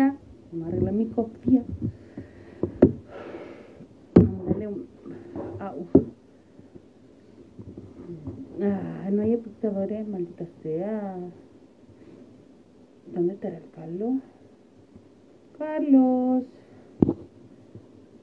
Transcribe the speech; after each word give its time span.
A. 0.00 0.16
Vamos 0.52 0.66
a 0.66 0.68
arreglar 0.68 0.94
mi 0.94 1.06
copia. 1.06 1.62
Vamos 4.14 4.40
a 4.40 4.44
darle 4.50 4.68
un. 4.68 4.86
Ah, 8.60 9.08
no 9.10 9.22
hay 9.22 9.32
espectadores, 9.32 10.06
maldita 10.06 10.46
sea. 10.62 11.16
¿Dónde 13.12 13.34
estará 13.34 13.56
el 13.58 13.70
Carlos? 13.70 14.14
Carlos. 15.58 16.44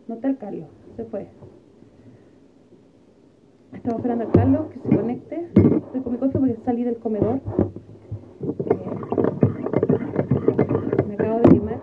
No 0.07 0.15
está 0.15 0.29
el 0.29 0.37
Carlos, 0.37 0.67
se 0.95 1.03
fue. 1.05 1.27
Estamos 3.73 3.99
esperando 3.99 4.25
a 4.25 4.31
Carlos 4.31 4.67
que 4.71 4.79
se 4.79 4.95
conecte. 4.95 5.47
Estoy 5.55 6.01
con 6.01 6.13
mi 6.13 6.19
café 6.19 6.39
porque 6.39 6.57
salí 6.65 6.83
del 6.83 6.97
comedor. 6.97 7.39
Eh, 8.65 8.89
me 11.07 11.15
acabo 11.29 11.41
de 11.41 11.49
quemar. 11.49 11.81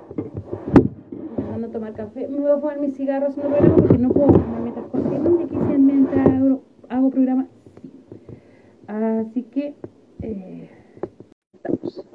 Empezando 1.13 1.67
a 1.67 1.71
tomar 1.71 1.93
café. 1.95 2.29
Me 2.29 2.39
voy 2.39 2.51
a 2.51 2.59
fumar 2.59 2.81
mis 2.81 2.97
cigarros 2.97 3.31
haciendo 3.31 3.57
programa 3.57 3.77
porque 3.77 3.99
no 3.99 4.09
puedo 4.11 4.33
fumar 4.33 4.61
mientras 4.61 4.87
cocino 4.87 5.41
y 5.41 5.45
aquí 5.45 5.55
sí, 5.55 5.79
mientras 5.79 6.27
hago, 6.27 6.63
hago 6.89 7.11
programa. 7.11 7.47
Así 8.89 9.43
que 9.45 9.75
eh, 10.23 10.71
estamos. 11.53 12.09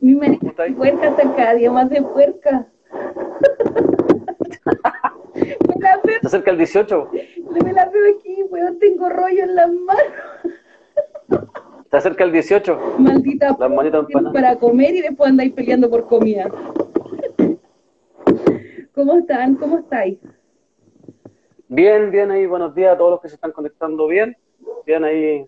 Mi 0.00 0.14
marido 0.14 0.52
puerca 0.76 1.16
cada 1.36 1.54
día 1.54 1.70
más 1.70 1.90
de 1.90 2.02
puerca. 2.02 2.66
me 5.68 5.74
la 5.80 6.00
veo, 6.04 6.19
Se 6.19 6.19
acerca 6.30 6.52
el 6.52 6.58
18. 6.58 7.10
me 7.64 7.72
la 7.72 7.88
veo 7.88 8.14
aquí, 8.16 8.42
weón, 8.50 8.78
tengo 8.78 9.08
rollo 9.08 9.42
en 9.42 9.54
las 9.56 9.72
manos. 9.72 10.04
Se 11.90 11.96
acerca 11.96 12.22
el 12.22 12.30
18. 12.30 12.96
Maldita 12.98 13.56
Las 13.58 13.70
manitas 13.70 14.06
para 14.32 14.56
comer 14.56 14.94
y 14.94 15.00
después 15.00 15.28
andáis 15.28 15.52
peleando 15.52 15.90
por 15.90 16.06
comida. 16.06 16.48
¿Cómo 18.94 19.18
están? 19.18 19.56
¿Cómo 19.56 19.78
estáis? 19.78 20.18
Bien, 21.66 22.12
bien 22.12 22.30
ahí. 22.30 22.46
Buenos 22.46 22.76
días 22.76 22.94
a 22.94 22.98
todos 22.98 23.10
los 23.12 23.20
que 23.20 23.28
se 23.28 23.34
están 23.34 23.50
conectando 23.50 24.06
bien. 24.06 24.36
Bien 24.86 25.02
ahí 25.02 25.44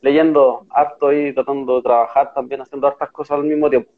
leyendo 0.00 0.64
harto 0.70 1.12
y 1.12 1.34
tratando 1.34 1.76
de 1.76 1.82
trabajar 1.82 2.32
también, 2.32 2.62
haciendo 2.62 2.86
hartas 2.86 3.10
cosas 3.10 3.38
al 3.38 3.44
mismo 3.44 3.68
tiempo. 3.68 3.90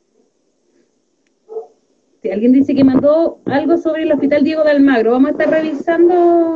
Si 2.22 2.30
alguien 2.30 2.52
dice 2.52 2.74
que 2.74 2.84
mandó 2.84 3.40
algo 3.46 3.76
sobre 3.76 4.04
el 4.04 4.12
Hospital 4.12 4.44
Diego 4.44 4.62
de 4.62 4.70
Almagro, 4.70 5.10
vamos 5.12 5.28
a 5.28 5.32
estar 5.32 5.50
revisando. 5.50 6.54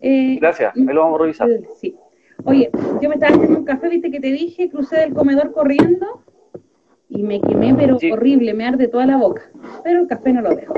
eh, 0.00 0.36
Gracias. 0.40 0.74
Ahí 0.76 0.82
lo 0.84 1.02
vamos 1.02 1.20
a 1.20 1.22
revisar. 1.22 1.48
Sí. 1.76 1.96
Oye, 2.44 2.70
yo 3.00 3.08
me 3.08 3.14
estaba 3.14 3.34
haciendo 3.36 3.58
un 3.60 3.64
café, 3.64 3.88
viste 3.88 4.10
que 4.10 4.18
te 4.20 4.32
dije, 4.32 4.68
crucé 4.68 4.96
del 4.96 5.14
comedor 5.14 5.52
corriendo 5.52 6.22
y 7.08 7.22
me 7.22 7.40
quemé, 7.40 7.74
pero 7.74 7.98
Sí. 8.00 8.10
horrible, 8.10 8.52
me 8.54 8.66
arde 8.66 8.88
toda 8.88 9.06
la 9.06 9.16
boca. 9.16 9.42
Pero 9.84 10.00
el 10.00 10.06
café 10.08 10.32
no 10.32 10.42
lo 10.42 10.54
dejo. 10.54 10.74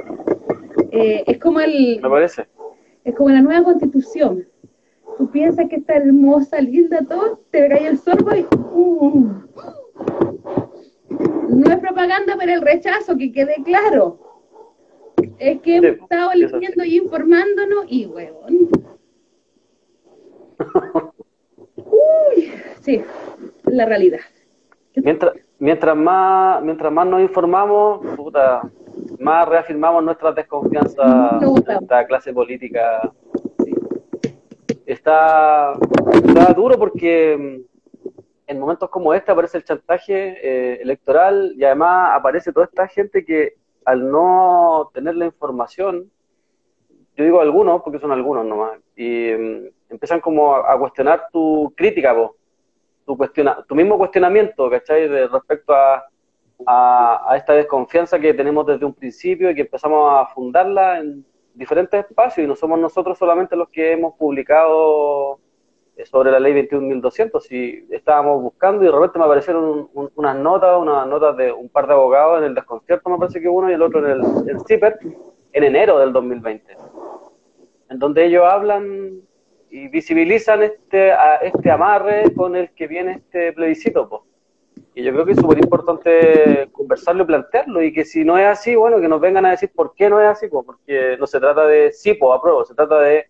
Eh, 0.92 1.24
es 1.26 1.38
como 1.38 1.60
el, 1.60 1.98
Me 2.02 2.08
parece. 2.10 2.46
es 3.04 3.14
como 3.14 3.30
la 3.30 3.40
nueva 3.40 3.64
constitución. 3.64 4.44
Tú 5.16 5.30
piensas 5.30 5.66
que 5.70 5.76
está 5.76 5.94
hermosa, 5.96 6.60
linda, 6.60 7.00
todo, 7.08 7.40
te 7.50 7.66
cae 7.68 7.86
el 7.88 7.98
sorbo 7.98 8.34
y... 8.36 8.44
uh. 8.74 9.30
No 11.48 11.70
es 11.72 11.78
propaganda, 11.78 12.36
pero 12.38 12.52
el 12.54 12.60
rechazo, 12.62 13.16
que 13.16 13.32
quede 13.32 13.56
claro. 13.64 14.18
Es 15.38 15.60
que 15.60 15.80
Sí, 15.80 15.86
hemos 15.86 16.00
estado 16.02 16.30
sí. 16.32 16.38
leyendo 16.38 16.84
y 16.84 16.96
informándonos 16.96 17.84
y, 17.88 18.06
huevón. 18.06 18.68
Uy, 21.76 22.52
sí, 22.80 23.02
la 23.64 23.86
realidad. 23.86 24.20
Mientras, 24.96 25.32
mientras 25.58 25.96
más, 25.96 26.62
mientras 26.62 26.92
más 26.92 27.06
nos 27.06 27.20
informamos, 27.20 28.04
puta, 28.16 28.62
más 29.18 29.48
reafirmamos 29.48 30.02
nuestra 30.02 30.32
desconfianza 30.32 31.38
No 31.40 31.54
esta 31.58 32.06
clase 32.06 32.32
política. 32.32 33.12
Está, 34.86 35.72
está 36.24 36.52
duro 36.54 36.78
porque 36.78 37.64
en 38.46 38.60
momentos 38.60 38.88
como 38.90 39.12
este 39.12 39.32
aparece 39.32 39.58
el 39.58 39.64
chantaje 39.64 40.38
eh, 40.42 40.80
electoral 40.80 41.54
y 41.56 41.64
además 41.64 42.12
aparece 42.14 42.52
toda 42.52 42.66
esta 42.66 42.86
gente 42.86 43.24
que 43.24 43.54
al 43.84 44.10
no 44.10 44.90
tener 44.94 45.16
la 45.16 45.26
información, 45.26 46.10
yo 47.16 47.24
digo 47.24 47.40
algunos 47.40 47.82
porque 47.82 47.98
son 47.98 48.12
algunos 48.12 48.44
nomás, 48.44 48.78
y 48.96 49.30
mm, 49.32 49.66
empiezan 49.90 50.20
como 50.20 50.54
a, 50.56 50.78
cuestionar 50.78 51.28
tu 51.32 51.72
crítica, 51.76 52.14
po 52.14 52.36
tu, 53.04 53.16
cuestiona, 53.16 53.64
tu 53.68 53.74
mismo 53.74 53.96
cuestionamiento, 53.96 54.68
¿cachai? 54.68 55.08
De 55.08 55.28
respecto 55.28 55.72
a, 55.72 56.04
a, 56.66 57.36
esta 57.36 57.52
desconfianza 57.52 58.18
que 58.18 58.34
tenemos 58.34 58.66
desde 58.66 58.84
un 58.84 58.94
principio 58.94 59.50
y 59.50 59.54
que 59.54 59.60
empezamos 59.62 60.12
a 60.12 60.26
fundarla 60.34 60.98
en 60.98 61.24
diferentes 61.54 62.04
espacios 62.04 62.44
y 62.44 62.48
no 62.48 62.56
somos 62.56 62.78
nosotros 62.78 63.16
solamente 63.16 63.54
los 63.54 63.68
que 63.68 63.92
hemos 63.92 64.14
publicado 64.16 65.38
sobre 66.04 66.30
la 66.30 66.38
ley 66.38 66.52
21.200 66.52 67.50
y 67.50 67.86
estábamos 67.90 68.42
buscando 68.42 68.82
y 68.82 68.86
de 68.86 68.92
repente 68.92 69.18
me 69.18 69.24
aparecieron 69.24 69.64
un- 69.64 69.90
un- 69.94 70.10
unas 70.14 70.36
notas, 70.36 70.78
unas 70.78 71.06
notas 71.06 71.36
de 71.36 71.50
un 71.52 71.68
par 71.70 71.86
de 71.86 71.94
abogados 71.94 72.38
en 72.38 72.44
el 72.44 72.54
desconcierto 72.54 73.08
me 73.08 73.18
parece 73.18 73.40
que 73.40 73.48
uno 73.48 73.70
y 73.70 73.74
el 73.74 73.82
otro 73.82 74.00
en 74.00 74.10
el, 74.12 74.48
el 74.50 74.60
CIPER 74.66 74.98
en 75.52 75.64
enero 75.64 75.98
del 75.98 76.12
2020 76.12 76.76
en 77.88 77.98
donde 77.98 78.24
ellos 78.26 78.44
hablan 78.44 79.20
y 79.70 79.88
visibilizan 79.88 80.62
este, 80.62 81.12
a- 81.12 81.36
este 81.36 81.70
amarre 81.70 82.24
con 82.34 82.56
el 82.56 82.70
que 82.74 82.86
viene 82.86 83.12
este 83.12 83.52
plebiscito. 83.52 84.08
po. 84.08 84.26
Y 84.94 85.02
yo 85.02 85.12
creo 85.12 85.24
que 85.26 85.32
es 85.32 85.38
súper 85.38 85.58
importante 85.58 86.68
conversarlo 86.72 87.22
y 87.22 87.26
plantearlo, 87.26 87.82
y 87.82 87.92
que 87.92 88.04
si 88.04 88.24
no 88.24 88.38
es 88.38 88.46
así, 88.46 88.74
bueno, 88.74 89.00
que 89.00 89.08
nos 89.08 89.20
vengan 89.20 89.44
a 89.46 89.50
decir 89.50 89.70
por 89.74 89.94
qué 89.94 90.08
no 90.08 90.20
es 90.20 90.28
así, 90.28 90.48
po, 90.48 90.62
porque 90.64 91.16
no 91.18 91.26
se 91.26 91.38
trata 91.40 91.66
de 91.66 91.92
sí, 91.92 92.14
pues 92.14 92.36
apruebo, 92.36 92.64
se 92.64 92.74
trata 92.74 92.98
de 93.00 93.26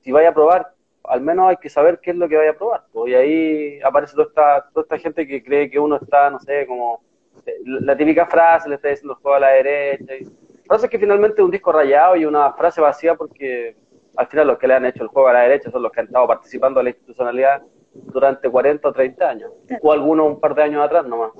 si 0.00 0.12
vaya 0.12 0.28
a 0.28 0.30
aprobar, 0.30 0.72
al 1.04 1.20
menos 1.20 1.48
hay 1.48 1.56
que 1.56 1.68
saber 1.68 2.00
qué 2.00 2.10
es 2.10 2.16
lo 2.16 2.28
que 2.28 2.36
vaya 2.36 2.50
a 2.50 2.52
aprobar. 2.52 2.84
po. 2.92 3.08
Y 3.08 3.14
ahí 3.14 3.80
aparece 3.82 4.14
toda 4.14 4.28
esta, 4.28 4.70
toda 4.72 4.82
esta 4.84 4.98
gente 4.98 5.26
que 5.26 5.42
cree 5.42 5.70
que 5.70 5.78
uno 5.78 5.96
está, 5.96 6.30
no 6.30 6.38
sé, 6.40 6.66
como 6.66 7.02
eh, 7.46 7.52
la 7.64 7.96
típica 7.96 8.26
frase, 8.26 8.68
le 8.68 8.76
está 8.76 8.88
diciendo 8.88 9.18
juego 9.20 9.36
a 9.36 9.40
la 9.40 9.48
derecha. 9.48 10.14
Y, 10.14 10.26
frases 10.66 10.88
que 10.88 11.00
finalmente 11.00 11.40
es 11.40 11.44
un 11.44 11.50
disco 11.50 11.72
rayado 11.72 12.14
y 12.14 12.24
una 12.24 12.52
frase 12.52 12.80
vacía 12.80 13.16
porque 13.16 13.74
al 14.14 14.28
final 14.28 14.46
los 14.46 14.58
que 14.58 14.68
le 14.68 14.74
han 14.74 14.86
hecho 14.86 15.02
el 15.02 15.08
juego 15.08 15.26
a 15.26 15.32
la 15.32 15.40
derecha 15.40 15.68
son 15.68 15.82
los 15.82 15.90
que 15.90 16.00
han 16.00 16.06
estado 16.06 16.28
participando 16.28 16.78
de 16.78 16.84
la 16.84 16.90
institucionalidad 16.90 17.62
durante 17.92 18.48
40 18.48 18.88
o 18.88 18.92
30 18.92 19.28
años, 19.28 19.50
o 19.80 19.92
algunos 19.92 20.28
un 20.28 20.38
par 20.38 20.54
de 20.54 20.62
años 20.62 20.84
atrás 20.84 21.04
nomás, 21.06 21.32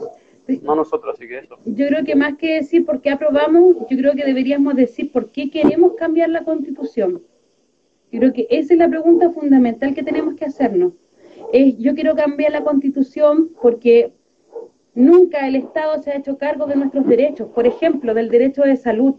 no 0.63 0.75
nosotros, 0.75 1.15
así 1.15 1.29
que 1.29 1.39
eso. 1.39 1.59
Yo 1.65 1.87
creo 1.87 2.05
que 2.05 2.17
más 2.17 2.37
que 2.37 2.57
decir 2.57 2.85
por 2.85 3.01
qué 3.01 3.11
aprobamos, 3.11 3.77
yo 3.89 3.97
creo 3.97 4.15
que 4.15 4.25
deberíamos 4.25 4.75
decir 4.75 5.13
por 5.13 5.31
qué 5.31 5.49
queremos 5.49 5.95
cambiar 5.95 6.31
la 6.31 6.43
constitución. 6.43 7.23
Yo 8.13 8.19
creo 8.21 8.33
que 8.33 8.47
esa 8.51 8.75
es 8.75 8.79
la 8.79 8.89
pregunta 8.89 9.31
fundamental 9.31 9.95
que 9.95 10.03
tenemos 10.03 10.35
que 10.35 10.45
hacernos. 10.45 10.95
Es, 11.53 11.79
yo 11.79 11.95
quiero 11.95 12.15
cambiar 12.15 12.53
la 12.53 12.65
constitución 12.65 13.51
porque 13.61 14.13
nunca 14.95 15.47
el 15.47 15.57
Estado 15.57 16.03
se 16.03 16.11
ha 16.11 16.17
hecho 16.17 16.39
cargo 16.39 16.67
de 16.67 16.77
nuestros 16.77 17.07
derechos, 17.07 17.49
por 17.55 17.67
ejemplo, 17.67 18.15
del 18.15 18.29
derecho 18.29 18.63
de 18.63 18.77
salud, 18.77 19.15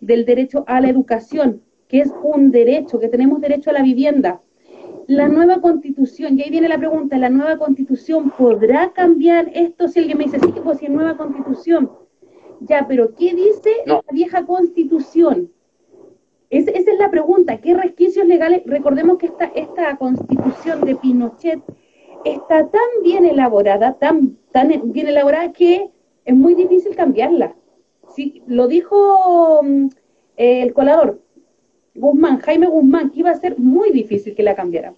del 0.00 0.24
derecho 0.24 0.64
a 0.66 0.80
la 0.80 0.88
educación, 0.88 1.62
que 1.88 2.00
es 2.00 2.12
un 2.22 2.50
derecho, 2.50 3.00
que 3.00 3.08
tenemos 3.08 3.40
derecho 3.40 3.70
a 3.70 3.74
la 3.74 3.82
vivienda. 3.82 4.40
La 5.08 5.26
nueva 5.26 5.60
constitución, 5.60 6.38
y 6.38 6.42
ahí 6.42 6.50
viene 6.50 6.68
la 6.68 6.78
pregunta, 6.78 7.16
¿la 7.18 7.30
nueva 7.30 7.56
constitución 7.56 8.30
podrá 8.36 8.92
cambiar 8.92 9.50
esto? 9.54 9.88
Si 9.88 9.98
alguien 9.98 10.18
me 10.18 10.24
dice, 10.24 10.38
sí, 10.38 10.52
pues 10.62 10.78
si 10.78 10.84
es 10.84 10.90
nueva 10.90 11.16
constitución. 11.16 11.90
Ya, 12.60 12.86
pero 12.86 13.14
¿qué 13.14 13.34
dice 13.34 13.70
No. 13.86 13.94
la 14.06 14.12
vieja 14.12 14.44
constitución? 14.44 15.50
Es- 16.50 16.68
esa 16.68 16.92
es 16.92 16.98
la 16.98 17.10
pregunta, 17.10 17.58
¿qué 17.58 17.74
resquicios 17.74 18.26
legales? 18.26 18.62
Recordemos 18.64 19.18
que 19.18 19.26
esta, 19.26 19.46
esta 19.54 19.96
constitución 19.96 20.80
de 20.82 20.96
Pinochet 20.96 21.60
está 22.24 22.68
tan 22.68 22.88
bien 23.02 23.26
elaborada, 23.26 23.94
tan, 23.98 24.38
tan 24.52 24.68
bien 24.92 25.08
elaborada 25.08 25.52
que 25.52 25.90
es 26.24 26.34
muy 26.34 26.54
difícil 26.54 26.96
cambiarla. 26.96 27.54
Sí, 28.14 28.42
lo 28.46 28.66
dijo 28.66 29.60
mm, 29.62 29.88
el 30.36 30.72
colador, 30.72 31.20
Guzmán, 31.94 32.38
Jaime 32.38 32.66
Guzmán, 32.66 33.10
que 33.10 33.20
iba 33.20 33.30
a 33.30 33.34
ser 33.34 33.58
muy 33.58 33.90
difícil 33.90 34.34
que 34.34 34.42
la 34.42 34.54
cambiara. 34.54 34.94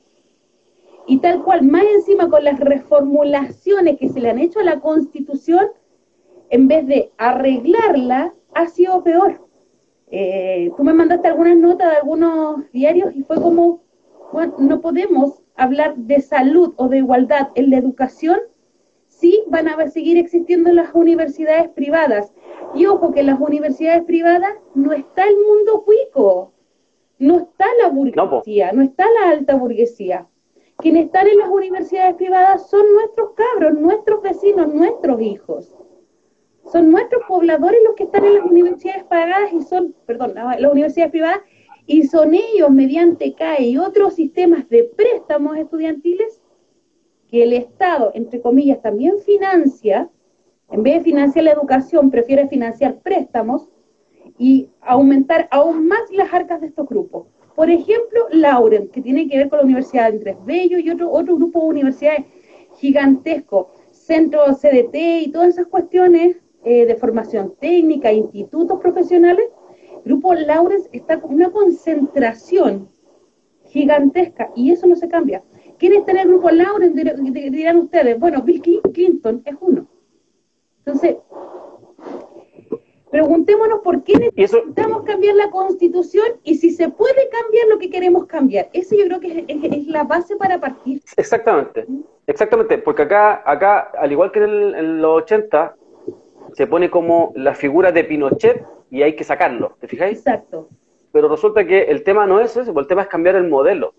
Y 1.07 1.19
tal 1.19 1.43
cual, 1.43 1.63
más 1.63 1.83
encima 1.95 2.29
con 2.29 2.45
las 2.45 2.61
reformulaciones 2.61 3.99
que 3.99 4.09
se 4.09 4.21
le 4.21 4.31
han 4.31 4.39
hecho 4.39 4.61
a 4.61 4.65
la 4.65 4.81
Constitución, 4.81 5.67
en 6.51 6.69
vez 6.69 6.87
de 6.87 7.11
arreglarla, 7.17 8.35
ha 8.55 8.67
sido 8.69 9.03
peor. 9.03 9.41
Eh, 10.11 10.73
tú 10.77 10.83
me 10.83 10.93
mandaste 10.93 11.29
algunas 11.29 11.57
notas 11.57 11.91
de 11.91 11.97
algunos 11.97 12.71
diarios 12.73 13.15
y 13.15 13.23
fue 13.23 13.37
como, 13.37 13.83
bueno, 14.33 14.55
no 14.59 14.81
podemos 14.81 15.43
hablar 15.55 15.97
de 15.97 16.21
salud 16.21 16.75
o 16.77 16.89
de 16.89 16.99
igualdad 16.99 17.49
en 17.55 17.71
la 17.71 17.79
educación 17.79 18.41
si 19.07 19.45
van 19.49 19.69
a 19.69 19.89
seguir 19.89 20.17
existiendo 20.17 20.73
las 20.73 20.95
universidades 20.95 21.69
privadas. 21.71 22.33
Y 22.75 22.87
ojo 22.87 23.13
que 23.13 23.21
en 23.21 23.27
las 23.27 23.41
universidades 23.41 24.05
privadas 24.05 24.55
no 24.75 24.93
está 24.93 25.25
el 25.25 25.37
mundo 25.37 25.85
cuico, 25.85 26.53
no 27.19 27.39
está 27.39 27.67
la 27.81 27.89
burguesía, 27.89 28.73
no, 28.73 28.83
está 28.83 29.05
la 29.21 29.31
alta 29.31 29.55
burguesía. 29.57 30.27
Quienes 30.79 31.07
están 31.07 31.29
en 31.29 31.39
las 31.39 31.51
universidades 31.51 32.15
privadas 32.15 32.71
son 32.71 32.81
nuestros 32.95 33.33
cabros, 33.33 33.75
nuestros 33.75 34.23
vecinos, 34.23 34.73
nuestros 34.73 35.21
hijos. 35.21 35.77
Son 36.71 36.91
nuestros 36.91 37.23
pobladores 37.27 37.81
los 37.85 37.95
que 37.95 38.05
están 38.05 38.25
en 38.25 38.35
las 38.35 38.45
universidades 38.45 39.05
pagadas 39.05 39.53
y 39.53 39.63
son, 39.63 39.95
perdón, 40.07 40.35
las 40.35 40.73
universidades 40.73 41.11
privadas, 41.11 41.41
y 41.87 42.05
son 42.05 42.35
ellos 42.35 42.71
mediante 42.71 43.35
CAE 43.35 43.71
y 43.71 43.79
otros 43.79 44.15
sistemas 44.15 44.69
de 44.69 44.85
préstamos 44.85 45.57
estudiantiles 45.57 46.41
que 47.29 47.43
el 47.43 47.53
Estado, 47.53 48.13
entre 48.15 48.41
comillas, 48.41 48.81
también 48.81 49.19
financia, 49.19 50.09
en 50.71 50.83
vez 50.83 50.99
de 50.99 51.05
financiar 51.05 51.45
la 51.45 51.53
educación, 51.53 52.11
prefiere 52.11 52.49
financiar 52.49 53.01
préstamos 53.01 53.69
y 54.39 54.71
aumentar 54.81 55.49
aún 55.51 55.87
más 55.87 56.01
las 56.13 56.33
arcas 56.33 56.61
de 56.61 56.69
estos 56.69 56.89
grupos. 56.89 57.27
Por 57.57 57.71
ejemplo, 57.71 58.27
Lauren, 58.31 58.89
que 58.89 59.03
tiene 59.03 59.29
que 59.29 59.37
ver 59.37 59.49
con 59.49 59.59
la 59.59 59.65
Universidad 59.65 60.05
de 60.05 60.17
Andrés 60.17 60.37
Bello 60.45 60.79
y 60.79 60.91
otro, 60.91 61.11
otro 61.11 61.37
grupo 61.37 61.61
de 61.61 61.67
universidades 61.67 62.25
gigantesco, 62.77 63.73
Centro 63.91 64.45
CDT 64.55 64.95
y 64.95 65.31
todas 65.33 65.51
esas 65.51 65.67
cuestiones 65.67 66.37
eh, 66.65 66.87
de 66.87 66.97
formación 66.97 67.55
técnica, 67.59 68.13
institutos 68.13 68.79
profesionales, 68.81 69.47
Grupo 70.05 70.35
Laurens 70.35 70.89
está 70.93 71.21
con 71.21 71.35
una 71.35 71.51
concentración 71.51 72.89
gigantesca 73.65 74.51
y 74.55 74.73
eso 74.73 74.87
no 74.87 74.97
se 74.97 75.09
cambia. 75.09 75.43
¿Quién 75.79 75.95
está 75.95 76.13
en 76.13 76.19
el 76.19 76.29
Grupo 76.29 76.51
Laurens? 76.51 76.95
Dirán 76.95 77.79
ustedes. 77.79 78.19
Bueno, 78.19 78.43
Bill 78.43 78.61
Clinton 78.61 79.43
es 79.45 79.55
uno. 79.61 79.87
Entonces, 80.79 81.17
preguntémonos 83.11 83.81
por 83.81 84.03
qué 84.03 84.31
necesitamos 84.37 85.03
cambiar 85.05 85.37
la 85.37 85.51
constitución 85.51 86.27
y 86.43 86.57
si 86.57 86.71
se 86.71 86.89
puede 86.89 87.29
cambiar 87.29 87.69
lo 87.69 87.79
que 87.79 87.91
queremos 87.91 88.27
cambiar. 88.27 88.69
Eso 88.73 88.95
yo 88.97 89.07
creo 89.07 89.21
que 89.21 89.45
es, 89.49 89.87
la 89.87 90.05
base 90.05 90.37
para 90.37 90.61
partir. 90.61 91.03
Exactamente, 91.17 91.87
exactamente, 92.27 92.79
porque 92.79 93.03
acá, 93.03 93.43
acá 93.45 93.91
al 93.99 94.13
igual 94.13 94.33
que 94.33 94.41
en, 94.41 94.75
en 94.75 95.03
los 95.03 95.23
80, 95.23 95.77
se 96.55 96.67
pone 96.67 96.91
como 96.91 97.33
la 97.37 97.55
figura 97.55 97.93
de 97.93 98.05
Pinochet 98.05 98.65
y 98.91 99.03
hay 99.03 99.15
que 99.15 99.25
sacarlo, 99.25 99.77
¿te 99.81 99.89
fijáis? 99.89 100.19
Exacto. 100.19 100.69
Pero 101.13 101.29
resulta 101.29 101.65
que 101.67 101.83
el 101.83 102.05
tema 102.05 102.27
no 102.27 102.41
es 102.41 102.57
ese, 102.57 102.71
el 102.71 102.87
tema 102.87 103.03
es 103.03 103.09
cambiar 103.09 103.37
el 103.37 103.49
modelo. 103.49 103.95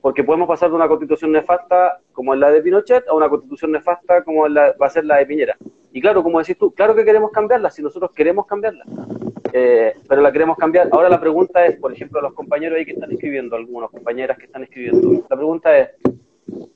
Porque 0.00 0.24
podemos 0.24 0.48
pasar 0.48 0.70
de 0.70 0.76
una 0.76 0.88
constitución 0.88 1.30
nefasta 1.30 2.00
como 2.12 2.34
es 2.34 2.40
la 2.40 2.50
de 2.50 2.62
Pinochet 2.62 3.06
a 3.08 3.14
una 3.14 3.28
constitución 3.28 3.70
nefasta 3.70 4.24
como 4.24 4.48
la, 4.48 4.74
va 4.80 4.86
a 4.86 4.90
ser 4.90 5.04
la 5.04 5.18
de 5.18 5.26
Piñera. 5.26 5.56
Y 5.92 6.00
claro, 6.00 6.22
como 6.22 6.38
decís 6.40 6.58
tú, 6.58 6.72
claro 6.72 6.94
que 6.94 7.04
queremos 7.04 7.30
cambiarla, 7.30 7.70
si 7.70 7.82
nosotros 7.82 8.10
queremos 8.12 8.46
cambiarla, 8.46 8.84
eh, 9.52 9.94
pero 10.08 10.22
la 10.22 10.32
queremos 10.32 10.56
cambiar. 10.56 10.88
Ahora 10.90 11.08
la 11.08 11.20
pregunta 11.20 11.64
es, 11.66 11.76
por 11.76 11.92
ejemplo, 11.92 12.18
a 12.18 12.22
los 12.22 12.34
compañeros 12.34 12.78
ahí 12.78 12.84
que 12.84 12.92
están 12.92 13.12
escribiendo, 13.12 13.54
algunos 13.54 13.90
compañeras 13.90 14.38
que 14.38 14.46
están 14.46 14.64
escribiendo, 14.64 15.24
la 15.28 15.36
pregunta 15.36 15.78
es, 15.78 15.90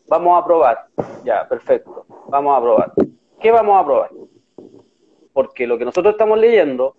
vamos 0.07 0.37
a 0.37 0.39
aprobar, 0.39 0.87
ya, 1.25 1.49
perfecto, 1.49 2.05
vamos 2.29 2.55
a 2.55 2.59
aprobar. 2.59 2.93
¿Qué 3.41 3.51
vamos 3.51 3.75
a 3.75 3.81
aprobar? 3.81 4.11
Porque 5.37 5.67
lo 5.67 5.77
que 5.77 5.85
nosotros 5.85 6.15
estamos 6.15 6.39
leyendo, 6.39 6.97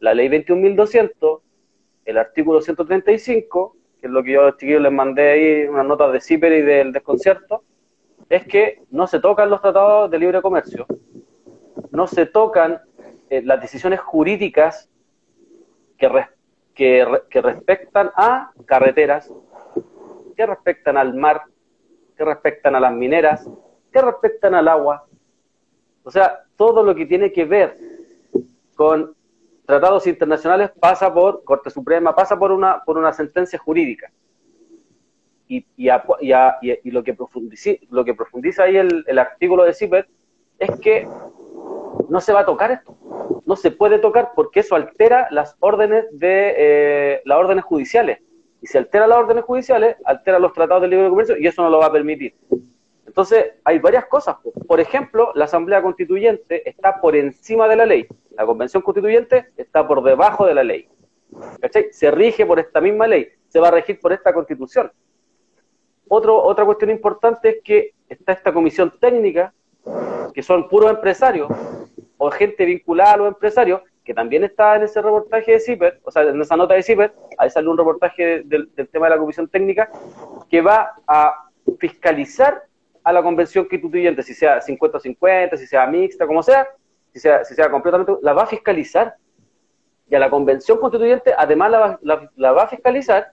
la 0.00 0.14
ley 0.14 0.30
21.200, 0.30 1.40
el 2.06 2.16
artículo 2.16 2.62
135, 2.62 3.76
que 4.00 4.06
es 4.06 4.10
lo 4.10 4.24
que 4.24 4.32
yo 4.32 4.40
a 4.40 4.44
los 4.46 4.56
chiquillos 4.56 4.80
les 4.80 4.92
mandé 4.92 5.30
ahí, 5.30 5.68
unas 5.68 5.84
notas 5.84 6.10
de 6.10 6.22
CIPER 6.22 6.52
y 6.54 6.62
del 6.62 6.90
desconcierto, 6.90 7.64
es 8.30 8.46
que 8.46 8.80
no 8.88 9.06
se 9.06 9.20
tocan 9.20 9.50
los 9.50 9.60
tratados 9.60 10.10
de 10.10 10.18
libre 10.18 10.40
comercio, 10.40 10.86
no 11.90 12.06
se 12.06 12.24
tocan 12.24 12.80
eh, 13.28 13.42
las 13.42 13.60
decisiones 13.60 14.00
jurídicas 14.00 14.88
que, 15.98 16.10
que, 16.74 17.06
que 17.28 17.42
respectan 17.42 18.10
a 18.16 18.52
carreteras, 18.64 19.30
que 20.34 20.46
respectan 20.46 20.96
al 20.96 21.12
mar, 21.12 21.42
que 22.16 22.24
respectan 22.24 22.74
a 22.74 22.80
las 22.80 22.94
mineras, 22.94 23.46
que 23.92 24.00
respectan 24.00 24.54
al 24.54 24.66
agua. 24.68 25.05
O 26.06 26.10
sea, 26.12 26.44
todo 26.56 26.84
lo 26.84 26.94
que 26.94 27.04
tiene 27.04 27.32
que 27.32 27.44
ver 27.44 27.76
con 28.76 29.12
tratados 29.66 30.06
internacionales 30.06 30.70
pasa 30.78 31.12
por 31.12 31.42
Corte 31.42 31.68
Suprema, 31.68 32.14
pasa 32.14 32.38
por 32.38 32.52
una, 32.52 32.80
por 32.84 32.96
una 32.96 33.12
sentencia 33.12 33.58
jurídica. 33.58 34.12
Y, 35.48 35.66
y, 35.76 35.88
y, 36.60 36.90
lo, 36.92 37.02
que 37.02 37.12
profundiza, 37.12 37.70
lo 37.90 38.04
que 38.04 38.14
profundiza 38.14 38.62
ahí 38.62 38.76
el, 38.76 39.04
el 39.08 39.18
artículo 39.18 39.64
de 39.64 39.74
CIPER 39.74 40.06
es 40.60 40.70
que 40.78 41.08
no 42.08 42.20
se 42.20 42.32
va 42.32 42.40
a 42.42 42.46
tocar 42.46 42.70
esto. 42.70 42.96
No 43.44 43.56
se 43.56 43.72
puede 43.72 43.98
tocar 43.98 44.30
porque 44.36 44.60
eso 44.60 44.76
altera 44.76 45.26
las 45.32 45.56
órdenes 45.58 46.04
de 46.12 46.54
eh, 46.56 47.22
las 47.24 47.36
órdenes 47.36 47.64
judiciales. 47.64 48.20
Y 48.62 48.68
si 48.68 48.78
altera 48.78 49.08
las 49.08 49.18
órdenes 49.18 49.42
judiciales, 49.42 49.96
altera 50.04 50.38
los 50.38 50.52
tratados 50.52 50.82
de 50.82 50.88
libre 50.88 51.08
comercio 51.08 51.36
y 51.36 51.48
eso 51.48 51.62
no 51.62 51.70
lo 51.70 51.78
va 51.78 51.86
a 51.86 51.92
permitir. 51.92 52.36
Entonces, 53.16 53.54
hay 53.64 53.78
varias 53.78 54.04
cosas. 54.04 54.36
Por 54.68 54.78
ejemplo, 54.78 55.32
la 55.34 55.46
Asamblea 55.46 55.80
Constituyente 55.80 56.68
está 56.68 57.00
por 57.00 57.16
encima 57.16 57.66
de 57.66 57.76
la 57.76 57.86
ley. 57.86 58.06
La 58.32 58.44
Convención 58.44 58.82
Constituyente 58.82 59.46
está 59.56 59.88
por 59.88 60.02
debajo 60.02 60.44
de 60.44 60.52
la 60.52 60.62
ley. 60.62 60.86
¿Cachai? 61.62 61.86
Se 61.92 62.10
rige 62.10 62.44
por 62.44 62.58
esta 62.58 62.78
misma 62.78 63.06
ley. 63.06 63.30
Se 63.48 63.58
va 63.58 63.68
a 63.68 63.70
regir 63.70 63.98
por 64.00 64.12
esta 64.12 64.34
Constitución. 64.34 64.92
Otro, 66.08 66.42
otra 66.42 66.66
cuestión 66.66 66.90
importante 66.90 67.48
es 67.48 67.56
que 67.64 67.94
está 68.06 68.32
esta 68.32 68.52
comisión 68.52 68.92
técnica, 69.00 69.54
que 70.34 70.42
son 70.42 70.68
puros 70.68 70.90
empresarios 70.90 71.48
o 72.18 72.30
gente 72.30 72.66
vinculada 72.66 73.14
a 73.14 73.16
los 73.16 73.28
empresarios, 73.28 73.80
que 74.04 74.12
también 74.12 74.44
está 74.44 74.76
en 74.76 74.82
ese 74.82 75.00
reportaje 75.00 75.52
de 75.52 75.60
CIPER, 75.60 76.00
o 76.04 76.10
sea, 76.10 76.22
en 76.22 76.38
esa 76.38 76.54
nota 76.54 76.74
de 76.74 76.82
CIPER, 76.82 77.14
ahí 77.38 77.48
sale 77.48 77.66
un 77.66 77.78
reportaje 77.78 78.42
del 78.44 78.68
tema 78.92 79.06
de 79.06 79.14
la 79.14 79.18
comisión 79.18 79.48
técnica, 79.48 79.90
que 80.50 80.60
va 80.60 80.96
a 81.06 81.48
fiscalizar 81.78 82.65
a 83.06 83.12
la 83.12 83.22
convención 83.22 83.66
constituyente, 83.66 84.20
si 84.24 84.34
sea 84.34 84.60
50-50, 84.60 85.56
si 85.56 85.68
sea 85.68 85.86
mixta, 85.86 86.26
como 86.26 86.42
sea, 86.42 86.66
si 87.12 87.20
sea, 87.20 87.44
si 87.44 87.54
sea 87.54 87.70
completamente, 87.70 88.14
la 88.20 88.32
va 88.32 88.42
a 88.42 88.46
fiscalizar. 88.46 89.14
Y 90.10 90.16
a 90.16 90.18
la 90.18 90.28
convención 90.28 90.80
constituyente, 90.80 91.32
además, 91.38 91.98
la, 92.02 92.52
va 92.52 92.64
a 92.64 92.66
fiscalizar 92.66 93.28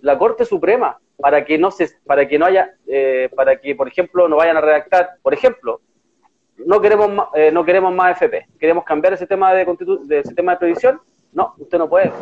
la 0.00 0.18
Corte 0.18 0.44
Suprema, 0.44 0.98
para 1.16 1.46
que 1.46 1.56
no 1.56 1.70
se, 1.70 1.88
para 2.04 2.28
que 2.28 2.38
no 2.38 2.44
haya, 2.44 2.74
eh, 2.86 3.30
para 3.34 3.58
que, 3.58 3.74
por 3.74 3.88
ejemplo, 3.88 4.28
no 4.28 4.36
vayan 4.36 4.58
a 4.58 4.60
redactar, 4.60 5.12
por 5.22 5.32
ejemplo, 5.32 5.80
no 6.58 6.78
queremos, 6.82 7.28
eh, 7.34 7.50
no 7.50 7.64
queremos 7.64 7.94
más 7.94 8.20
FP, 8.20 8.48
queremos 8.60 8.84
cambiar 8.84 9.14
ese 9.14 9.26
tema 9.26 9.54
de, 9.54 9.64
de 10.04 10.24
sistema 10.24 10.52
de 10.52 10.58
previsión, 10.58 11.00
no, 11.32 11.54
usted 11.56 11.78
no 11.78 11.88
puede. 11.88 12.12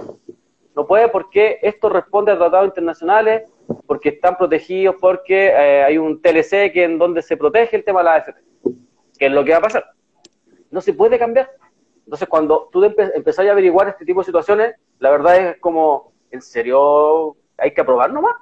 No 0.77 0.87
puede 0.87 1.09
porque 1.09 1.59
esto 1.61 1.89
responde 1.89 2.31
a 2.31 2.39
tratados 2.39 2.67
internacionales, 2.67 3.53
porque 3.87 4.11
están 4.11 4.37
protegidos, 4.37 4.97
porque 5.00 5.49
eh, 5.49 5.85
hay 5.85 5.99
un 5.99 6.21
TLC 6.21 6.73
que 6.73 6.85
en 6.85 6.99
donde 6.99 7.23
se 7.23 7.37
protege 7.37 7.76
el 7.76 7.85
tema 7.85 8.00
de 8.00 8.04
la 8.04 8.14
AFP, 8.16 8.35
que 9.18 9.26
es 9.26 9.33
lo 9.33 9.44
que 9.44 9.52
va 9.52 9.59
a 9.59 9.62
pasar. 9.62 9.85
No 10.71 10.80
se 10.80 10.92
puede 10.92 11.18
cambiar. 11.18 11.50
Entonces, 12.04 12.28
cuando 12.28 12.68
tú 12.71 12.85
empezás 12.85 13.47
a 13.47 13.50
averiguar 13.50 13.88
este 13.88 14.04
tipo 14.04 14.21
de 14.21 14.26
situaciones, 14.26 14.75
la 14.99 15.11
verdad 15.11 15.37
es 15.37 15.61
como, 15.61 16.12
¿en 16.30 16.42
serio 16.42 17.37
hay 17.56 17.73
que 17.73 17.80
aprobar 17.80 18.12
nomás? 18.12 18.35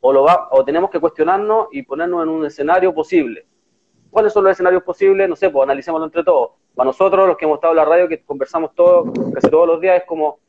O, 0.00 0.12
lo 0.12 0.24
va, 0.24 0.48
o 0.50 0.64
tenemos 0.64 0.90
que 0.90 1.00
cuestionarnos 1.00 1.68
y 1.72 1.82
ponernos 1.82 2.22
en 2.22 2.28
un 2.28 2.44
escenario 2.44 2.92
posible. 2.92 3.46
¿Cuáles 4.10 4.32
son 4.32 4.44
los 4.44 4.52
escenarios 4.52 4.82
posibles? 4.82 5.28
No 5.28 5.34
sé, 5.34 5.48
pues 5.48 5.62
analicémoslo 5.62 6.04
entre 6.04 6.22
todos. 6.22 6.50
Para 6.74 6.88
nosotros, 6.88 7.26
los 7.26 7.36
que 7.36 7.46
hemos 7.46 7.56
estado 7.56 7.72
en 7.72 7.78
la 7.78 7.84
radio, 7.84 8.08
que 8.08 8.22
conversamos 8.22 8.74
todos, 8.74 9.10
casi 9.32 9.48
todos 9.48 9.66
los 9.66 9.80
días, 9.80 10.02
es 10.02 10.04
como, 10.04 10.40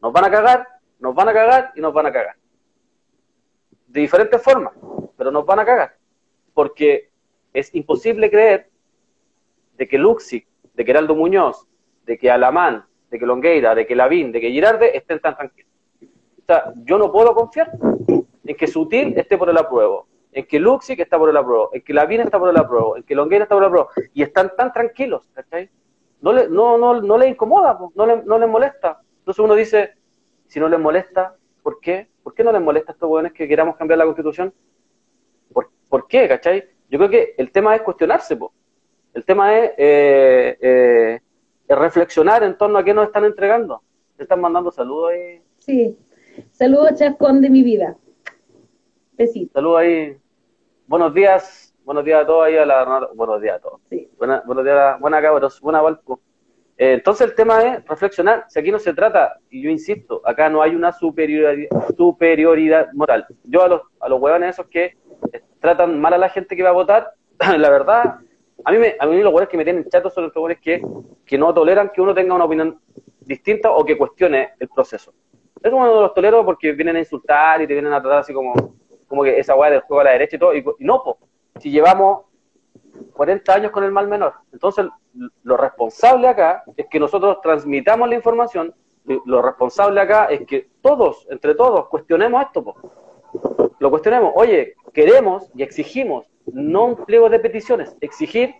nos 0.00 0.12
van 0.12 0.24
a 0.24 0.30
cagar, 0.30 0.66
nos 0.98 1.14
van 1.14 1.28
a 1.28 1.32
cagar 1.34 1.72
y 1.76 1.80
nos 1.80 1.92
van 1.92 2.06
a 2.06 2.12
cagar 2.12 2.36
de 3.86 4.00
diferentes 4.00 4.42
formas, 4.42 4.74
pero 5.16 5.30
nos 5.30 5.44
van 5.46 5.60
a 5.60 5.64
cagar. 5.64 5.96
Porque 6.54 7.10
es 7.52 7.74
imposible 7.74 8.30
creer 8.30 8.68
de 9.76 9.88
que 9.88 9.98
Luxic, 9.98 10.46
de 10.74 10.84
que 10.84 10.90
Heraldo 10.90 11.14
Muñoz, 11.14 11.66
de 12.04 12.18
que 12.18 12.30
Alamán, 12.30 12.84
de 13.10 13.18
que 13.18 13.26
Longueira, 13.26 13.74
de 13.74 13.86
que 13.86 13.94
Lavín, 13.94 14.32
de 14.32 14.40
que 14.40 14.50
Girarde 14.50 14.96
estén 14.96 15.20
tan 15.20 15.36
tranquilos. 15.36 15.70
O 16.02 16.44
sea, 16.46 16.72
yo 16.84 16.98
no 16.98 17.10
puedo 17.10 17.34
confiar 17.34 17.72
en 18.44 18.56
que 18.56 18.66
Sutil 18.66 19.18
esté 19.18 19.36
por 19.36 19.50
el 19.50 19.58
apruebo, 19.58 20.06
en 20.32 20.46
que 20.46 20.60
Luxic 20.60 21.00
está 21.00 21.18
por 21.18 21.28
el 21.28 21.36
apruebo, 21.36 21.70
en 21.72 21.82
que 21.82 21.92
Lavín 21.92 22.20
está 22.20 22.38
por 22.38 22.50
el 22.50 22.56
apruebo, 22.56 22.96
en 22.96 23.02
que 23.02 23.14
Longueira 23.14 23.44
está 23.44 23.54
por 23.54 23.62
el 23.64 23.68
apruebo, 23.68 23.90
y 24.14 24.22
están 24.22 24.52
tan 24.56 24.72
tranquilos, 24.72 25.28
¿cachai? 25.32 25.68
No 26.20 26.32
le, 26.32 26.48
no, 26.48 26.78
no, 26.78 27.00
no 27.00 27.18
les 27.18 27.30
incomoda, 27.30 27.78
no 27.94 28.06
le, 28.06 28.22
no 28.22 28.38
les 28.38 28.48
molesta. 28.48 29.00
Entonces 29.18 29.44
uno 29.44 29.54
dice, 29.54 29.94
si 30.46 30.60
no 30.60 30.68
les 30.68 30.78
molesta, 30.78 31.36
¿por 31.66 31.80
qué? 31.80 32.08
¿Por 32.22 32.32
qué 32.32 32.44
no 32.44 32.52
les 32.52 32.62
molesta 32.62 32.92
a 32.92 32.94
estos 32.94 33.08
jóvenes 33.08 33.32
que 33.32 33.48
queramos 33.48 33.74
cambiar 33.74 33.98
la 33.98 34.04
constitución? 34.04 34.54
¿Por, 35.52 36.06
qué, 36.06 36.28
cachai? 36.28 36.62
Yo 36.88 36.96
creo 36.96 37.10
que 37.10 37.34
el 37.38 37.50
tema 37.50 37.74
es 37.74 37.82
cuestionarse, 37.82 38.36
po. 38.36 38.52
El 39.12 39.24
tema 39.24 39.58
es, 39.58 39.72
eh, 39.76 40.58
eh, 40.60 41.20
reflexionar 41.68 42.44
en 42.44 42.56
torno 42.56 42.78
a 42.78 42.84
qué 42.84 42.94
nos 42.94 43.06
están 43.06 43.24
entregando. 43.24 43.82
¿Te 44.16 44.22
están 44.22 44.40
mandando 44.40 44.70
saludos 44.70 45.10
ahí? 45.10 45.42
Sí. 45.58 45.98
Saludos, 46.52 46.94
Chascón 47.00 47.40
de 47.40 47.50
mi 47.50 47.64
vida. 47.64 47.96
Besito. 49.14 49.54
Saludos 49.54 49.80
ahí. 49.80 50.16
Buenos 50.86 51.12
días. 51.14 51.74
Buenos 51.84 52.04
días 52.04 52.22
a 52.22 52.26
todos 52.26 52.44
ahí 52.44 52.56
a 52.56 52.64
la... 52.64 53.10
Buenos 53.12 53.42
días 53.42 53.56
a 53.56 53.60
todos. 53.60 53.80
Sí. 53.88 54.08
buenos 54.16 54.62
días. 54.62 55.00
Buena 55.00 55.20
cabros. 55.20 55.60
Buena 55.60 55.82
Valpo. 55.82 56.20
Eh, 56.78 56.92
entonces 56.92 57.28
el 57.28 57.34
tema 57.34 57.62
es 57.62 57.84
reflexionar, 57.86 58.44
si 58.48 58.58
aquí 58.58 58.70
no 58.70 58.78
se 58.78 58.92
trata, 58.92 59.38
y 59.48 59.62
yo 59.62 59.70
insisto, 59.70 60.20
acá 60.24 60.50
no 60.50 60.60
hay 60.60 60.74
una 60.74 60.92
superioridad, 60.92 62.92
moral. 62.92 63.26
Yo 63.44 63.62
a 63.62 63.68
los, 63.68 63.82
a 64.00 64.08
los 64.08 64.20
huevones 64.20 64.50
esos 64.50 64.66
que 64.66 64.96
tratan 65.60 65.98
mal 66.00 66.12
a 66.12 66.18
la 66.18 66.28
gente 66.28 66.54
que 66.54 66.62
va 66.62 66.70
a 66.70 66.72
votar, 66.72 67.12
la 67.58 67.70
verdad, 67.70 68.16
a 68.64 68.72
mí, 68.72 68.78
me, 68.78 68.94
a 68.98 69.06
mí 69.06 69.16
los 69.16 69.26
huevones 69.26 69.48
que 69.48 69.56
me 69.56 69.64
tienen 69.64 69.88
chatos 69.88 70.12
son 70.12 70.24
los 70.24 70.36
huevones 70.36 70.60
que, 70.60 70.82
que 71.24 71.38
no 71.38 71.54
toleran 71.54 71.90
que 71.94 72.00
uno 72.00 72.14
tenga 72.14 72.34
una 72.34 72.44
opinión 72.44 72.78
distinta 73.20 73.70
o 73.70 73.84
que 73.84 73.96
cuestione 73.96 74.50
el 74.60 74.68
proceso. 74.68 75.14
Es 75.62 75.72
uno 75.72 75.94
de 75.94 76.00
los 76.02 76.14
tolero 76.14 76.44
porque 76.44 76.72
vienen 76.72 76.96
a 76.96 77.00
insultar 77.00 77.62
y 77.62 77.66
te 77.66 77.72
vienen 77.72 77.92
a 77.92 78.00
tratar 78.00 78.20
así 78.20 78.32
como, 78.32 78.52
como 79.06 79.24
que 79.24 79.38
esa 79.38 79.54
hueá 79.54 79.70
del 79.70 79.80
juego 79.80 80.02
a 80.02 80.04
la 80.04 80.10
derecha 80.12 80.36
y 80.36 80.38
todo, 80.38 80.54
y, 80.54 80.64
no, 80.80 81.02
pues, 81.02 81.16
si 81.60 81.70
llevamos 81.70 82.25
40 83.12 83.54
años 83.54 83.70
con 83.72 83.84
el 83.84 83.92
mal 83.92 84.08
menor. 84.08 84.34
Entonces, 84.52 84.86
lo 85.42 85.56
responsable 85.56 86.28
acá 86.28 86.64
es 86.76 86.86
que 86.90 87.00
nosotros 87.00 87.38
transmitamos 87.42 88.08
la 88.08 88.14
información, 88.14 88.74
lo 89.24 89.42
responsable 89.42 90.00
acá 90.00 90.26
es 90.26 90.46
que 90.46 90.68
todos, 90.82 91.26
entre 91.30 91.54
todos, 91.54 91.88
cuestionemos 91.88 92.44
esto. 92.44 92.74
Lo 93.78 93.90
cuestionemos. 93.90 94.32
Oye, 94.34 94.74
queremos 94.92 95.50
y 95.54 95.62
exigimos, 95.62 96.26
no 96.52 96.86
un 96.86 97.04
pliego 97.04 97.28
de 97.28 97.38
peticiones, 97.38 97.96
exigir, 98.00 98.54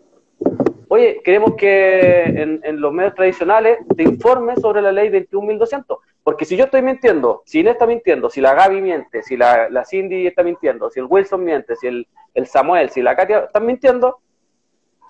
oye, 0.89 1.21
queremos 1.25 1.55
que 1.55 2.25
en, 2.25 2.81
los 2.81 2.93
medios 2.93 3.15
tradicionales 3.15 3.79
te 3.97 4.03
informe 4.03 4.57
sobre 4.57 4.83
la 4.83 4.93
ley 4.93 5.09
21.200. 5.09 5.99
Porque 6.23 6.45
si 6.45 6.57
yo 6.57 6.65
estoy 6.65 6.83
mintiendo, 6.83 7.43
si 7.47 7.61
Inés 7.61 7.75
está 7.75 7.87
mintiendo, 7.87 8.29
si 8.29 8.41
la 8.41 8.53
Gaby 8.53 8.81
miente, 8.83 9.23
si 9.23 9.37
la, 9.37 9.69
la 9.71 9.85
Cindy 9.85 10.27
está 10.27 10.43
mintiendo, 10.43 10.91
si 10.91 10.99
el 10.99 11.07
Wilson 11.09 11.45
miente, 11.45 11.77
si 11.77 11.87
el, 11.87 12.09
el 12.35 12.47
Samuel, 12.47 12.91
si 12.91 13.01
la 13.01 13.15
Katia 13.15 13.45
están 13.45 13.65
mintiendo, 13.65 14.19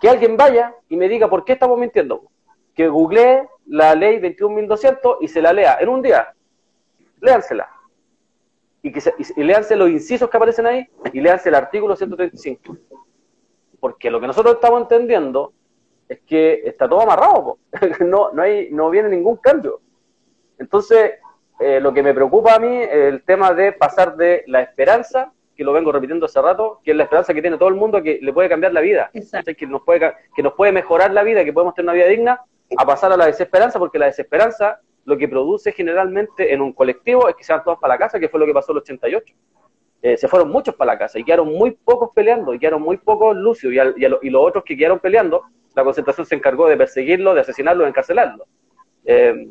que 0.01 0.09
alguien 0.09 0.37
vaya 0.37 0.75
y 0.89 0.97
me 0.97 1.09
diga 1.09 1.29
por 1.29 1.45
qué 1.45 1.55
estamos 1.55 1.79
mintiendo. 1.79 2.23
Que 2.75 2.89
googlee 2.89 3.49
la 3.67 3.95
ley 3.95 4.19
21.200 4.19 5.19
y 5.21 5.29
se 5.29 5.41
la 5.41 5.53
lea 5.53 5.79
en 5.81 5.89
un 5.89 6.03
día. 6.03 6.35
Léansela. 7.21 7.71
Y, 8.83 8.93
que 8.93 9.01
y, 9.19 9.43
léanse 9.43 9.75
los 9.75 9.89
incisos 9.89 10.29
que 10.31 10.37
aparecen 10.37 10.67
ahí 10.67 10.87
y 11.13 11.21
léanse 11.21 11.49
el 11.49 11.55
artículo 11.55 11.97
135. 11.97 12.77
Porque 13.81 14.11
lo 14.11 14.21
que 14.21 14.27
nosotros 14.27 14.55
estamos 14.55 14.83
entendiendo 14.83 15.53
es 16.09 16.21
que 16.21 16.63
está 16.65 16.89
todo 16.89 17.01
amarrado. 17.01 17.59
no, 18.01 18.31
no, 18.33 18.43
hay, 18.43 18.71
no 18.71 18.91
viene 18.91 19.09
ningún 19.09 19.37
cambio. 19.37 19.81
Entonces, 20.59 21.15
eh, 21.59 21.81
lo 21.81 21.93
que 21.93 22.03
me 22.03 22.15
preocupa 22.15 22.55
a 22.55 22.59
mí 22.59 22.83
es 22.83 22.91
el 22.91 23.25
tema 23.25 23.53
de 23.55 23.73
pasar 23.73 24.17
de 24.17 24.45
la 24.47 24.61
esperanza 24.61 25.33
que 25.57 25.65
lo 25.65 25.73
vengo 25.73 25.91
repitiendo 25.91 26.27
hace 26.27 26.41
rato, 26.41 26.81
que 26.85 26.91
es 26.91 26.97
la 26.97 27.05
esperanza 27.05 27.33
que 27.33 27.41
tiene 27.41 27.57
todo 27.57 27.69
el 27.69 27.75
mundo 27.75 28.03
que 28.03 28.19
le 28.21 28.33
puede 28.33 28.49
cambiar 28.49 28.73
la 28.73 28.81
vida, 28.81 29.11
que 29.13 29.67
nos 29.67 29.83
puede 29.83 30.15
que 30.35 30.43
nos 30.43 30.53
puede 30.53 30.73
mejorar 30.73 31.13
la 31.13 31.23
vida, 31.23 31.45
que 31.45 31.53
podemos 31.53 31.75
tener 31.75 31.87
una 31.87 31.95
vida 31.95 32.07
digna, 32.07 32.41
a 32.77 32.85
pasar 32.85 33.13
a 33.13 33.17
la 33.17 33.27
desesperanza, 33.27 33.79
porque 33.79 33.99
la 33.99 34.07
desesperanza 34.07 34.81
lo 35.05 35.17
que 35.17 35.29
produce 35.29 35.73
generalmente 35.73 36.53
en 36.53 36.61
un 36.61 36.73
colectivo 36.73 37.29
es 37.29 37.37
que 37.37 37.45
se 37.45 37.53
van 37.53 37.65
todos 37.65 37.79
para 37.79 37.95
la 37.95 37.99
casa, 37.99 38.19
que 38.19 38.29
fue 38.29 38.41
lo 38.41 38.47
que 38.47 38.53
pasó 38.53 38.73
en 38.73 38.77
el 38.77 38.83
88. 38.83 39.35
Eh, 40.03 40.17
se 40.17 40.29
fueron 40.29 40.51
muchos 40.51 40.75
para 40.75 40.93
la 40.93 40.99
casa 40.99 41.19
y 41.19 41.25
quedaron 41.25 41.49
muy 41.49 41.71
pocos 41.71 42.11
peleando, 42.15 42.53
y 42.53 42.59
quedaron 42.59 42.83
muy 42.83 42.99
pocos 42.99 43.35
lucios, 43.37 43.73
y, 43.73 44.05
y, 44.27 44.31
los 44.31 44.43
otros 44.43 44.65
que 44.65 44.77
quedaron 44.77 44.99
peleando, 44.99 45.45
la 45.75 45.85
concentración 45.85 46.27
se 46.27 46.35
encargó 46.35 46.69
de 46.69 46.77
perseguirlo, 46.77 47.35
de 47.35 47.41
asesinarlo, 47.41 47.85
de 47.85 47.91
encarcelarlo. 47.91 48.47
Eh, 49.05 49.47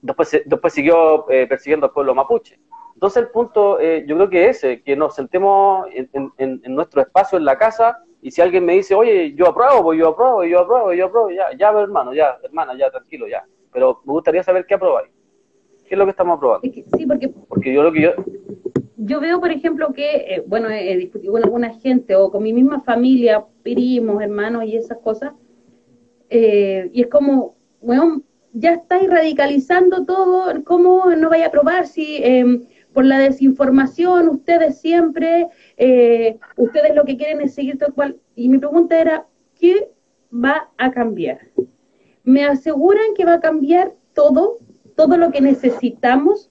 después, 0.00 0.42
después 0.44 0.72
siguió 0.72 1.28
eh, 1.30 1.46
persiguiendo 1.46 1.86
al 1.86 1.92
pueblo 1.92 2.14
mapuche. 2.14 2.58
Entonces 2.96 3.24
el 3.24 3.28
punto, 3.28 3.78
eh, 3.78 4.06
yo 4.08 4.16
creo 4.16 4.30
que 4.30 4.48
es 4.48 4.56
ese, 4.56 4.82
que 4.82 4.96
nos 4.96 5.14
sentemos 5.14 5.86
en, 5.92 6.62
nuestro 6.74 7.02
espacio 7.02 7.36
en 7.36 7.44
la 7.44 7.58
casa 7.58 7.98
y 8.22 8.30
si 8.30 8.40
alguien 8.40 8.64
me 8.64 8.72
dice, 8.72 8.94
oye, 8.94 9.34
yo 9.34 9.48
apruebo, 9.48 9.82
pues 9.82 9.98
yo 9.98 10.08
apruebo, 10.08 10.44
yo 10.44 10.60
apruebo, 10.60 10.94
yo 10.94 11.04
apruebo, 11.04 11.30
ya, 11.30 11.54
ya, 11.58 11.78
hermano, 11.78 12.14
ya, 12.14 12.38
hermana, 12.42 12.72
ya, 12.74 12.90
tranquilo, 12.90 13.28
ya. 13.28 13.44
Pero 13.70 14.00
me 14.06 14.14
gustaría 14.14 14.42
saber 14.42 14.64
qué 14.64 14.76
aprobáis. 14.76 15.10
¿Qué 15.86 15.94
es 15.94 15.98
lo 15.98 16.06
que 16.06 16.12
estamos 16.12 16.38
aprobando? 16.38 16.66
sí, 16.72 17.06
porque, 17.06 17.28
porque 17.28 17.74
yo 17.74 17.82
lo 17.82 17.92
que 17.92 18.00
yo... 18.00 18.12
Yo 18.96 19.20
veo, 19.20 19.40
por 19.40 19.50
ejemplo, 19.50 19.92
que, 19.92 20.16
eh, 20.16 20.44
bueno, 20.46 20.70
he 20.70 20.96
discutido 20.96 21.34
con 21.34 21.44
alguna 21.44 21.74
gente 21.74 22.16
o 22.16 22.30
con 22.30 22.42
mi 22.42 22.54
misma 22.54 22.80
familia, 22.80 23.44
primos, 23.62 24.22
hermanos 24.22 24.64
y 24.64 24.74
esas 24.74 24.96
cosas, 25.00 25.34
eh, 26.30 26.88
y 26.94 27.02
es 27.02 27.08
como, 27.08 27.56
bueno, 27.82 28.22
ya 28.54 28.72
estáis 28.72 29.10
radicalizando 29.10 30.06
todo, 30.06 30.64
¿cómo 30.64 31.14
no 31.14 31.28
vaya 31.28 31.44
a 31.44 31.48
aprobar 31.48 31.86
si... 31.86 32.22
Por 32.96 33.04
la 33.04 33.18
desinformación, 33.18 34.30
ustedes 34.30 34.80
siempre, 34.80 35.48
eh, 35.76 36.38
ustedes 36.56 36.94
lo 36.94 37.04
que 37.04 37.18
quieren 37.18 37.42
es 37.42 37.52
seguir 37.52 37.76
tal 37.76 37.92
cual. 37.92 38.16
Y 38.34 38.48
mi 38.48 38.56
pregunta 38.56 38.98
era, 38.98 39.26
¿qué 39.60 39.90
va 40.32 40.70
a 40.78 40.90
cambiar? 40.90 41.40
¿Me 42.24 42.46
aseguran 42.46 43.12
que 43.14 43.26
va 43.26 43.34
a 43.34 43.40
cambiar 43.40 43.92
todo, 44.14 44.60
todo 44.96 45.18
lo 45.18 45.30
que 45.30 45.42
necesitamos, 45.42 46.50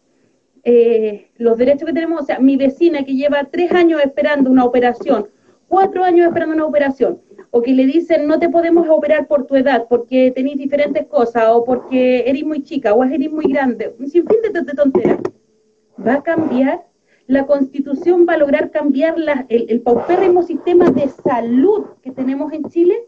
eh, 0.64 1.32
los 1.38 1.58
derechos 1.58 1.88
que 1.88 1.94
tenemos? 1.94 2.22
O 2.22 2.26
sea, 2.26 2.38
mi 2.38 2.58
vecina 2.58 3.04
que 3.04 3.16
lleva 3.16 3.46
tres 3.46 3.72
años 3.72 4.00
esperando 4.04 4.52
una 4.52 4.66
operación, 4.66 5.28
cuatro 5.68 6.04
años 6.04 6.28
esperando 6.28 6.54
una 6.54 6.68
operación, 6.68 7.24
o 7.50 7.64
que 7.64 7.74
le 7.74 7.88
dicen 7.88 8.28
no 8.28 8.38
te 8.38 8.50
podemos 8.50 8.88
operar 8.88 9.26
por 9.26 9.48
tu 9.48 9.56
edad 9.56 9.88
porque 9.90 10.30
tenéis 10.30 10.60
diferentes 10.60 11.08
cosas, 11.08 11.46
o 11.48 11.66
porque 11.66 12.24
eres 12.30 12.46
muy 12.46 12.62
chica, 12.62 12.94
o 12.94 13.04
eres 13.04 13.32
muy 13.32 13.46
grande, 13.46 13.96
un 13.98 14.08
sinfín 14.08 14.44
de, 14.44 14.62
de 14.62 14.74
tonteras 14.74 15.18
va 16.00 16.16
a 16.16 16.24
cambiar, 16.24 16.86
la 17.28 17.46
constitución 17.46 18.26
va 18.28 18.34
a 18.34 18.38
lograr 18.38 18.72
cambiar 18.72 19.16
el, 19.50 19.66
el 19.70 19.82
paupérrimo 19.82 20.44
sistema 20.44 20.92
de 20.92 21.10
salud 21.10 21.86
que 22.02 22.12
tenemos 22.12 22.54
en 22.54 22.66
Chile. 22.66 23.08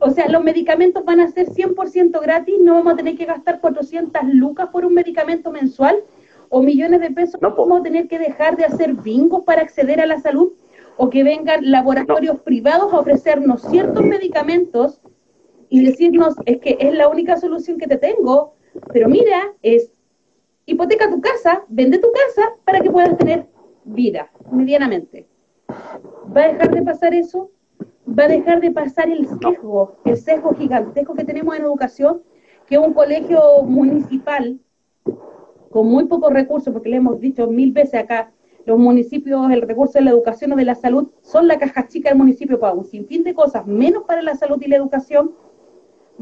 O 0.00 0.10
sea, 0.10 0.28
los 0.28 0.42
medicamentos 0.42 1.04
van 1.04 1.20
a 1.20 1.30
ser 1.30 1.48
100% 1.48 2.20
gratis, 2.20 2.56
no 2.60 2.74
vamos 2.74 2.94
a 2.94 2.96
tener 2.96 3.16
que 3.16 3.24
gastar 3.24 3.60
400 3.60 4.22
lucas 4.32 4.68
por 4.68 4.84
un 4.84 4.94
medicamento 4.94 5.50
mensual 5.50 6.02
o 6.48 6.62
millones 6.62 7.00
de 7.00 7.10
pesos, 7.10 7.40
no, 7.40 7.54
vamos 7.54 7.80
a 7.80 7.82
tener 7.82 8.06
que 8.08 8.18
dejar 8.18 8.56
de 8.56 8.64
hacer 8.64 8.94
bingos 8.94 9.44
para 9.44 9.62
acceder 9.62 10.00
a 10.00 10.06
la 10.06 10.20
salud 10.20 10.52
o 10.96 11.10
que 11.10 11.24
vengan 11.24 11.70
laboratorios 11.70 12.40
privados 12.40 12.92
a 12.92 13.00
ofrecernos 13.00 13.62
ciertos 13.62 14.04
medicamentos 14.04 15.00
y 15.68 15.84
decirnos 15.84 16.34
es 16.46 16.58
que 16.58 16.76
es 16.78 16.94
la 16.94 17.08
única 17.08 17.36
solución 17.36 17.78
que 17.78 17.88
te 17.88 17.96
tengo, 17.96 18.54
pero 18.92 19.08
mira, 19.08 19.52
es 19.62 19.90
hipoteca 20.66 21.10
tu 21.10 21.20
casa, 21.20 21.64
vende 21.68 21.98
tu 21.98 22.08
casa 22.12 22.52
para 22.64 22.80
que 22.80 22.90
puedas 22.90 23.16
tener 23.18 23.46
vida, 23.84 24.30
medianamente. 24.50 25.26
¿Va 26.34 26.44
a 26.44 26.52
dejar 26.52 26.74
de 26.74 26.82
pasar 26.82 27.14
eso? 27.14 27.50
¿Va 28.06 28.24
a 28.24 28.28
dejar 28.28 28.60
de 28.60 28.70
pasar 28.70 29.10
el 29.10 29.26
sesgo, 29.26 29.96
el 30.04 30.16
sesgo 30.16 30.54
gigantesco 30.54 31.14
que 31.14 31.24
tenemos 31.24 31.56
en 31.56 31.62
educación? 31.62 32.22
Que 32.66 32.78
un 32.78 32.94
colegio 32.94 33.62
municipal 33.62 34.58
con 35.70 35.88
muy 35.88 36.04
pocos 36.04 36.32
recursos, 36.32 36.72
porque 36.72 36.88
le 36.88 36.96
hemos 36.96 37.20
dicho 37.20 37.46
mil 37.48 37.72
veces 37.72 37.94
acá, 37.94 38.30
los 38.64 38.78
municipios, 38.78 39.50
el 39.50 39.62
recurso 39.62 39.98
de 39.98 40.04
la 40.04 40.12
educación 40.12 40.52
o 40.52 40.56
de 40.56 40.64
la 40.64 40.74
salud, 40.74 41.10
son 41.20 41.48
la 41.48 41.58
caja 41.58 41.86
chica 41.88 42.08
del 42.08 42.18
municipio 42.18 42.58
para 42.58 42.72
un 42.72 42.84
sinfín 42.84 43.24
de 43.24 43.34
cosas, 43.34 43.66
menos 43.66 44.04
para 44.04 44.22
la 44.22 44.34
salud 44.36 44.58
y 44.62 44.68
la 44.68 44.76
educación. 44.76 45.34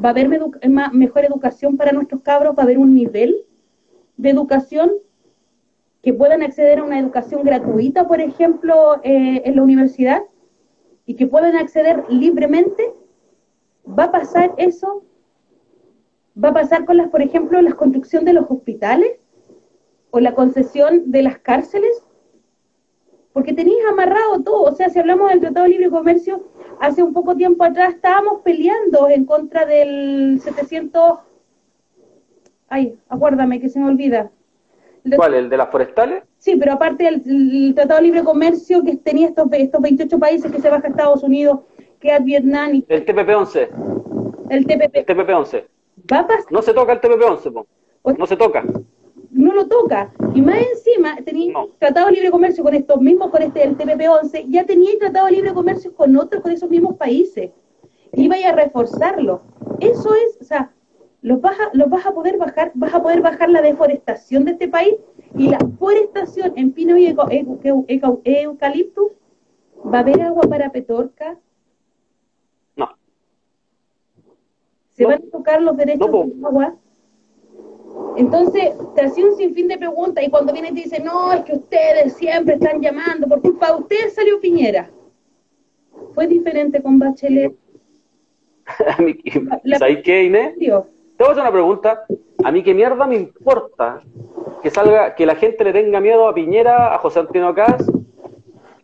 Va 0.02 0.08
a 0.08 0.12
haber 0.12 0.28
mejor 0.28 1.25
educación 1.25 1.76
para 1.76 1.92
nuestros 1.92 2.22
cabros, 2.22 2.56
va 2.56 2.62
a 2.62 2.64
haber 2.64 2.78
un 2.78 2.94
nivel 2.94 3.44
de 4.23 4.31
educación 4.31 4.93
que 6.00 6.14
puedan 6.14 6.43
acceder 6.43 6.79
a 6.79 6.85
una 6.85 6.99
educación 6.99 7.43
gratuita, 7.43 8.07
por 8.07 8.21
ejemplo, 8.21 9.00
eh, 9.02 9.43
en 9.45 9.57
la 9.57 9.62
universidad, 9.62 10.23
y 11.07 11.14
que 11.14 11.26
puedan 11.26 11.57
acceder 11.57 12.05
libremente, 12.09 12.93
¿va 13.87 14.05
a 14.05 14.12
pasar 14.12 14.55
eso? 14.57 15.05
¿Va 16.43 16.50
a 16.50 16.55
pasar 16.55 16.85
con 16.85 16.97
las, 16.97 17.09
por 17.09 17.21
ejemplo, 17.21 17.61
la 17.61 17.73
construcción 17.73 18.25
de 18.25 18.33
los 18.33 18.47
hospitales 18.49 19.19
o 20.11 20.21
la 20.21 20.35
concesión 20.35 21.11
de 21.11 21.23
las 21.23 21.38
cárceles? 21.38 22.02
Porque 23.33 23.52
tenéis 23.52 23.79
amarrado 23.91 24.43
todo, 24.45 24.62
o 24.62 24.75
sea, 24.75 24.88
si 24.88 25.00
hablamos 25.00 25.31
del 25.31 25.41
Tratado 25.41 25.64
de 25.64 25.71
Libre 25.71 25.91
Comercio, 25.91 26.49
hace 26.81 27.02
un 27.02 27.12
poco 27.12 27.35
tiempo 27.35 27.64
atrás 27.64 27.95
estábamos 27.95 28.43
peleando 28.43 29.09
en 29.09 29.25
contra 29.25 29.67
del 29.67 30.41
700 30.41 31.19
Ay, 32.73 32.99
acuérdame 33.11 33.61
que 33.61 33.69
se 33.69 33.79
me 33.79 33.85
olvida. 33.85 34.31
¿Cuál? 35.14 35.35
¿El 35.35 35.50
de 35.50 35.59
las 35.59 35.69
forestales? 35.69 36.25
Sí, 36.38 36.57
pero 36.57 36.73
aparte 36.73 37.05
del 37.05 37.75
Tratado 37.75 38.00
de 38.00 38.07
Libre 38.07 38.25
Comercio 38.25 38.83
que 38.83 38.97
tenía 38.97 39.29
estos, 39.29 39.47
estos 39.52 39.83
28 39.83 40.19
países 40.19 40.50
que 40.50 40.59
se 40.59 40.71
baja 40.71 40.87
a 40.87 40.88
Estados 40.88 41.23
Unidos, 41.23 41.59
que 42.00 42.17
es 42.17 42.25
Vietnam 42.25 42.76
y... 42.76 42.87
El 42.88 43.05
TPP-11. 43.05 43.69
El 44.49 44.67
TPP. 44.67 44.97
El 44.97 45.05
TPP-11. 45.05 45.64
¿Va 46.11 46.26
No 46.49 46.62
se 46.62 46.73
toca 46.73 46.95
el 46.95 47.00
TPP-11, 47.02 47.67
no 48.17 48.26
se 48.26 48.37
toca. 48.38 48.64
No 49.31 49.52
lo 49.52 49.69
toca. 49.69 50.11
Y 50.35 50.41
más 50.41 50.57
encima, 50.57 51.17
tenía 51.26 51.52
Tratado 51.79 52.07
de 52.07 52.12
Libre 52.12 52.31
Comercio 52.31 52.64
con 52.64 52.73
estos 52.73 52.99
mismos, 53.02 53.31
con 53.31 53.43
este 53.43 53.64
el 53.64 53.76
TPP-11, 53.76 54.47
ya 54.49 54.64
tenía 54.64 54.99
Tratado 54.99 55.26
de 55.26 55.33
Libre 55.33 55.52
Comercio 55.52 55.95
con 55.95 56.17
otros, 56.17 56.43
con 56.43 56.50
esos 56.50 56.71
mismos 56.71 56.97
países. 56.97 57.50
Iba 58.14 58.37
a 58.37 58.52
reforzarlo. 58.52 59.43
Eso 59.79 60.14
es, 60.14 60.38
o 60.41 60.45
sea, 60.45 60.73
los 61.23 61.41
vas, 61.41 61.59
a, 61.59 61.71
los 61.73 61.88
vas 61.88 62.05
a 62.05 62.12
poder 62.12 62.37
bajar, 62.37 62.73
vas 62.75 62.93
a 62.93 63.00
poder 63.00 63.23
bajar 63.23 63.49
la 63.49 63.62
deforestación 63.62 64.45
de 64.45 64.52
este 64.52 64.69
país 64.69 64.95
y 65.37 65.49
la 65.49 65.59
forestación 65.79 66.52
en 66.57 66.73
pino 66.73 66.99
y 66.99 67.07
eucaliptus. 67.07 69.12
¿Va 69.85 69.99
a 69.99 70.00
haber 70.00 70.21
agua 70.21 70.43
para 70.49 70.71
Petorca? 70.71 71.38
No. 72.76 72.91
¿Se 74.91 75.07
van 75.07 75.23
a 75.23 75.31
tocar 75.31 75.62
los 75.62 75.76
derechos 75.76 76.11
del 76.11 76.45
agua? 76.45 76.76
Entonces, 78.17 78.75
te 78.95 79.02
hacía 79.02 79.25
un 79.25 79.37
sinfín 79.37 79.69
de 79.69 79.79
preguntas 79.79 80.25
y 80.25 80.31
cuando 80.31 80.52
viene 80.52 80.69
y 80.69 80.75
te 80.75 80.83
dice, 80.83 81.00
no, 81.00 81.33
es 81.33 81.43
que 81.43 81.55
ustedes 81.55 82.14
siempre 82.14 82.55
están 82.55 82.81
llamando, 82.81 83.29
por 83.29 83.41
culpa 83.41 83.69
de 83.69 83.81
ustedes 83.81 84.14
salió 84.14 84.41
Piñera. 84.41 84.91
Fue 86.14 86.26
diferente 86.26 86.83
con 86.83 86.99
Bachelet. 86.99 87.55
¿Sabes 89.79 90.02
qué, 90.05 90.25
Inés? 90.25 90.55
Te 91.23 91.29
a 91.29 91.31
hacer 91.31 91.43
una 91.43 91.52
pregunta. 91.52 92.05
A 92.43 92.50
mí 92.50 92.64
qué 92.64 92.75
mierda 92.75 93.07
me 93.07 93.14
importa 93.14 94.02
que 94.61 94.71
salga, 94.71 95.14
que 95.14 95.25
la 95.25 95.37
gente 95.37 95.62
le 95.62 95.73
tenga 95.73 96.00
miedo 96.00 96.26
a 96.26 96.35
Piñera, 96.35 96.93
a 96.93 96.99
José 96.99 97.21
Antonio 97.21 97.55
Caz. 97.55 97.87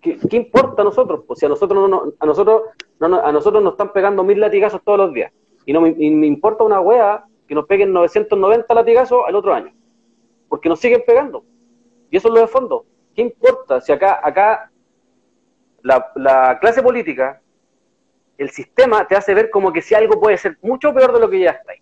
¿Qué, 0.00 0.16
importa 0.36 0.82
a 0.82 0.84
nosotros? 0.84 1.24
Pues 1.26 1.40
si 1.40 1.46
a 1.46 1.48
nosotros 1.48 1.90
no, 1.90 2.12
a 2.16 2.26
nosotros 2.26 2.62
no, 3.00 3.20
a 3.20 3.32
nosotros 3.32 3.60
nos 3.60 3.72
están 3.72 3.92
pegando 3.92 4.22
mil 4.22 4.38
latigazos 4.38 4.80
todos 4.84 4.98
los 4.98 5.12
días. 5.12 5.32
Y 5.66 5.72
no 5.72 5.80
me, 5.80 5.90
me 5.90 6.28
importa 6.28 6.62
una 6.62 6.80
wea 6.80 7.24
que 7.48 7.56
nos 7.56 7.66
peguen 7.66 7.92
990 7.92 8.72
latigazos 8.72 9.24
al 9.26 9.34
otro 9.34 9.52
año. 9.52 9.72
Porque 10.48 10.68
nos 10.68 10.78
siguen 10.78 11.02
pegando. 11.04 11.42
Y 12.08 12.18
eso 12.18 12.28
es 12.28 12.34
lo 12.34 12.40
de 12.40 12.46
fondo. 12.46 12.86
¿Qué 13.16 13.22
importa 13.22 13.80
si 13.80 13.90
acá, 13.90 14.20
acá 14.22 14.70
la, 15.82 16.12
la 16.14 16.56
clase 16.60 16.84
política, 16.84 17.42
el 18.36 18.50
sistema 18.50 19.08
te 19.08 19.16
hace 19.16 19.34
ver 19.34 19.50
como 19.50 19.72
que 19.72 19.82
si 19.82 19.96
algo 19.96 20.20
puede 20.20 20.38
ser 20.38 20.56
mucho 20.62 20.94
peor 20.94 21.12
de 21.12 21.18
lo 21.18 21.28
que 21.28 21.40
ya 21.40 21.50
está 21.50 21.72
ahí? 21.72 21.80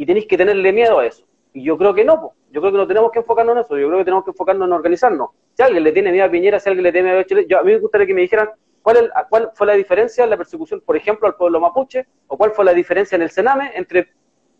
Y 0.00 0.06
tenéis 0.06 0.26
que 0.26 0.38
tenerle 0.38 0.72
miedo 0.72 0.98
a 0.98 1.04
eso. 1.04 1.26
Y 1.52 1.62
yo 1.62 1.76
creo 1.76 1.92
que 1.92 2.06
no, 2.06 2.32
yo 2.50 2.62
creo 2.62 2.72
que 2.72 2.78
no 2.78 2.86
tenemos 2.86 3.10
que 3.12 3.18
enfocarnos 3.18 3.54
en 3.54 3.60
eso, 3.60 3.76
yo 3.76 3.86
creo 3.86 3.98
que 3.98 4.04
tenemos 4.06 4.24
que 4.24 4.30
enfocarnos 4.30 4.66
en 4.66 4.72
organizarnos. 4.72 5.28
Si 5.52 5.62
alguien 5.62 5.84
le 5.84 5.92
tiene 5.92 6.10
miedo 6.10 6.24
a 6.24 6.30
Piñera, 6.30 6.58
si 6.58 6.70
alguien 6.70 6.84
le 6.84 6.90
tiene 6.90 7.08
miedo 7.08 7.20
a 7.20 7.24
Chile, 7.26 7.44
yo, 7.46 7.58
a 7.58 7.62
mí 7.62 7.72
me 7.72 7.78
gustaría 7.80 8.06
que 8.06 8.14
me 8.14 8.22
dijeran 8.22 8.48
cuál, 8.80 8.96
es, 8.96 9.10
cuál 9.28 9.50
fue 9.52 9.66
la 9.66 9.74
diferencia 9.74 10.24
en 10.24 10.30
la 10.30 10.38
persecución, 10.38 10.80
por 10.80 10.96
ejemplo, 10.96 11.28
al 11.28 11.34
pueblo 11.34 11.60
mapuche, 11.60 12.06
o 12.28 12.38
cuál 12.38 12.52
fue 12.52 12.64
la 12.64 12.72
diferencia 12.72 13.14
en 13.16 13.20
el 13.20 13.30
Sename 13.30 13.72
entre 13.74 14.10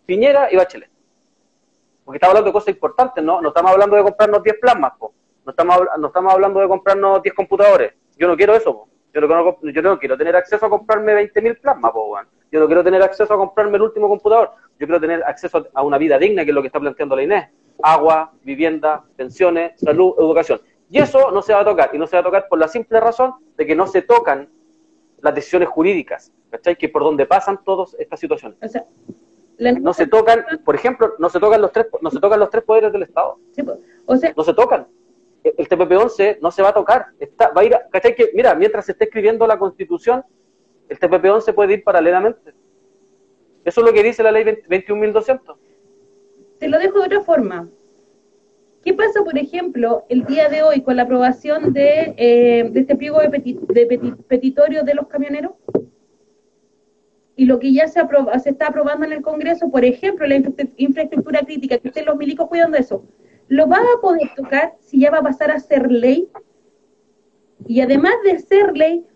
Piñera 0.04 0.52
y 0.52 0.56
Bachelet. 0.56 0.90
Porque 2.04 2.18
estamos 2.18 2.32
hablando 2.32 2.50
de 2.50 2.52
cosas 2.52 2.74
importantes, 2.74 3.24
¿no? 3.24 3.40
No 3.40 3.48
estamos 3.48 3.70
hablando 3.70 3.96
de 3.96 4.02
comprarnos 4.02 4.42
10 4.42 4.56
plasmas, 4.60 4.92
po. 4.98 5.14
No, 5.46 5.52
estamos, 5.52 5.80
no 5.98 6.06
estamos 6.08 6.34
hablando 6.34 6.60
de 6.60 6.68
comprarnos 6.68 7.22
10 7.22 7.34
computadores. 7.34 7.94
Yo 8.18 8.28
no 8.28 8.36
quiero 8.36 8.54
eso, 8.54 8.74
po. 8.74 8.88
Yo 9.14 9.22
no, 9.22 9.58
yo 9.62 9.80
no 9.80 9.98
quiero 9.98 10.18
tener 10.18 10.36
acceso 10.36 10.66
a 10.66 10.68
comprarme 10.68 11.14
20.000 11.14 11.60
plasmas, 11.62 11.92
po, 11.92 12.18
Yo 12.50 12.60
no 12.60 12.66
quiero 12.66 12.82
tener 12.82 13.02
acceso 13.02 13.32
a 13.32 13.36
comprarme 13.36 13.76
el 13.76 13.82
último 13.82 14.08
computador. 14.08 14.50
Yo 14.78 14.86
quiero 14.86 15.00
tener 15.00 15.22
acceso 15.24 15.68
a 15.72 15.82
una 15.82 15.98
vida 15.98 16.18
digna, 16.18 16.44
que 16.44 16.50
es 16.50 16.54
lo 16.54 16.62
que 16.62 16.66
está 16.68 16.80
planteando 16.80 17.16
la 17.16 17.22
Inés. 17.22 17.48
Agua, 17.82 18.32
vivienda, 18.42 19.04
pensiones, 19.16 19.80
salud, 19.80 20.14
educación. 20.18 20.60
Y 20.90 20.98
eso 20.98 21.30
no 21.30 21.40
se 21.42 21.52
va 21.52 21.60
a 21.60 21.64
tocar. 21.64 21.90
Y 21.92 21.98
no 21.98 22.06
se 22.06 22.16
va 22.16 22.20
a 22.20 22.24
tocar 22.24 22.48
por 22.48 22.58
la 22.58 22.68
simple 22.68 22.98
razón 22.98 23.34
de 23.56 23.66
que 23.66 23.76
no 23.76 23.86
se 23.86 24.02
tocan 24.02 24.48
las 25.22 25.34
decisiones 25.34 25.68
jurídicas, 25.68 26.32
¿cachai? 26.50 26.76
Que 26.76 26.88
por 26.88 27.04
donde 27.04 27.26
pasan 27.26 27.62
todas 27.64 27.94
estas 27.98 28.18
situaciones. 28.18 28.58
O 28.62 28.68
sea, 28.68 28.84
no 29.80 29.92
se 29.92 30.06
tocan, 30.06 30.44
por 30.64 30.74
ejemplo, 30.74 31.12
no 31.18 31.28
se 31.28 31.38
tocan 31.38 31.60
los 31.60 31.70
tres, 31.70 31.86
no 32.00 32.10
se 32.10 32.18
tocan 32.18 32.40
los 32.40 32.50
tres 32.50 32.64
poderes 32.64 32.92
del 32.92 33.02
Estado. 33.02 33.38
Pues, 33.54 33.78
o 34.06 34.16
sea, 34.16 34.32
no 34.36 34.42
se 34.42 34.54
tocan. 34.54 34.88
El 35.44 35.68
TPP-11 35.68 36.38
no 36.40 36.50
se 36.50 36.62
va 36.62 36.70
a 36.70 36.74
tocar. 36.74 37.06
Está, 37.18 37.50
va 37.50 37.62
a 37.62 37.64
ir, 37.64 37.76
¿cachai? 37.90 38.14
Que, 38.14 38.30
mira, 38.34 38.54
mientras 38.54 38.86
se 38.86 38.92
esté 38.92 39.04
escribiendo 39.04 39.46
la 39.46 39.58
Constitución, 39.58 40.24
el 40.90 40.98
TPP-11 40.98 41.54
puede 41.54 41.74
ir 41.74 41.84
paralelamente. 41.84 42.52
Eso 43.64 43.80
es 43.80 43.86
lo 43.86 43.92
que 43.92 44.02
dice 44.02 44.22
la 44.22 44.32
ley 44.32 44.44
21.200. 44.44 45.56
Te 46.58 46.68
lo 46.68 46.78
dejo 46.78 46.98
de 46.98 47.06
otra 47.06 47.20
forma. 47.22 47.68
¿Qué 48.84 48.92
pasa, 48.92 49.22
por 49.24 49.38
ejemplo, 49.38 50.04
el 50.08 50.24
día 50.24 50.48
de 50.48 50.62
hoy 50.62 50.82
con 50.82 50.96
la 50.96 51.02
aprobación 51.02 51.72
de, 51.72 52.14
eh, 52.16 52.70
este 52.74 52.96
pliego 52.96 53.20
de, 53.20 53.28
de 53.28 54.16
petitorio 54.28 54.82
de 54.82 54.94
los 54.94 55.06
camioneros? 55.06 55.52
y 57.40 57.46
lo 57.46 57.58
que 57.58 57.72
ya 57.72 57.88
se, 57.88 58.02
se 58.42 58.50
está 58.50 58.66
aprobando 58.66 59.06
en 59.06 59.14
el 59.14 59.22
Congreso, 59.22 59.70
por 59.70 59.82
ejemplo, 59.82 60.26
la 60.26 60.42
infraestructura 60.76 61.40
crítica, 61.40 61.78
que 61.78 61.88
ustedes 61.88 62.06
los 62.06 62.18
milicos 62.18 62.48
cuidan 62.48 62.70
de 62.70 62.80
eso, 62.80 63.02
¿lo 63.48 63.66
va 63.66 63.78
a 63.78 64.00
poder 64.02 64.28
tocar 64.36 64.74
si 64.80 65.00
ya 65.00 65.10
va 65.10 65.20
a 65.20 65.22
pasar 65.22 65.50
a 65.50 65.58
ser 65.58 65.90
ley? 65.90 66.28
Y 67.66 67.80
además 67.80 68.14
de 68.24 68.38
ser 68.38 68.76
ley, 68.76 69.06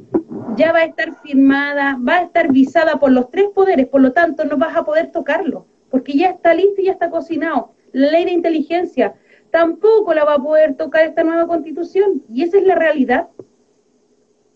ya 0.57 0.72
va 0.72 0.80
a 0.80 0.85
estar 0.85 1.14
firmada, 1.22 1.98
va 2.07 2.16
a 2.16 2.22
estar 2.22 2.52
visada 2.52 2.98
por 2.98 3.11
los 3.11 3.30
tres 3.30 3.48
poderes, 3.54 3.87
por 3.88 4.00
lo 4.00 4.12
tanto 4.12 4.44
no 4.44 4.57
vas 4.57 4.76
a 4.76 4.85
poder 4.85 5.11
tocarlo, 5.11 5.66
porque 5.90 6.12
ya 6.12 6.30
está 6.30 6.54
listo 6.54 6.80
y 6.80 6.87
ya 6.87 6.92
está 6.92 7.11
cocinado. 7.11 7.72
La 7.92 8.11
ley 8.11 8.24
de 8.24 8.33
inteligencia 8.33 9.14
tampoco 9.50 10.14
la 10.14 10.24
va 10.24 10.35
a 10.35 10.42
poder 10.42 10.76
tocar 10.76 11.04
esta 11.07 11.24
nueva 11.24 11.46
constitución, 11.46 12.22
y 12.33 12.42
esa 12.42 12.59
es 12.59 12.64
la 12.64 12.74
realidad. 12.74 13.28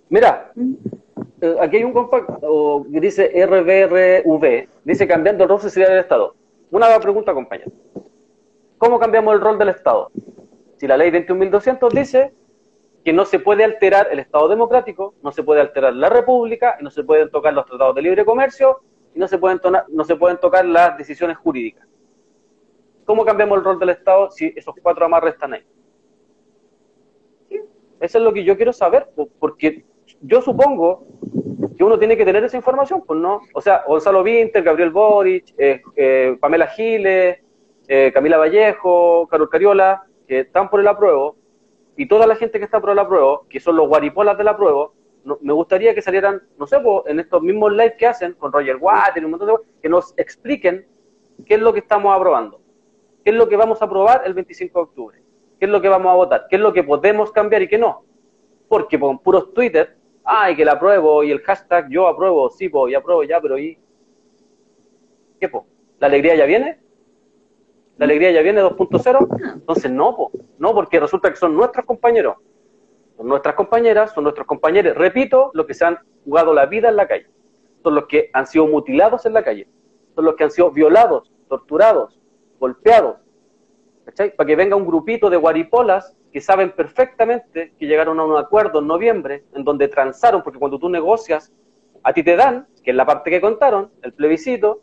Mira, 0.09 0.53
¿Mm? 0.55 0.75
Eh, 1.41 1.57
aquí 1.61 1.77
hay 1.77 1.85
un 1.85 1.93
compacto 1.93 2.87
que 2.91 3.01
dice 3.01 3.31
RBRV, 3.47 4.69
dice 4.85 5.07
cambiando 5.07 5.45
el 5.45 5.51
rol 5.51 5.61
social 5.61 5.89
del 5.89 6.01
Estado. 6.01 6.35
Una 6.71 6.99
pregunta, 6.99 7.33
compañero. 7.33 7.71
¿Cómo 8.77 8.99
cambiamos 8.99 9.35
el 9.35 9.41
rol 9.41 9.59
del 9.59 9.69
Estado? 9.69 10.11
Si 10.77 10.87
la 10.87 10.97
ley 10.97 11.11
21.200 11.11 11.93
dice 11.93 12.33
que 13.09 13.13
no 13.15 13.25
se 13.25 13.39
puede 13.39 13.65
alterar 13.65 14.09
el 14.13 14.19
Estado 14.19 14.49
democrático, 14.49 15.15
no 15.23 15.33
se 15.33 15.43
puede 15.43 15.63
alterar 15.63 15.95
la 15.95 16.11
República, 16.11 16.77
y 16.79 16.85
no 16.85 16.91
se 16.91 17.05
pueden 17.05 17.31
tocar 17.31 17.55
los 17.55 17.65
tratados 17.65 17.95
de 17.95 18.03
libre 18.03 18.23
comercio, 18.23 18.81
y 19.15 19.19
no 19.19 19.27
se 19.27 19.39
pueden, 19.39 19.59
no 19.89 20.05
se 20.05 20.17
pueden 20.17 20.37
tocar 20.37 20.67
las 20.67 20.99
decisiones 20.99 21.39
jurídicas. 21.39 21.89
¿Cómo 23.07 23.25
cambiamos 23.25 23.57
el 23.57 23.65
rol 23.65 23.79
del 23.79 23.89
Estado 23.89 24.31
si 24.31 24.53
esos 24.55 24.75
cuatro 24.83 25.07
amarres 25.07 25.33
están 25.33 25.55
ahí? 25.55 25.65
Eso 27.99 28.19
es 28.19 28.23
lo 28.23 28.31
que 28.31 28.45
yo 28.45 28.59
quiero 28.59 28.75
saber, 28.75 29.09
porque 29.39 29.87
yo 30.21 30.43
supongo 30.43 31.07
que 31.79 31.85
uno 31.85 31.99
tiene 31.99 32.15
que 32.15 32.27
tener 32.27 32.45
esa 32.45 32.59
información, 32.59 33.05
pues 33.07 33.19
no. 33.19 33.41
O 33.55 33.63
sea, 33.63 33.85
Gonzalo 33.89 34.23
Vinter, 34.23 34.63
Gabriel 34.63 34.91
Boric, 34.91 35.55
eh, 35.57 35.81
eh, 35.97 36.37
Pamela 36.39 36.67
Giles, 36.67 37.39
eh, 37.89 38.13
Camila 38.13 38.37
Vallejo, 38.37 39.27
Carol 39.29 39.49
Cariola, 39.49 40.03
que 40.27 40.41
están 40.41 40.69
por 40.69 40.81
el 40.81 40.89
apruebo, 40.89 41.38
y 41.99 42.09
toda 42.09 42.27
la 42.27 42.37
gente 42.37 42.59
que 42.59 42.65
está 42.65 42.81
por 42.81 42.91
el 42.91 42.99
apruebo, 42.99 43.47
que 43.51 43.61
son 43.61 43.77
los 43.77 43.87
guaripolas 43.87 44.39
del 44.39 44.49
apruebo, 44.49 44.95
me 45.43 45.53
gustaría 45.53 45.95
que 45.95 46.01
salieran, 46.01 46.41
no 46.57 46.67
sé, 46.67 46.79
en 47.07 47.21
estos 47.21 47.43
mismos 47.43 47.73
live 47.73 47.97
que 47.99 48.07
hacen 48.07 48.33
con 48.33 48.51
Roger 48.51 48.77
Watt 48.77 49.17
y 49.17 49.21
un 49.21 49.33
montón 49.33 49.49
de 49.49 49.55
que 49.83 49.89
nos 49.91 50.15
expliquen 50.17 50.87
qué 51.45 51.55
es 51.55 51.61
lo 51.61 51.75
que 51.75 51.81
estamos 51.81 52.17
aprobando, 52.17 52.63
qué 53.25 53.31
es 53.31 53.37
lo 53.37 53.47
que 53.47 53.57
vamos 53.57 53.83
a 53.83 53.85
aprobar 53.85 54.23
el 54.25 54.33
25 54.33 54.79
de 54.79 54.83
octubre, 54.83 55.23
qué 55.59 55.67
es 55.67 55.71
lo 55.71 55.83
que 55.83 55.89
vamos 55.91 56.11
a 56.11 56.15
votar, 56.15 56.47
qué 56.49 56.57
es 56.57 56.63
lo 56.63 56.73
que 56.73 56.83
podemos 56.83 57.31
cambiar 57.33 57.63
y 57.63 57.69
qué 57.69 57.77
no. 57.77 58.05
Porque 58.69 58.99
con 58.99 59.19
puros 59.19 59.53
Twitter 59.53 59.99
ay, 60.29 60.55
que 60.55 60.65
la 60.65 60.73
apruebo, 60.73 61.25
y 61.25 61.31
el 61.31 61.41
hashtag 61.41 61.89
yo 61.89 62.07
apruebo, 62.07 62.51
sí, 62.51 62.69
pues, 62.69 62.93
ya 62.93 62.99
apruebo, 62.99 63.25
ya, 63.25 63.41
pero 63.41 63.59
¿y 63.59 63.79
qué, 65.41 65.49
po? 65.49 65.67
¿La 65.99 66.07
alegría 66.07 66.37
ya 66.37 66.45
viene? 66.45 66.79
¿La 67.99 68.05
alegría 68.05 68.31
ya 68.31 68.43
viene 68.43 68.63
2.0? 68.63 69.55
Entonces, 69.55 69.91
no, 69.91 70.17
po, 70.17 70.31
no, 70.59 70.73
porque 70.73 71.01
resulta 71.01 71.31
que 71.31 71.37
son 71.37 71.55
nuestros 71.57 71.85
compañeros, 71.85 72.37
son 73.17 73.27
nuestras 73.27 73.57
compañeras, 73.57 74.13
son 74.13 74.23
nuestros 74.23 74.47
compañeros, 74.47 74.97
repito, 74.97 75.51
los 75.53 75.67
que 75.67 75.75
se 75.75 75.85
han 75.85 75.99
jugado 76.25 76.55
la 76.55 76.67
vida 76.67 76.89
en 76.89 76.97
la 76.97 77.09
calle, 77.09 77.27
son 77.83 77.97
los 77.97 78.07
que 78.07 78.31
han 78.33 78.47
sido 78.47 78.69
mutilados 78.69 79.27
en 79.27 79.33
la 79.33 79.43
calle, 79.43 79.69
son 80.15 80.25
los 80.25 80.37
que 80.37 80.45
han 80.45 80.51
sido 80.53 80.71
violados, 80.71 81.33
torturados, 81.49 82.21
golpeados, 82.61 83.17
¿cachai? 84.05 84.35
Para 84.37 84.47
que 84.47 84.55
venga 84.55 84.77
un 84.77 84.87
grupito 84.87 85.29
de 85.29 85.37
guaripolas 85.37 86.17
que 86.33 86.41
saben 86.41 86.71
perfectamente 86.71 87.75
que 87.79 87.87
llegaron 87.87 88.21
a 88.21 88.25
un 88.25 88.37
acuerdo 88.37 88.79
en 88.79 88.87
noviembre 88.87 89.45
en 89.55 89.65
donde 89.65 89.89
transaron, 89.89 90.45
porque 90.45 90.61
cuando 90.61 90.79
tú 90.79 90.89
negocias, 90.89 91.53
a 92.05 92.13
ti 92.13 92.23
te 92.23 92.37
dan, 92.37 92.69
que 92.85 92.93
es 92.93 92.97
la 92.97 93.07
parte 93.07 93.29
que 93.29 93.41
contaron, 93.41 93.91
el 94.03 94.13
plebiscito, 94.13 94.83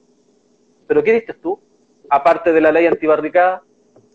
pero 0.86 1.02
¿qué 1.02 1.14
diste 1.14 1.34
tú? 1.34 1.62
Aparte 2.10 2.52
de 2.52 2.62
la 2.62 2.72
ley 2.72 2.86
antibarricada, 2.86 3.64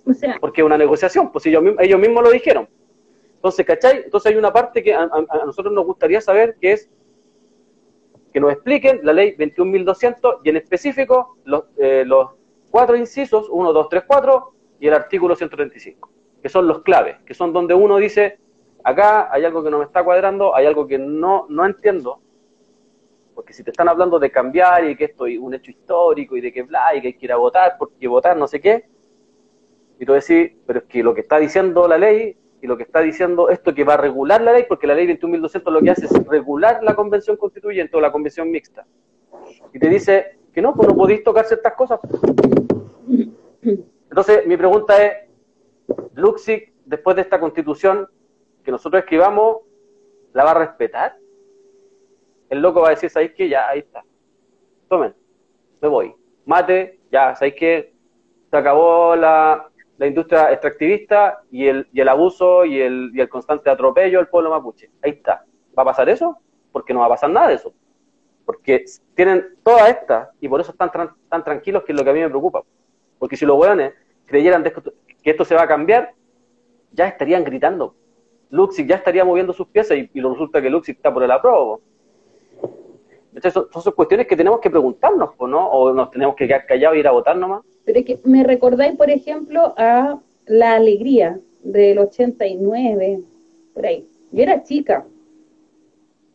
o 0.06 0.12
sea, 0.12 0.36
porque 0.40 0.60
es 0.60 0.64
una 0.64 0.78
negociación, 0.78 1.30
pues 1.30 1.46
ellos, 1.46 1.62
ellos 1.78 2.00
mismos 2.00 2.24
lo 2.24 2.30
dijeron. 2.30 2.68
Entonces, 3.34 3.66
¿cachai? 3.66 4.02
Entonces 4.04 4.32
hay 4.32 4.38
una 4.38 4.52
parte 4.52 4.82
que 4.82 4.94
a, 4.94 5.08
nosotros 5.46 5.72
nos 5.72 5.86
gustaría 5.86 6.20
saber, 6.20 6.56
que 6.60 6.72
es 6.72 6.90
que 8.32 8.38
nos 8.38 8.52
expliquen 8.52 9.00
la 9.02 9.12
ley 9.12 9.34
21.200 9.36 10.40
y 10.44 10.50
en 10.50 10.56
específico 10.56 11.36
los, 11.44 11.64
eh, 11.78 12.04
los 12.06 12.30
cuatro 12.70 12.96
incisos, 12.96 13.48
1, 13.50 13.72
2, 13.72 13.88
3, 13.88 14.04
4 14.06 14.52
y 14.78 14.86
el 14.86 14.94
artículo 14.94 15.34
135 15.34 16.10
que 16.42 16.48
son 16.48 16.66
los 16.66 16.82
claves, 16.82 17.16
que 17.24 17.34
son 17.34 17.52
donde 17.52 17.74
uno 17.74 17.98
dice, 17.98 18.38
acá 18.84 19.28
hay 19.32 19.44
algo 19.44 19.62
que 19.62 19.70
no 19.70 19.78
me 19.78 19.84
está 19.84 20.02
cuadrando, 20.02 20.54
hay 20.54 20.66
algo 20.66 20.86
que 20.86 20.98
no, 20.98 21.46
no 21.48 21.66
entiendo, 21.66 22.20
porque 23.34 23.52
si 23.52 23.62
te 23.62 23.70
están 23.70 23.88
hablando 23.88 24.18
de 24.18 24.30
cambiar 24.30 24.84
y 24.84 24.96
que 24.96 25.04
esto 25.04 25.26
es 25.26 25.38
un 25.38 25.54
hecho 25.54 25.70
histórico 25.70 26.36
y 26.36 26.40
de 26.40 26.52
que 26.52 26.62
bla, 26.62 26.94
y 26.94 27.00
que 27.00 27.08
hay 27.08 27.14
que 27.14 27.26
ir 27.26 27.32
a 27.32 27.36
votar, 27.36 27.76
porque 27.78 28.06
votar 28.08 28.36
no 28.36 28.46
sé 28.46 28.60
qué, 28.60 28.84
y 29.98 30.06
tú 30.06 30.12
decís, 30.12 30.52
pero 30.66 30.80
es 30.80 30.84
que 30.86 31.02
lo 31.02 31.14
que 31.14 31.20
está 31.20 31.38
diciendo 31.38 31.86
la 31.86 31.98
ley 31.98 32.36
y 32.62 32.66
lo 32.66 32.76
que 32.76 32.82
está 32.82 33.00
diciendo 33.00 33.48
esto 33.48 33.74
que 33.74 33.84
va 33.84 33.94
a 33.94 33.96
regular 33.98 34.40
la 34.40 34.52
ley, 34.52 34.64
porque 34.68 34.86
la 34.86 34.94
ley 34.94 35.06
21.200 35.06 35.70
lo 35.70 35.80
que 35.80 35.90
hace 35.90 36.06
es 36.06 36.26
regular 36.26 36.82
la 36.82 36.94
convención 36.94 37.36
constituyente 37.36 37.96
o 37.96 38.00
la 38.00 38.12
convención 38.12 38.50
mixta. 38.50 38.86
Y 39.72 39.78
te 39.78 39.88
dice 39.88 40.38
que 40.52 40.60
no, 40.60 40.74
pues 40.74 40.88
no 40.88 40.96
podéis 40.96 41.22
tocar 41.22 41.44
ciertas 41.46 41.74
cosas. 41.74 42.00
Entonces, 43.62 44.46
mi 44.46 44.56
pregunta 44.56 45.02
es, 45.04 45.12
Luxic, 46.14 46.72
después 46.84 47.16
de 47.16 47.22
esta 47.22 47.38
constitución 47.38 48.08
que 48.64 48.70
nosotros 48.70 49.02
escribamos, 49.02 49.58
¿la 50.32 50.44
va 50.44 50.50
a 50.52 50.54
respetar? 50.54 51.16
El 52.50 52.60
loco 52.60 52.80
va 52.80 52.88
a 52.88 52.90
decir, 52.90 53.08
¿sabéis 53.08 53.32
qué? 53.36 53.48
Ya, 53.48 53.68
ahí 53.68 53.78
está. 53.78 54.04
Tomen. 54.88 55.14
me 55.80 55.88
voy. 55.88 56.14
Mate, 56.44 56.98
ya, 57.10 57.34
¿sabéis 57.36 57.54
que 57.54 57.94
Se 58.50 58.56
acabó 58.56 59.14
la, 59.14 59.70
la 59.98 60.06
industria 60.06 60.50
extractivista 60.50 61.42
y 61.50 61.68
el, 61.68 61.88
y 61.92 62.00
el 62.00 62.08
abuso 62.08 62.64
y 62.64 62.80
el, 62.80 63.12
y 63.14 63.20
el 63.20 63.28
constante 63.28 63.70
atropello 63.70 64.18
al 64.18 64.28
pueblo 64.28 64.50
mapuche. 64.50 64.90
Ahí 65.00 65.12
está. 65.12 65.44
¿Va 65.78 65.82
a 65.82 65.86
pasar 65.86 66.08
eso? 66.08 66.38
Porque 66.72 66.92
no 66.92 67.00
va 67.00 67.06
a 67.06 67.10
pasar 67.10 67.30
nada 67.30 67.48
de 67.48 67.54
eso. 67.54 67.72
Porque 68.44 68.84
tienen 69.14 69.58
toda 69.62 69.88
esta 69.88 70.32
y 70.40 70.48
por 70.48 70.60
eso 70.60 70.72
están 70.72 70.90
tan 70.90 71.44
tranquilos, 71.44 71.84
que 71.84 71.92
es 71.92 71.98
lo 71.98 72.02
que 72.02 72.10
a 72.10 72.14
mí 72.14 72.20
me 72.20 72.28
preocupa. 72.28 72.64
Porque 73.18 73.36
si 73.36 73.46
los 73.46 73.56
hueones 73.56 73.94
creyeran 74.26 74.64
que 74.64 75.30
esto 75.30 75.44
se 75.44 75.54
va 75.54 75.62
a 75.62 75.68
cambiar, 75.68 76.14
ya 76.90 77.06
estarían 77.06 77.44
gritando. 77.44 77.94
Luxig 78.48 78.88
ya 78.88 78.96
estaría 78.96 79.24
moviendo 79.24 79.52
sus 79.52 79.68
piezas 79.68 79.96
y, 79.98 80.10
y 80.12 80.20
resulta 80.20 80.60
que 80.60 80.70
Luxig 80.70 80.96
está 80.96 81.14
por 81.14 81.22
el 81.22 81.30
aprobo. 81.30 81.82
Entonces, 83.34 83.52
son, 83.52 83.82
son, 83.82 83.92
cuestiones 83.92 84.26
que 84.26 84.36
tenemos 84.36 84.60
que 84.60 84.70
preguntarnos, 84.70 85.30
¿no? 85.38 85.68
O 85.68 85.92
nos 85.92 86.10
tenemos 86.10 86.34
que 86.34 86.46
quedar 86.46 86.66
callados 86.66 86.96
y 86.96 87.00
ir 87.00 87.06
a 87.06 87.12
votar 87.12 87.36
nomás. 87.36 87.62
Pero 87.84 88.00
es 88.00 88.04
que 88.04 88.18
me 88.24 88.42
recordáis, 88.42 88.96
por 88.96 89.10
ejemplo, 89.10 89.74
a 89.76 90.20
La 90.46 90.74
Alegría 90.74 91.40
del 91.62 91.98
89, 91.98 93.22
por 93.74 93.86
ahí. 93.86 94.06
Yo 94.32 94.42
era 94.42 94.62
chica. 94.62 95.06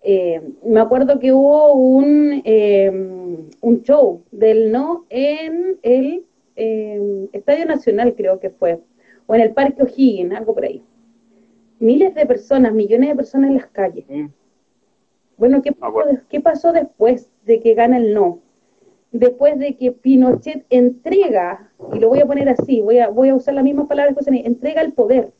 Eh, 0.04 0.42
me 0.64 0.80
acuerdo 0.80 1.20
que 1.20 1.34
hubo 1.34 1.74
un, 1.74 2.42
eh, 2.46 2.92
un 3.62 3.82
show 3.82 4.24
del 4.32 4.72
no 4.72 5.06
en 5.10 5.80
el 5.82 6.26
eh, 6.56 7.28
Estadio 7.34 7.66
Nacional, 7.66 8.14
creo 8.16 8.40
que 8.40 8.52
fue, 8.52 8.80
o 9.26 9.36
en 9.36 9.42
el 9.42 9.54
Parque 9.54 9.84
O'Higgins, 9.84 10.36
algo 10.36 10.54
por 10.54 10.66
ahí. 10.66 10.84
Miles 11.80 12.14
de 12.16 12.26
personas, 12.26 12.74
millones 12.74 13.10
de 13.10 13.16
personas 13.16 13.50
en 13.50 13.58
las 13.58 13.68
calles. 13.68 14.06
Mm. 14.08 14.28
Bueno, 15.38 15.62
¿qué 15.62 15.72
pasó, 15.72 16.00
¿qué 16.30 16.40
pasó 16.40 16.72
después 16.72 17.30
de 17.46 17.60
que 17.60 17.74
gana 17.74 17.98
el 17.98 18.14
no? 18.14 18.40
Después 19.12 19.60
de 19.60 19.76
que 19.76 19.92
Pinochet 19.92 20.66
entrega, 20.70 21.72
y 21.94 22.00
lo 22.00 22.10
voy 22.10 22.20
a 22.20 22.26
poner 22.26 22.50
así, 22.50 22.82
voy 22.82 23.00
a, 23.00 23.10
voy 23.10 23.30
a 23.30 23.36
usar 23.36 23.54
las 23.54 23.64
mismas 23.64 23.88
palabras 23.88 24.16
que 24.26 24.36
entrega 24.46 24.82
el 24.82 24.94
poder. 24.94 25.32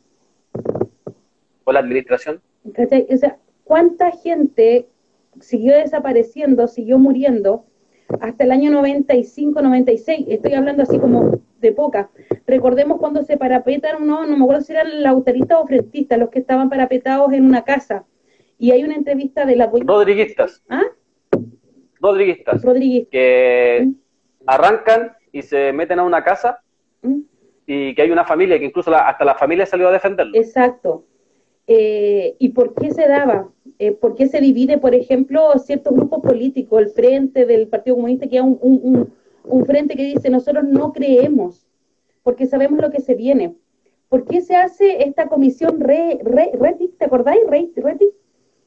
¿O 1.64 1.72
la 1.72 1.80
administración? 1.80 2.42
O 2.66 3.18
sea, 3.18 3.38
¿cuánta 3.64 4.12
gente 4.12 4.88
siguió 5.40 5.76
desapareciendo, 5.76 6.68
siguió 6.68 6.98
muriendo 7.00 7.66
hasta 8.22 8.44
el 8.44 8.52
año 8.52 8.72
95, 8.72 9.62
96? 9.62 10.26
Estoy 10.30 10.54
hablando 10.54 10.84
así 10.84 11.00
como 11.00 11.40
de 11.60 11.72
poca. 11.72 12.10
Recordemos 12.48 13.00
cuando 13.00 13.24
se 13.24 13.38
parapetaron, 13.38 14.08
no, 14.08 14.26
no 14.26 14.38
me 14.38 14.44
acuerdo 14.44 14.62
si 14.62 14.74
eran 14.74 15.04
lauteristas 15.04 15.60
o 15.62 15.68
frentistas, 15.68 16.20
los 16.20 16.30
que 16.30 16.40
estaban 16.40 16.70
parapetados 16.70 17.34
en 17.34 17.46
una 17.46 17.64
casa 17.64 18.06
y 18.58 18.72
hay 18.72 18.84
una 18.84 18.96
entrevista 18.96 19.46
de 19.46 19.56
la... 19.56 19.68
Rodriguistas. 19.68 20.64
¿Ah? 20.70 20.84
Rodriguistas. 22.00 22.62
Rodriguistas. 22.64 23.12
Que 23.12 23.86
¿Mm? 23.86 23.94
arrancan 24.46 25.14
y 25.32 25.42
se 25.42 25.74
meten 25.74 26.00
a 26.00 26.04
una 26.04 26.24
casa 26.24 26.60
¿Mm? 27.02 27.20
y 27.68 27.96
que 27.96 28.02
hay 28.02 28.12
una 28.12 28.26
familia, 28.26 28.60
que 28.60 28.66
incluso 28.66 28.94
hasta 28.94 29.26
la 29.26 29.36
familia 29.36 29.66
salió 29.66 29.90
a 29.90 29.92
defenderlo. 29.92 30.38
Exacto. 30.38 31.06
Eh, 31.68 32.36
¿Y 32.40 32.50
por 32.50 32.76
qué 32.76 32.92
se 32.92 33.08
daba? 33.08 33.50
Eh, 33.80 33.92
¿Por 33.92 34.16
qué 34.16 34.28
se 34.28 34.40
divide, 34.40 34.78
por 34.78 34.94
ejemplo, 34.94 35.58
ciertos 35.58 35.94
grupos 35.94 36.22
políticos? 36.22 36.82
El 36.82 36.90
frente 36.90 37.46
del 37.46 37.68
Partido 37.68 37.96
Comunista, 37.96 38.28
que 38.28 38.38
es 38.38 38.44
un, 38.44 38.60
un, 38.62 39.14
un, 39.44 39.66
frente 39.66 39.96
que 39.96 40.04
dice, 40.04 40.30
nosotros 40.30 40.64
no 40.64 40.94
creemos, 40.94 41.66
porque 42.24 42.46
sabemos 42.46 42.80
lo 42.80 42.92
que 42.92 43.02
se 43.02 43.16
viene. 43.16 43.56
¿Por 44.10 44.26
qué 44.26 44.42
se 44.42 44.56
hace 44.56 45.04
esta 45.04 45.28
comisión 45.28 45.80
re, 45.80 46.20
re, 46.24 46.52
¿Te 46.98 47.06
acordáis? 47.06 47.42
Re, 47.48 47.70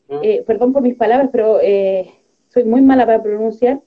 eh, 0.09 0.42
perdón 0.47 0.73
por 0.73 0.83
mis 0.83 0.97
palabras, 0.97 1.29
pero 1.31 1.61
eh, 1.61 2.11
soy 2.49 2.64
muy 2.64 2.81
mala 2.81 3.05
para 3.05 3.23
pronunciar. 3.23 3.83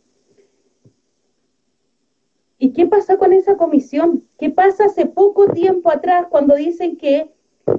¿Y 2.57 2.73
qué 2.73 2.85
pasó 2.85 3.17
con 3.17 3.33
esa 3.33 3.57
comisión? 3.57 4.27
¿Qué 4.37 4.51
pasa 4.51 4.85
hace 4.85 5.07
poco 5.07 5.47
tiempo 5.47 5.91
atrás 5.91 6.27
cuando 6.29 6.55
dicen 6.55 6.95
que 6.95 7.31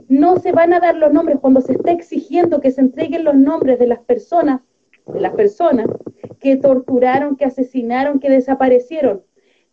no 0.08 0.38
se 0.38 0.50
van 0.50 0.72
a 0.72 0.80
dar 0.80 0.96
los 0.96 1.12
nombres, 1.12 1.38
cuando 1.40 1.60
se 1.60 1.74
está 1.74 1.92
exigiendo 1.92 2.60
que 2.60 2.72
se 2.72 2.80
entreguen 2.80 3.22
los 3.24 3.36
nombres 3.36 3.78
de 3.78 3.86
las 3.86 4.00
personas, 4.00 4.60
de 5.06 5.20
las 5.20 5.34
personas 5.34 5.86
que 6.40 6.56
torturaron, 6.56 7.36
que 7.36 7.44
asesinaron, 7.44 8.18
que 8.18 8.28
desaparecieron? 8.28 9.22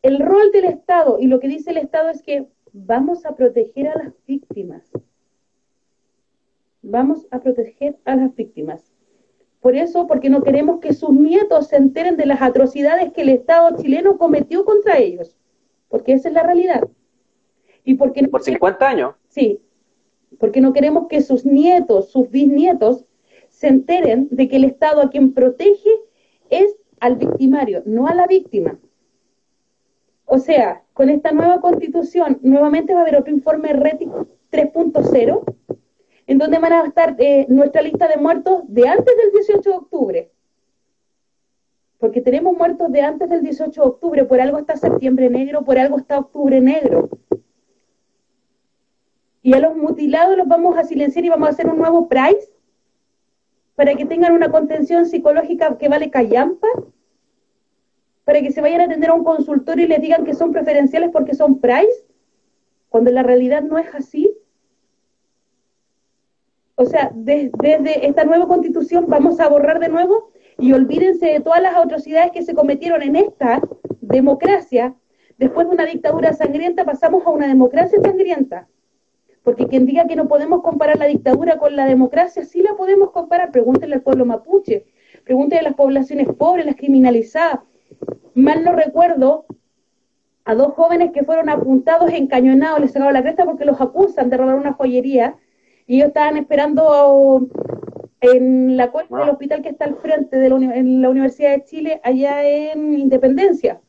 El 0.03 0.19
rol 0.19 0.51
del 0.51 0.65
Estado 0.65 1.17
y 1.19 1.25
lo 1.25 1.39
que 1.39 1.47
dice 1.47 1.71
el 1.71 1.77
Estado 1.77 2.09
es 2.09 2.21
que 2.21 2.47
vamos 2.71 3.25
a 3.25 3.35
proteger 3.35 3.87
a 3.87 3.95
las 3.95 4.13
víctimas 4.27 4.91
vamos 6.81 7.27
a 7.31 7.39
proteger 7.39 7.97
a 8.05 8.15
las 8.15 8.35
víctimas. 8.35 8.93
Por 9.61 9.75
eso, 9.75 10.07
porque 10.07 10.29
no 10.29 10.41
queremos 10.41 10.79
que 10.79 10.93
sus 10.93 11.11
nietos 11.11 11.67
se 11.67 11.75
enteren 11.75 12.15
de 12.15 12.25
las 12.25 12.41
atrocidades 12.41 13.11
que 13.11 13.21
el 13.21 13.29
Estado 13.29 13.75
chileno 13.77 14.17
cometió 14.17 14.63
contra 14.63 14.97
ellos, 14.97 15.35
porque 15.89 16.13
esa 16.13 16.29
es 16.29 16.33
la 16.33 16.43
realidad. 16.43 16.87
Y 17.83 17.95
porque 17.95 18.27
por 18.27 18.41
50 18.41 18.87
años. 18.87 19.15
Sí, 19.27 19.61
porque 20.39 20.61
no 20.61 20.73
queremos 20.73 21.07
que 21.07 21.21
sus 21.21 21.45
nietos, 21.45 22.11
sus 22.11 22.29
bisnietos, 22.29 23.05
se 23.49 23.67
enteren 23.67 24.29
de 24.31 24.47
que 24.47 24.55
el 24.55 24.63
Estado 24.63 25.01
a 25.01 25.09
quien 25.09 25.33
protege 25.33 25.89
es 26.49 26.75
al 26.99 27.15
victimario, 27.15 27.83
no 27.85 28.07
a 28.07 28.13
la 28.13 28.27
víctima. 28.27 28.79
O 30.25 30.37
sea, 30.37 30.83
con 30.93 31.09
esta 31.09 31.31
nueva 31.31 31.59
constitución, 31.59 32.39
nuevamente 32.43 32.93
va 32.93 32.99
a 32.99 33.01
haber 33.01 33.17
otro 33.17 33.33
informe 33.33 33.73
RETI 33.73 34.05
3.0 34.51 35.43
en 36.29 36.37
donde 36.37 36.59
van 36.59 36.73
a 36.73 36.85
estar 36.85 37.15
eh, 37.17 37.47
nuestra 37.49 37.81
lista 37.81 38.07
de 38.07 38.17
muertos 38.17 38.61
de 38.67 38.87
antes 38.87 39.17
del 39.17 39.31
18 39.31 39.67
de 39.67 39.75
octubre. 39.75 40.31
Porque 41.97 42.21
tenemos 42.21 42.55
muertos 42.55 42.91
de 42.91 43.01
antes 43.01 43.27
del 43.31 43.41
18 43.41 43.81
de 43.81 43.87
octubre, 43.87 44.25
por 44.25 44.39
algo 44.39 44.59
está 44.59 44.77
septiembre 44.77 45.27
negro, 45.31 45.65
por 45.65 45.79
algo 45.79 45.97
está 45.97 46.19
octubre 46.19 46.61
negro. 46.61 47.09
Y 49.41 49.53
a 49.55 49.59
los 49.59 49.75
mutilados 49.75 50.37
los 50.37 50.47
vamos 50.47 50.77
a 50.77 50.83
silenciar 50.83 51.25
y 51.25 51.29
vamos 51.29 51.47
a 51.47 51.51
hacer 51.51 51.65
un 51.65 51.79
nuevo 51.79 52.07
price 52.07 52.53
para 53.73 53.95
que 53.95 54.05
tengan 54.05 54.33
una 54.33 54.51
contención 54.51 55.07
psicológica 55.07 55.79
que 55.79 55.89
vale 55.89 56.11
callampa, 56.11 56.67
para 58.23 58.41
que 58.41 58.51
se 58.51 58.61
vayan 58.61 58.81
a 58.81 58.83
atender 58.83 59.09
a 59.09 59.15
un 59.15 59.23
consultorio 59.23 59.85
y 59.85 59.87
les 59.87 59.99
digan 59.99 60.25
que 60.25 60.35
son 60.35 60.51
preferenciales 60.51 61.09
porque 61.09 61.33
son 61.33 61.59
price, 61.59 62.05
cuando 62.87 63.09
la 63.09 63.23
realidad 63.23 63.63
no 63.63 63.79
es 63.79 63.95
así. 63.95 64.28
O 66.81 66.85
sea, 66.85 67.11
desde 67.13 68.07
esta 68.07 68.23
nueva 68.23 68.47
constitución 68.47 69.03
vamos 69.09 69.41
a 69.41 69.49
borrar 69.49 69.81
de 69.81 69.89
nuevo 69.89 70.31
y 70.57 70.71
olvídense 70.71 71.25
de 71.25 71.41
todas 71.41 71.61
las 71.61 71.75
atrocidades 71.75 72.31
que 72.31 72.41
se 72.41 72.55
cometieron 72.55 73.01
en 73.01 73.17
esta 73.17 73.61
democracia. 73.99 74.95
Después 75.37 75.67
de 75.67 75.73
una 75.73 75.85
dictadura 75.85 76.31
sangrienta 76.31 76.85
pasamos 76.85 77.25
a 77.25 77.31
una 77.31 77.49
democracia 77.49 77.99
sangrienta. 78.01 78.69
Porque 79.43 79.67
quien 79.67 79.85
diga 79.85 80.07
que 80.07 80.15
no 80.15 80.29
podemos 80.29 80.61
comparar 80.61 80.97
la 80.97 81.07
dictadura 81.07 81.57
con 81.57 81.75
la 81.75 81.85
democracia, 81.85 82.45
sí 82.45 82.61
la 82.61 82.75
podemos 82.75 83.11
comparar. 83.11 83.51
Pregúntenle 83.51 83.95
al 83.95 84.01
pueblo 84.01 84.25
mapuche, 84.25 84.85
pregúntenle 85.25 85.59
a 85.59 85.69
las 85.71 85.73
poblaciones 85.73 86.29
pobres, 86.29 86.65
las 86.65 86.77
criminalizadas. 86.77 87.59
Mal 88.35 88.63
no 88.63 88.71
recuerdo 88.71 89.47
a 90.45 90.55
dos 90.55 90.75
jóvenes 90.75 91.11
que 91.11 91.25
fueron 91.25 91.49
apuntados, 91.49 92.09
encañonados, 92.13 92.79
les 92.79 92.93
sacaron 92.93 93.13
la 93.13 93.21
cresta 93.21 93.43
porque 93.43 93.65
los 93.65 93.81
acusan 93.81 94.29
de 94.29 94.37
robar 94.37 94.55
una 94.55 94.71
joyería 94.71 95.35
y 95.89 95.95
ellos 95.95 96.09
estaban 96.09 96.37
esperando 96.37 97.47
en 98.21 98.77
la 98.77 98.91
cola 98.91 99.07
del 99.09 99.29
hospital 99.31 99.63
que 99.63 99.69
está 99.69 99.85
al 99.85 99.95
frente 99.95 100.37
de 100.37 100.47
la, 100.47 100.55
en 100.75 101.01
la 101.01 101.09
Universidad 101.09 101.49
de 101.49 101.63
Chile, 101.63 101.99
allá 102.03 102.47
en 102.47 102.93
Independencia. 102.93 103.81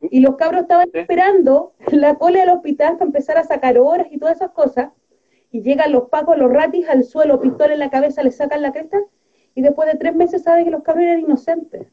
Y 0.00 0.20
los 0.20 0.36
cabros 0.36 0.62
estaban 0.62 0.88
esperando 0.92 1.72
la 1.90 2.14
cola 2.14 2.38
del 2.38 2.50
hospital 2.50 2.98
para 2.98 3.06
empezar 3.06 3.36
a 3.36 3.42
sacar 3.42 3.78
horas 3.78 4.06
y 4.12 4.18
todas 4.18 4.36
esas 4.36 4.52
cosas. 4.52 4.92
Y 5.50 5.62
llegan 5.62 5.90
los 5.90 6.08
pacos, 6.08 6.38
los 6.38 6.52
ratis 6.52 6.88
al 6.88 7.02
suelo, 7.02 7.40
pistola 7.40 7.72
en 7.72 7.80
la 7.80 7.90
cabeza, 7.90 8.22
le 8.22 8.30
sacan 8.30 8.62
la 8.62 8.70
cresta. 8.70 9.00
Y 9.56 9.62
después 9.62 9.90
de 9.90 9.98
tres 9.98 10.14
meses 10.14 10.44
saben 10.44 10.66
que 10.66 10.70
los 10.70 10.84
cabros 10.84 11.02
eran 11.02 11.18
inocentes. 11.18 11.88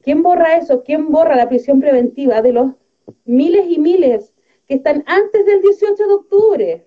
¿Quién 0.00 0.22
borra 0.22 0.56
eso? 0.56 0.82
¿Quién 0.82 1.10
borra 1.10 1.36
la 1.36 1.50
prisión 1.50 1.78
preventiva 1.78 2.40
de 2.40 2.54
los 2.54 2.72
miles 3.26 3.66
y 3.68 3.78
miles 3.78 4.32
que 4.66 4.76
están 4.76 5.04
antes 5.06 5.44
del 5.44 5.60
18 5.60 6.06
de 6.06 6.14
octubre? 6.14 6.84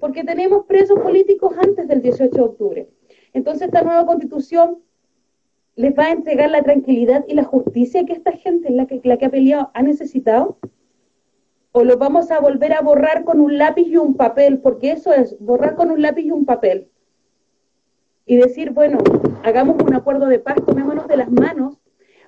Porque 0.00 0.24
tenemos 0.24 0.66
presos 0.66 0.98
políticos 0.98 1.54
antes 1.58 1.88
del 1.88 2.02
18 2.02 2.34
de 2.34 2.42
octubre. 2.42 2.88
Entonces 3.32 3.62
esta 3.62 3.82
nueva 3.82 4.06
constitución 4.06 4.78
les 5.76 5.92
va 5.96 6.06
a 6.06 6.12
entregar 6.12 6.50
la 6.50 6.62
tranquilidad 6.62 7.24
y 7.26 7.34
la 7.34 7.44
justicia 7.44 8.04
que 8.04 8.12
esta 8.12 8.32
gente, 8.32 8.70
la 8.70 8.86
que, 8.86 9.00
la 9.04 9.16
que 9.16 9.26
ha 9.26 9.30
peleado, 9.30 9.70
ha 9.74 9.82
necesitado, 9.82 10.58
o 11.72 11.82
lo 11.82 11.96
vamos 11.98 12.30
a 12.30 12.38
volver 12.38 12.72
a 12.72 12.80
borrar 12.80 13.24
con 13.24 13.40
un 13.40 13.58
lápiz 13.58 13.88
y 13.88 13.96
un 13.96 14.14
papel, 14.14 14.60
porque 14.60 14.92
eso 14.92 15.12
es, 15.12 15.36
borrar 15.40 15.74
con 15.74 15.90
un 15.90 16.02
lápiz 16.02 16.22
y 16.22 16.30
un 16.30 16.44
papel. 16.44 16.88
Y 18.26 18.36
decir, 18.36 18.70
bueno, 18.70 18.98
hagamos 19.42 19.82
un 19.82 19.94
acuerdo 19.94 20.26
de 20.26 20.38
paz, 20.38 20.56
tomémonos 20.64 21.08
de 21.08 21.16
las 21.16 21.30
manos, 21.30 21.78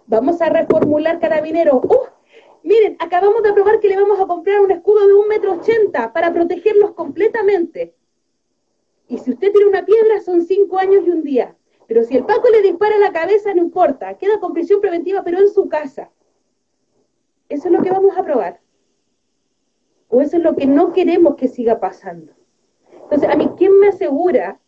vamos 0.07 0.42
a 0.42 0.48
reformular 0.48 1.20
carabineros. 1.20 1.85
¡Uh! 1.85 2.15
Miren, 2.66 2.96
acabamos 2.98 3.44
de 3.44 3.50
aprobar 3.50 3.79
que 3.79 3.88
le 3.88 3.94
vamos 3.94 4.18
a 4.18 4.26
comprar 4.26 4.61
un 4.61 4.72
escudo 4.72 5.07
de 5.07 5.14
un 5.14 5.29
metro 5.29 5.52
ochenta 5.52 6.12
para 6.12 6.33
protegerlos 6.33 6.94
completamente. 6.94 7.94
Y 9.07 9.18
si 9.18 9.31
usted 9.31 9.52
tiene 9.52 9.68
una 9.68 9.87
piedra, 9.87 10.20
son 10.20 10.42
cinco 10.42 10.76
años 10.76 11.05
y 11.07 11.11
un 11.11 11.22
día. 11.22 11.55
Pero 11.87 12.02
si 12.02 12.16
el 12.16 12.24
Paco 12.24 12.48
le 12.48 12.62
dispara 12.62 12.98
la 12.98 13.12
cabeza, 13.12 13.55
no 13.55 13.62
importa, 13.62 14.18
queda 14.18 14.40
con 14.40 14.52
prisión 14.52 14.81
preventiva, 14.81 15.22
pero 15.22 15.38
en 15.38 15.48
su 15.48 15.68
casa. 15.68 16.11
Eso 17.48 17.68
es 17.68 17.72
lo 17.72 17.83
que 17.83 17.90
vamos 17.92 18.18
a 18.18 18.24
probar. 18.24 18.61
O 20.09 20.20
eso 20.20 20.37
es 20.37 20.42
lo 20.42 20.57
que 20.57 20.66
no 20.66 20.92
queremos 20.92 21.37
que 21.37 21.46
siga 21.46 21.79
pasando. 21.79 22.33
Entonces, 22.90 23.29
a 23.29 23.37
mí, 23.37 23.48
¿quién 23.57 23.79
me 23.79 23.90
asegura 23.90 24.59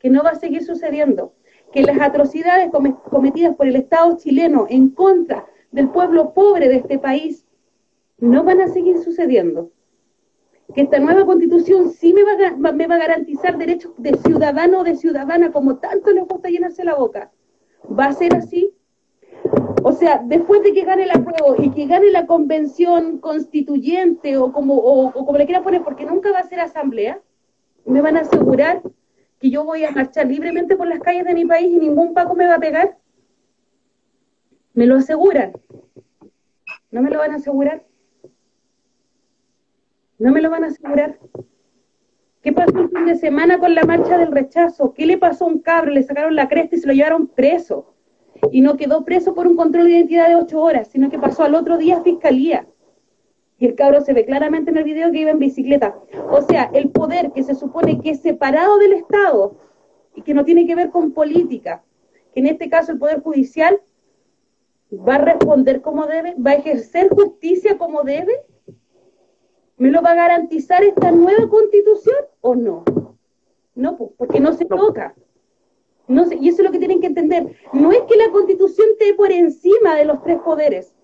que 0.00 0.10
no 0.10 0.24
va 0.24 0.30
a 0.30 0.34
seguir 0.34 0.64
sucediendo? 0.64 1.32
Que 1.72 1.82
las 1.82 2.00
atrocidades 2.00 2.72
cometidas 3.08 3.54
por 3.54 3.68
el 3.68 3.76
Estado 3.76 4.16
chileno 4.16 4.66
en 4.68 4.90
contra 4.90 5.46
del 5.74 5.88
pueblo 5.88 6.32
pobre 6.34 6.68
de 6.68 6.76
este 6.76 7.00
país 7.00 7.44
no 8.18 8.44
van 8.44 8.60
a 8.60 8.68
seguir 8.68 8.98
sucediendo. 8.98 9.72
Que 10.72 10.82
esta 10.82 11.00
nueva 11.00 11.26
constitución 11.26 11.90
sí 11.90 12.14
me 12.14 12.22
va, 12.22 12.94
a 12.94 12.98
garantizar 12.98 13.58
derechos 13.58 13.92
de 13.98 14.16
ciudadano 14.18 14.80
o 14.80 14.84
de 14.84 14.94
ciudadana, 14.94 15.50
como 15.50 15.78
tanto 15.78 16.12
les 16.12 16.28
gusta 16.28 16.48
llenarse 16.48 16.84
la 16.84 16.94
boca. 16.94 17.32
¿Va 17.86 18.06
a 18.06 18.12
ser 18.12 18.36
así? 18.36 18.72
O 19.82 19.90
sea, 19.90 20.22
después 20.24 20.62
de 20.62 20.72
que 20.72 20.84
gane 20.84 21.06
la 21.06 21.14
prueba 21.14 21.56
y 21.58 21.70
que 21.70 21.86
gane 21.86 22.12
la 22.12 22.26
convención 22.26 23.18
constituyente 23.18 24.36
o 24.38 24.52
como, 24.52 24.76
o, 24.76 25.12
como 25.12 25.36
le 25.36 25.44
quiera 25.44 25.64
poner, 25.64 25.82
porque 25.82 26.06
nunca 26.06 26.30
va 26.30 26.38
a 26.38 26.48
ser 26.48 26.60
asamblea, 26.60 27.20
me 27.84 28.00
van 28.00 28.16
a 28.16 28.20
asegurar 28.20 28.80
que 29.40 29.50
yo 29.50 29.64
voy 29.64 29.84
a 29.84 29.90
marchar 29.90 30.28
libremente 30.28 30.76
por 30.76 30.86
las 30.86 31.00
calles 31.00 31.24
de 31.24 31.34
mi 31.34 31.44
país 31.44 31.72
y 31.72 31.80
ningún 31.80 32.14
Paco 32.14 32.36
me 32.36 32.46
va 32.46 32.54
a 32.54 32.60
pegar. 32.60 32.96
Me 34.72 34.86
lo 34.86 34.96
aseguran. 34.96 35.52
¿No 36.94 37.02
me 37.02 37.10
lo 37.10 37.18
van 37.18 37.32
a 37.32 37.36
asegurar? 37.38 37.82
¿No 40.16 40.30
me 40.30 40.40
lo 40.40 40.48
van 40.48 40.62
a 40.62 40.68
asegurar? 40.68 41.18
¿Qué 42.40 42.52
pasó 42.52 42.78
el 42.78 42.88
fin 42.88 43.06
de 43.06 43.16
semana 43.16 43.58
con 43.58 43.74
la 43.74 43.82
marcha 43.82 44.16
del 44.16 44.30
rechazo? 44.30 44.94
¿Qué 44.94 45.04
le 45.04 45.18
pasó 45.18 45.44
a 45.44 45.48
un 45.48 45.58
cabro? 45.58 45.90
Le 45.90 46.04
sacaron 46.04 46.36
la 46.36 46.48
cresta 46.48 46.76
y 46.76 46.78
se 46.78 46.86
lo 46.86 46.92
llevaron 46.92 47.26
preso 47.26 47.96
y 48.52 48.60
no 48.60 48.76
quedó 48.76 49.04
preso 49.04 49.34
por 49.34 49.48
un 49.48 49.56
control 49.56 49.86
de 49.86 49.94
identidad 49.94 50.28
de 50.28 50.36
ocho 50.36 50.60
horas, 50.60 50.86
sino 50.86 51.10
que 51.10 51.18
pasó 51.18 51.42
al 51.42 51.56
otro 51.56 51.78
día 51.78 51.96
a 51.96 52.02
fiscalía. 52.04 52.68
Y 53.58 53.66
el 53.66 53.74
cabro 53.74 54.00
se 54.00 54.12
ve 54.12 54.24
claramente 54.24 54.70
en 54.70 54.76
el 54.76 54.84
video 54.84 55.10
que 55.10 55.18
iba 55.18 55.32
en 55.32 55.40
bicicleta. 55.40 55.96
O 56.30 56.42
sea, 56.42 56.70
el 56.74 56.90
poder 56.90 57.32
que 57.32 57.42
se 57.42 57.56
supone 57.56 58.00
que 58.00 58.10
es 58.10 58.20
separado 58.20 58.78
del 58.78 58.92
Estado 58.92 59.56
y 60.14 60.22
que 60.22 60.32
no 60.32 60.44
tiene 60.44 60.64
que 60.64 60.76
ver 60.76 60.90
con 60.90 61.10
política, 61.10 61.82
que 62.32 62.38
en 62.38 62.46
este 62.46 62.68
caso 62.68 62.92
el 62.92 62.98
Poder 62.98 63.20
Judicial 63.20 63.80
va 64.96 65.16
a 65.16 65.18
responder 65.18 65.80
como 65.80 66.06
debe, 66.06 66.34
va 66.34 66.52
a 66.52 66.54
ejercer 66.54 67.08
justicia 67.08 67.78
como 67.78 68.02
debe, 68.02 68.32
¿me 69.76 69.90
lo 69.90 70.02
va 70.02 70.12
a 70.12 70.16
garantizar 70.16 70.82
esta 70.84 71.10
nueva 71.10 71.48
constitución 71.48 72.16
o 72.40 72.54
no? 72.54 72.84
No, 73.74 73.96
pues, 73.96 74.10
porque 74.16 74.40
no 74.40 74.52
se 74.52 74.64
toca. 74.64 75.14
No 76.06 76.26
sé, 76.26 76.36
y 76.40 76.48
eso 76.48 76.58
es 76.62 76.66
lo 76.66 76.72
que 76.72 76.78
tienen 76.78 77.00
que 77.00 77.06
entender. 77.06 77.56
No 77.72 77.90
es 77.90 78.02
que 78.02 78.16
la 78.16 78.30
constitución 78.30 78.88
esté 78.92 79.14
por 79.14 79.32
encima 79.32 79.96
de 79.96 80.04
los 80.04 80.22
tres 80.22 80.38
poderes. 80.38 80.94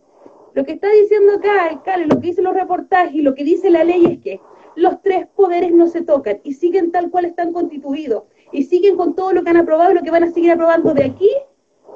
Lo 0.52 0.64
que 0.64 0.72
está 0.72 0.90
diciendo 0.90 1.34
acá, 1.34 1.64
alcalde, 1.64 2.06
lo 2.06 2.20
que 2.20 2.28
dicen 2.28 2.44
los 2.44 2.54
reportajes 2.54 3.14
y 3.14 3.22
lo 3.22 3.34
que 3.34 3.44
dice 3.44 3.70
la 3.70 3.84
ley 3.84 4.04
es 4.06 4.18
que 4.18 4.40
los 4.74 5.00
tres 5.02 5.26
poderes 5.28 5.72
no 5.72 5.86
se 5.86 6.02
tocan 6.02 6.40
y 6.42 6.54
siguen 6.54 6.92
tal 6.92 7.10
cual 7.10 7.24
están 7.24 7.52
constituidos 7.52 8.24
y 8.52 8.64
siguen 8.64 8.96
con 8.96 9.14
todo 9.14 9.32
lo 9.32 9.42
que 9.42 9.50
han 9.50 9.56
aprobado 9.56 9.92
y 9.92 9.94
lo 9.94 10.02
que 10.02 10.10
van 10.10 10.24
a 10.24 10.30
seguir 10.30 10.50
aprobando 10.50 10.92
de 10.92 11.04
aquí 11.04 11.30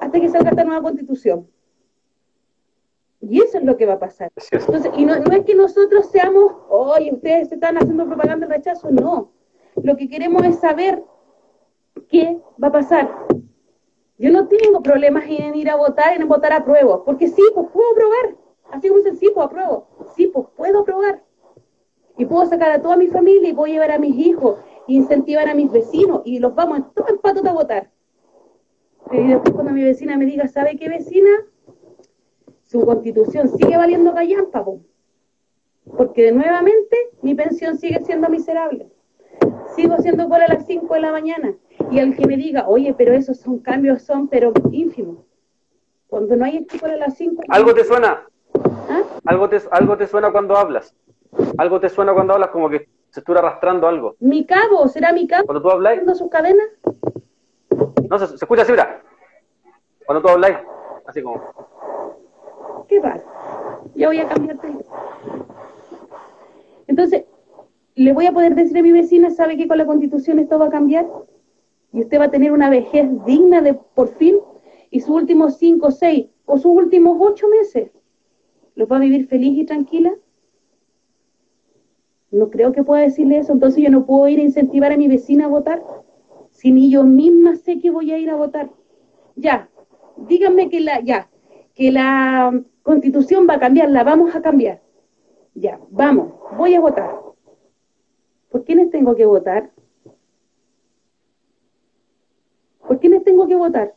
hasta 0.01 0.21
que 0.21 0.29
salga 0.29 0.51
esta 0.51 0.65
nueva 0.65 0.83
constitución. 0.83 1.49
Y 3.29 3.41
eso 3.41 3.59
es 3.59 3.65
lo 3.65 3.77
que 3.77 3.87
va 3.87 3.95
a 3.95 3.99
pasar. 3.99 4.31
Entonces, 4.51 4.93
y 4.97 5.05
no, 5.05 5.19
no 5.19 5.33
es 5.33 5.45
que 5.45 5.55
nosotros 5.55 6.07
seamos, 6.07 6.53
oye, 6.69 7.13
ustedes 7.13 7.49
se 7.49 7.55
están 7.55 7.77
haciendo 7.77 8.07
propaganda 8.07 8.47
de 8.47 8.55
rechazo, 8.55 8.91
no. 8.91 9.33
Lo 9.83 9.97
que 9.97 10.09
queremos 10.09 10.45
es 10.45 10.59
saber 10.59 11.03
¿qué 12.09 12.41
va 12.63 12.69
a 12.69 12.73
pasar? 12.73 13.11
Yo 14.19 14.31
no 14.31 14.47
tengo 14.47 14.83
problemas 14.83 15.25
en 15.29 15.55
ir 15.55 15.71
a 15.71 15.77
votar, 15.77 16.21
en 16.21 16.29
votar 16.29 16.53
a 16.53 16.65
prueba, 16.65 17.05
porque 17.05 17.29
sí, 17.29 17.43
pues 17.55 17.67
puedo 17.73 17.91
aprobar. 17.93 18.37
Así 18.71 18.89
como 18.89 19.01
dicen, 19.01 19.17
sí, 19.17 19.31
pues 19.35 19.47
apruebo. 19.47 19.89
Sí, 20.15 20.29
pues 20.29 20.47
puedo 20.57 20.81
aprobar. 20.81 21.23
Y 22.17 22.25
puedo 22.25 22.47
sacar 22.47 22.71
a 22.71 22.81
toda 22.81 22.97
mi 22.97 23.09
familia 23.09 23.49
y 23.49 23.53
puedo 23.53 23.73
llevar 23.73 23.91
a 23.91 23.99
mis 23.99 24.15
hijos, 24.17 24.59
e 24.87 24.93
incentivar 24.93 25.49
a 25.49 25.55
mis 25.55 25.71
vecinos 25.71 26.23
y 26.25 26.39
los 26.39 26.55
vamos 26.55 26.95
todos 26.95 27.11
en 27.11 27.19
patos 27.19 27.45
a 27.45 27.53
votar. 27.53 27.91
Y 29.11 29.27
después 29.27 29.53
cuando 29.53 29.73
mi 29.73 29.83
vecina 29.83 30.17
me 30.17 30.25
diga, 30.25 30.47
¿sabe 30.47 30.77
qué 30.77 30.89
vecina? 30.89 31.29
Su 32.75 32.85
constitución 32.85 33.49
sigue 33.51 33.77
valiendo 33.77 34.13
callampa, 34.13 34.65
porque 35.97 36.33
nuevamente 36.33 36.97
mi 37.23 37.37
pensión 37.37 37.79
sigue 37.79 38.01
siendo 38.05 38.29
miserable. 38.29 38.89
Sigo 39.77 39.97
siendo 39.99 40.29
cola 40.29 40.47
a 40.47 40.55
las 40.55 40.67
5 40.67 40.93
de 40.93 41.01
la 41.01 41.13
mañana 41.13 41.55
y 41.93 42.01
al 42.01 42.17
que 42.17 42.27
me 42.27 42.37
diga, 42.37 42.67
oye, 42.67 42.93
pero 42.99 43.15
esos 43.15 43.39
son 43.39 43.61
cambios, 43.61 44.03
son 44.03 44.27
pero 44.27 44.53
ínfimos. 44.73 45.19
Cuando 46.09 46.35
no 46.35 46.45
hay 46.45 46.67
este 46.69 46.85
a 46.85 46.97
las 46.97 47.17
5... 47.17 47.45
¿Algo 47.49 47.75
te 47.75 47.85
suena? 47.85 48.27
¿Ah? 48.91 49.03
¿Algo, 49.25 49.49
te, 49.49 49.61
¿Algo 49.71 49.97
te 49.97 50.09
suena 50.09 50.33
cuando 50.33 50.57
hablas? 50.57 50.97
¿Algo 51.59 51.79
te 51.79 51.89
suena 51.89 52.13
cuando 52.13 52.35
hablas 52.35 52.49
como 52.49 52.69
que 52.69 52.89
se 53.11 53.21
estuviera 53.21 53.47
arrastrando 53.47 53.87
algo? 53.87 54.17
¿Mi 54.19 54.45
cabo? 54.45 54.89
¿Será 54.89 55.13
mi 55.13 55.29
cabo? 55.29 55.45
¿Cuando 55.47 55.63
tú 55.63 55.71
hablas? 55.71 56.19
sus 56.19 56.29
cadenas? 56.29 56.67
No, 58.11 58.19
se, 58.19 58.35
escucha 58.35 58.63
así, 58.63 58.73
mira. 58.73 59.01
Cuando 60.05 60.23
tú 60.23 60.29
hablas, 60.29 60.61
así 61.07 61.23
como... 61.23 61.41
¿Qué 62.95 63.01
pasa? 63.01 63.25
Ya 63.97 64.07
voy 64.07 64.19
a 64.19 64.29
cambiarte. 64.29 64.69
Entonces, 66.87 67.25
le 67.95 68.13
voy 68.13 68.27
a 68.27 68.33
poder 68.33 68.55
decir 68.55 68.79
a 68.79 68.83
mi 68.83 68.93
vecina, 68.93 69.31
¿sabe 69.31 69.57
que 69.57 69.67
con 69.67 69.79
la 69.79 69.87
constitución 69.87 70.39
esto 70.39 70.59
va 70.59 70.67
a 70.67 70.71
cambiar? 70.71 71.07
y 71.95 72.01
usted 72.01 72.19
va 72.19 72.25
a 72.25 72.31
tener 72.31 72.51
una 72.51 72.71
vejez 72.71 73.09
digna 73.25 73.63
de 73.63 73.75
por 73.75 74.09
fin 74.09 74.37
y 74.91 75.01
sus 75.01 75.11
últimos 75.11 75.59
cinco, 75.59 75.93
seis 75.93 76.27
o 76.45 76.59
sus 76.59 76.73
últimos 76.73 77.17
ocho 77.21 77.47
meses 77.49 77.91
los 78.75 78.91
va 78.91 78.97
a 78.97 79.01
vivir 79.01 79.29
feliz 79.29 79.57
y 79.57 79.65
tranquila. 79.65 80.13
No 82.33 82.51
creo 82.51 82.73
que 82.73 82.83
pueda 82.83 83.03
decirle 83.03 83.39
eso, 83.39 83.53
entonces 83.53 83.81
yo 83.81 83.91
no 83.91 84.07
puedo 84.07 84.27
ir 84.27 84.41
a 84.41 84.43
incentivar 84.43 84.91
a 84.91 84.97
mi 84.97 85.07
vecina 85.07 85.45
a 85.45 85.49
votar 85.49 85.85
si 86.51 86.73
ni 86.73 86.91
yo 86.91 87.05
misma 87.05 87.55
sé 87.55 87.79
que 87.79 87.93
voy 87.93 88.11
a 88.11 88.19
ir 88.19 88.29
a 88.29 88.35
votar. 88.35 88.71
Ya, 89.37 89.69
díganme 90.17 90.69
que 90.71 90.81
la, 90.81 91.01
ya, 91.01 91.31
que 91.75 91.93
la 91.93 92.61
constitución 92.85 93.49
va 93.49 93.55
a 93.55 93.59
cambiar, 93.59 93.91
la 93.91 94.05
vamos 94.05 94.37
a 94.37 94.43
cambiar. 94.43 94.81
Ya, 95.55 95.81
vamos, 95.91 96.35
voy 96.57 96.75
a 96.75 96.81
votar. 96.81 97.19
¿Por 98.51 98.65
quiénes 98.65 98.91
tengo 98.91 99.17
que 99.17 99.25
votar? 99.25 99.73
¿Por 102.87 103.01
quiénes 103.01 103.25
tengo 103.25 103.49
que 103.49 103.57
votar? 103.57 103.95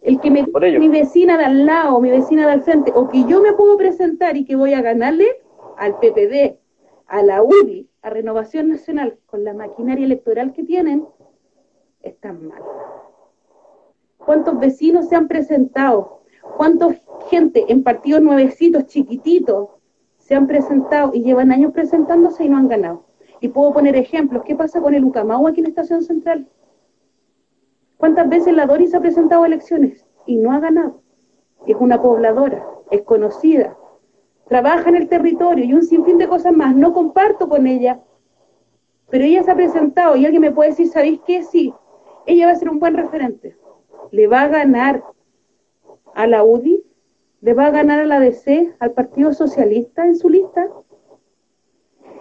El 0.00 0.20
que 0.20 0.30
me 0.30 0.46
mi 0.78 0.88
vecina 0.88 1.36
de 1.36 1.44
al 1.44 1.66
lado, 1.66 2.00
mi 2.00 2.08
vecina 2.08 2.46
de 2.46 2.52
al 2.52 2.62
frente, 2.62 2.92
o 2.94 3.08
que 3.08 3.24
yo 3.24 3.42
me 3.42 3.52
puedo 3.52 3.76
presentar 3.76 4.36
y 4.36 4.46
que 4.46 4.56
voy 4.56 4.72
a 4.72 4.80
ganarle 4.80 5.26
al 5.76 5.98
PPD, 5.98 6.56
a 7.06 7.22
la 7.22 7.42
UDI, 7.42 7.90
a 8.00 8.10
Renovación 8.10 8.68
Nacional, 8.68 9.18
con 9.26 9.44
la 9.44 9.52
maquinaria 9.52 10.06
electoral 10.06 10.52
que 10.52 10.62
tienen, 10.62 11.06
están 12.00 12.46
mal. 12.46 12.62
¿Cuántos 14.16 14.58
vecinos 14.58 15.08
se 15.08 15.16
han 15.16 15.28
presentado? 15.28 16.22
¿Cuánta 16.56 16.88
gente 17.30 17.64
en 17.68 17.82
partidos 17.82 18.20
nuevecitos, 18.20 18.86
chiquititos, 18.86 19.68
se 20.18 20.34
han 20.34 20.46
presentado 20.46 21.12
y 21.14 21.22
llevan 21.22 21.52
años 21.52 21.72
presentándose 21.72 22.44
y 22.44 22.48
no 22.48 22.58
han 22.58 22.68
ganado? 22.68 23.04
Y 23.40 23.48
puedo 23.48 23.72
poner 23.72 23.96
ejemplos. 23.96 24.42
¿Qué 24.44 24.54
pasa 24.54 24.80
con 24.80 24.94
el 24.94 25.04
Ucamau 25.04 25.46
aquí 25.46 25.60
en 25.60 25.66
Estación 25.66 26.02
Central? 26.02 26.46
¿Cuántas 27.96 28.28
veces 28.28 28.54
la 28.54 28.66
Doris 28.66 28.94
ha 28.94 29.00
presentado 29.00 29.44
elecciones 29.44 30.06
y 30.26 30.36
no 30.36 30.52
ha 30.52 30.60
ganado? 30.60 31.02
Es 31.66 31.76
una 31.78 32.02
pobladora, 32.02 32.66
es 32.90 33.02
conocida, 33.02 33.76
trabaja 34.48 34.88
en 34.88 34.96
el 34.96 35.08
territorio 35.08 35.64
y 35.64 35.74
un 35.74 35.84
sinfín 35.84 36.18
de 36.18 36.28
cosas 36.28 36.52
más. 36.52 36.74
No 36.74 36.92
comparto 36.92 37.48
con 37.48 37.66
ella, 37.66 38.00
pero 39.10 39.24
ella 39.24 39.42
se 39.42 39.50
ha 39.50 39.54
presentado 39.54 40.16
y 40.16 40.24
alguien 40.24 40.42
me 40.42 40.52
puede 40.52 40.70
decir, 40.70 40.88
¿sabéis 40.88 41.20
qué? 41.26 41.42
Sí, 41.42 41.72
ella 42.26 42.46
va 42.46 42.52
a 42.52 42.56
ser 42.56 42.70
un 42.70 42.78
buen 42.78 42.94
referente. 42.94 43.56
Le 44.10 44.26
va 44.26 44.42
a 44.42 44.48
ganar 44.48 45.04
a 46.14 46.26
la 46.26 46.42
UDI, 46.42 46.84
le 47.40 47.54
va 47.54 47.66
a 47.66 47.70
ganar 47.70 48.00
a 48.00 48.06
la 48.06 48.20
DC, 48.20 48.74
al 48.78 48.92
Partido 48.92 49.32
Socialista 49.32 50.04
en 50.04 50.16
su 50.16 50.28
lista. 50.28 50.68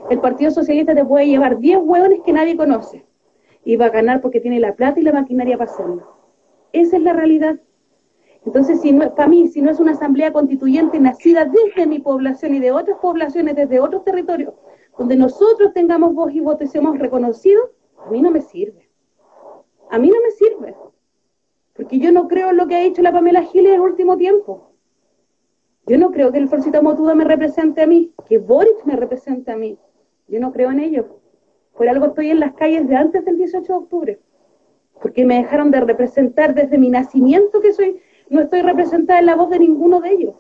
El 0.10 0.19
Partido 0.19 0.51
Socialista 0.51 0.95
te 0.95 1.03
puede 1.03 1.27
llevar 1.27 1.60
10 1.60 1.79
hueones 1.84 2.21
que 2.25 2.34
nadie 2.34 2.55
conoce 2.55 3.05
y 3.65 3.75
va 3.75 3.88
a 3.88 3.89
ganar 3.89 4.21
porque 4.21 4.39
tiene 4.39 4.60
la 4.60 4.75
plata 4.75 4.99
y 4.99 5.03
la 5.03 5.12
maquinaria 5.12 5.58
para 5.58 5.71
hacerlo. 5.71 6.08
Esa 6.71 6.97
es 6.97 7.03
la 7.03 7.13
realidad. 7.13 7.60
Entonces, 8.45 8.79
si 8.82 8.93
no, 8.93 9.13
para 9.13 9.27
mí, 9.27 9.49
si 9.49 9.62
no 9.62 9.69
es 9.69 9.79
una 9.79 9.91
asamblea 9.91 10.32
constituyente 10.32 10.99
nacida 10.99 11.45
desde 11.45 11.86
mi 11.86 11.99
población 11.99 12.55
y 12.55 12.60
de 12.60 12.71
otras 12.71 12.97
poblaciones, 12.99 13.55
desde 13.55 13.82
otros 13.82 14.05
territorios, 14.05 14.53
donde 14.97 15.17
nosotros 15.17 15.73
tengamos 15.73 16.13
voz 16.13 16.34
y 16.34 16.39
voto 16.39 16.63
y 16.63 16.67
seamos 16.67 16.97
reconocidos, 16.97 17.69
a 18.05 18.10
mí 18.10 18.21
no 18.21 18.32
me 18.32 18.41
sirve. 18.41 18.89
A 19.89 19.99
mí 19.99 20.10
no 20.10 20.21
me 20.21 20.32
sirve. 20.32 20.75
Porque 21.75 21.99
yo 21.99 22.12
no 22.12 22.27
creo 22.27 22.51
en 22.51 22.58
lo 22.58 22.67
que 22.67 22.75
ha 22.75 22.84
hecho 22.84 23.01
la 23.01 23.12
Pamela 23.12 23.43
Giles 23.43 23.69
en 23.69 23.75
el 23.75 23.82
último 23.82 24.15
tiempo. 24.15 24.68
Yo 25.89 25.97
no 25.97 26.12
creo 26.12 26.32
que 26.32 26.38
el 26.38 26.47
Forcita 26.47 26.84
Motuda 26.84 27.15
me 27.15 27.23
represente 27.23 27.82
a 27.82 27.88
mí, 27.88 28.13
que 28.28 28.38
Boric 28.38 28.86
me 28.86 28.95
represente 28.95 29.52
a 29.52 29.58
mí. 29.58 29.75
Yo 30.28 30.39
no 30.39 30.54
creo 30.54 30.69
en 30.69 30.82
ello. 30.82 31.19
Por 31.75 31.89
algo 31.89 32.06
estoy 32.06 32.30
en 32.30 32.39
las 32.39 32.54
calles 32.54 32.88
de 32.88 32.95
antes 32.95 33.25
del 33.25 33.38
18 33.38 33.73
de 33.73 33.80
octubre. 33.80 34.19
porque 35.02 35.25
me 35.25 35.38
dejaron 35.38 35.71
de 35.71 35.80
representar 35.80 36.54
desde 36.54 36.78
mi 36.78 36.89
nacimiento 36.89 37.62
que 37.62 37.71
soy, 37.71 38.02
no 38.30 38.41
estoy 38.41 38.62
representada 38.62 39.19
en 39.19 39.28
la 39.28 39.36
voz 39.36 39.49
de 39.49 39.58
ninguno 39.58 40.02
de 40.02 40.12
ellos. 40.12 40.36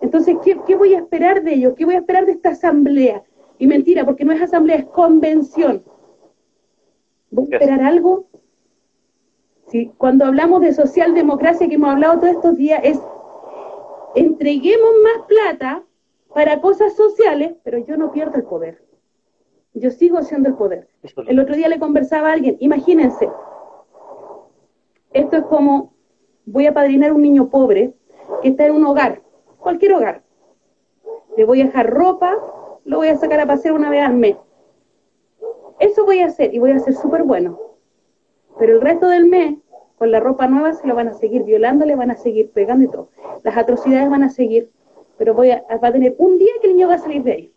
Entonces, 0.00 0.36
¿qué, 0.44 0.58
¿qué, 0.66 0.74
voy 0.74 0.94
a 0.94 0.98
esperar 0.98 1.42
de 1.42 1.54
ellos? 1.54 1.74
¿Qué 1.74 1.84
voy 1.84 1.94
a 1.94 1.98
esperar 1.98 2.26
de 2.26 2.32
esta 2.32 2.50
asamblea? 2.50 3.22
Y 3.58 3.68
mentira, 3.68 4.04
porque 4.04 4.24
no 4.24 4.32
es 4.32 4.42
asamblea, 4.42 4.76
es 4.78 4.86
convención. 4.86 5.84
¿Voy 7.30 7.46
a 7.52 7.56
esperar 7.56 7.82
algo? 7.82 8.26
Sí, 9.68 9.92
cuando 9.96 10.24
hablamos 10.26 10.60
de 10.60 10.74
socialdemocracia, 10.74 11.68
que 11.68 11.76
hemos 11.76 11.90
hablado 11.90 12.18
todos 12.18 12.34
estos 12.34 12.56
días, 12.56 12.80
es 12.82 13.00
entreguemos 14.14 14.90
más 15.02 15.26
plata 15.26 15.84
para 16.32 16.60
cosas 16.60 16.94
sociales, 16.94 17.54
pero 17.62 17.78
yo 17.78 17.96
no 17.96 18.12
pierdo 18.12 18.36
el 18.36 18.44
poder. 18.44 18.82
Yo 19.74 19.90
sigo 19.90 20.22
siendo 20.22 20.48
el 20.48 20.54
poder. 20.54 20.88
El 21.26 21.38
otro 21.40 21.56
día 21.56 21.68
le 21.68 21.78
conversaba 21.78 22.30
a 22.30 22.32
alguien, 22.32 22.56
imagínense, 22.60 23.28
esto 25.12 25.36
es 25.36 25.44
como, 25.44 25.94
voy 26.44 26.66
a 26.66 26.74
padrinar 26.74 27.10
a 27.10 27.14
un 27.14 27.22
niño 27.22 27.48
pobre 27.48 27.94
que 28.42 28.48
está 28.48 28.66
en 28.66 28.74
un 28.74 28.84
hogar, 28.84 29.22
cualquier 29.58 29.94
hogar. 29.94 30.22
Le 31.36 31.44
voy 31.44 31.60
a 31.60 31.66
dejar 31.66 31.90
ropa, 31.90 32.36
lo 32.84 32.98
voy 32.98 33.08
a 33.08 33.16
sacar 33.16 33.40
a 33.40 33.46
pasear 33.46 33.74
una 33.74 33.90
vez 33.90 34.02
al 34.02 34.14
mes. 34.14 34.36
Eso 35.80 36.04
voy 36.04 36.20
a 36.20 36.26
hacer 36.26 36.54
y 36.54 36.58
voy 36.58 36.72
a 36.72 36.78
ser 36.78 36.94
súper 36.94 37.24
bueno. 37.24 37.58
Pero 38.58 38.74
el 38.74 38.80
resto 38.80 39.08
del 39.08 39.26
mes, 39.26 39.56
con 39.98 40.10
la 40.10 40.20
ropa 40.20 40.46
nueva, 40.48 40.72
se 40.72 40.86
lo 40.86 40.94
van 40.94 41.08
a 41.08 41.14
seguir 41.14 41.44
violando, 41.44 41.86
le 41.86 41.94
van 41.94 42.10
a 42.10 42.16
seguir 42.16 42.50
pegando 42.50 42.84
y 42.84 42.88
todo. 42.88 43.08
Las 43.42 43.56
atrocidades 43.56 44.10
van 44.10 44.24
a 44.24 44.30
seguir, 44.30 44.70
pero 45.18 45.34
voy 45.34 45.50
a, 45.50 45.64
va 45.82 45.88
a 45.88 45.92
tener 45.92 46.14
un 46.18 46.38
día 46.38 46.52
que 46.60 46.68
el 46.68 46.74
niño 46.74 46.88
va 46.88 46.94
a 46.94 46.98
salir 46.98 47.22
de 47.22 47.32
ahí. 47.32 47.52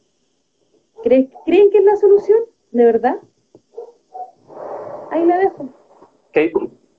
¿Creen, 1.04 1.32
¿Creen 1.46 1.70
que 1.72 1.80
es 1.80 1.84
la 1.84 1.96
solución? 1.96 2.40
¿De 2.72 2.86
verdad? 2.86 3.18
Ahí 5.12 5.26
la 5.26 5.38
dejo. 5.38 5.70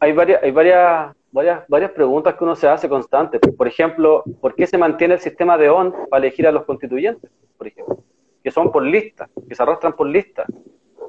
hay, 0.01 0.13
varias, 0.13 0.43
hay 0.43 0.51
varias, 0.51 1.15
varias, 1.31 1.69
varias 1.69 1.91
preguntas 1.93 2.35
que 2.35 2.45
uno 2.45 2.57
se 2.57 2.69
hace 2.69 2.89
constantes. 2.89 3.41
Por 3.57 3.69
ejemplo, 3.69 4.25
¿por 4.41 4.55
qué 4.55 4.67
se 4.67 4.79
mantiene 4.79 5.15
el 5.15 5.21
sistema 5.21 5.59
de 5.59 5.69
ON 5.69 5.95
para 6.11 6.25
elegir 6.25 6.47
a 6.47 6.53
los 6.53 6.65
constituyentes? 6.65 7.31
Por 7.57 7.67
ejemplo, 7.67 7.99
que 8.43 8.51
son 8.51 8.73
por 8.73 8.83
lista, 8.83 9.29
que 9.49 9.55
se 9.55 9.63
arrastran 9.63 9.95
por 9.95 10.07
lista. 10.07 10.45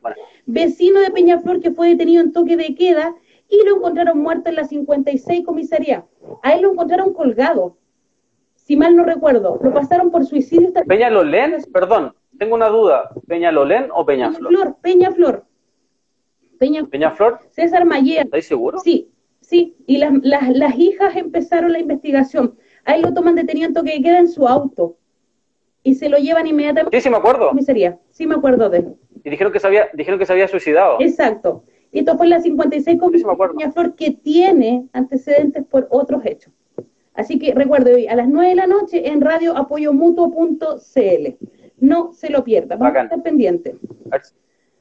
vecino 0.45 1.01
de 1.01 1.11
Peñaflor 1.11 1.59
que 1.59 1.71
fue 1.71 1.89
detenido 1.89 2.23
en 2.23 2.31
toque 2.31 2.55
de 2.55 2.73
queda 2.75 3.13
y 3.49 3.61
lo 3.65 3.75
encontraron 3.75 4.19
muerto 4.19 4.49
en 4.49 4.55
la 4.55 4.63
56 4.63 5.45
comisaría. 5.45 6.05
A 6.43 6.53
él 6.53 6.61
lo 6.61 6.71
encontraron 6.71 7.13
colgado 7.13 7.75
si 8.71 8.77
mal 8.77 8.95
no 8.95 9.03
recuerdo, 9.03 9.59
lo 9.61 9.73
pasaron 9.73 10.11
por 10.11 10.25
suicidio. 10.25 10.71
Peñalolén, 10.87 11.57
perdón, 11.73 12.13
tengo 12.39 12.55
una 12.55 12.69
duda. 12.69 13.09
¿Peñalolén 13.27 13.89
o 13.93 14.05
Peñaflor? 14.05 14.77
Peñaflor, 14.81 15.45
Peñaflor. 16.57 16.89
¿Peñaflor? 16.89 17.39
César 17.49 17.83
Mayer. 17.83 18.23
¿Estás 18.27 18.45
seguro? 18.45 18.79
Sí, 18.79 19.11
sí. 19.41 19.75
Y 19.85 19.97
las, 19.97 20.13
las, 20.23 20.77
hijas 20.77 21.17
empezaron 21.17 21.73
la 21.73 21.79
investigación. 21.79 22.55
Ahí 22.85 23.01
lo 23.01 23.13
toman 23.13 23.35
detenido 23.35 23.67
en 23.67 23.73
toque 23.73 24.01
queda 24.01 24.19
en 24.19 24.29
su 24.29 24.47
auto. 24.47 24.95
Y 25.83 25.95
se 25.95 26.07
lo 26.07 26.17
llevan 26.17 26.47
inmediatamente. 26.47 26.97
Sí, 26.97 27.03
sí, 27.03 27.09
me 27.09 27.17
acuerdo. 27.17 27.49
Comisaría. 27.49 27.99
Sí, 28.11 28.25
me 28.25 28.35
acuerdo 28.35 28.69
de 28.69 28.77
él. 28.77 28.95
Y 29.25 29.31
dijeron 29.31 29.51
que 29.51 29.59
se 29.59 29.67
había, 29.67 29.89
dijeron 29.91 30.17
que 30.17 30.25
se 30.25 30.31
había 30.31 30.47
suicidado. 30.47 30.95
Exacto. 31.01 31.65
Y 31.91 31.99
esto 31.99 32.15
fue 32.15 32.25
en 32.25 32.29
la 32.29 32.39
56 32.39 32.97
con 32.97 33.11
Peñaflor, 33.11 33.95
que 33.95 34.11
tiene 34.11 34.87
antecedentes 34.93 35.65
por 35.65 35.89
otros 35.91 36.21
hechos. 36.25 36.53
Así 37.13 37.39
que 37.39 37.53
recuerde 37.53 37.93
hoy 37.93 38.07
a 38.07 38.15
las 38.15 38.27
9 38.27 38.49
de 38.49 38.55
la 38.55 38.67
noche 38.67 39.09
en 39.09 39.21
radioapoyomutuo.cl. 39.21 41.47
No 41.77 42.13
se 42.13 42.29
lo 42.29 42.43
pierda, 42.43 42.75
vamos 42.75 42.95
a 42.95 43.03
estar 43.03 43.23
pendientes. 43.23 43.75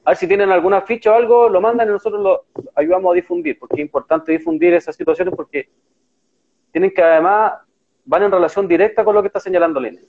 A 0.05 0.11
ver, 0.11 0.17
si 0.17 0.27
tienen 0.27 0.51
alguna 0.51 0.83
ficha 0.83 1.13
o 1.13 1.15
algo, 1.15 1.49
lo 1.49 1.61
mandan 1.61 1.89
y 1.89 1.93
nosotros 1.93 2.23
lo 2.23 2.45
ayudamos 2.75 3.13
a 3.13 3.15
difundir, 3.15 3.59
porque 3.59 3.77
es 3.77 3.81
importante 3.81 4.33
difundir 4.33 4.75
esas 4.75 4.97
situaciones 4.97 5.35
porque 5.35 5.69
tienen 6.73 6.93
que 6.93 7.03
además, 7.03 7.55
van 8.05 8.23
en 8.23 8.33
relación 8.33 8.69
directa 8.69 9.05
con 9.05 9.15
lo 9.15 9.23
que 9.23 9.29
está 9.29 9.41
señalando 9.41 9.81
Lina. 9.81 10.01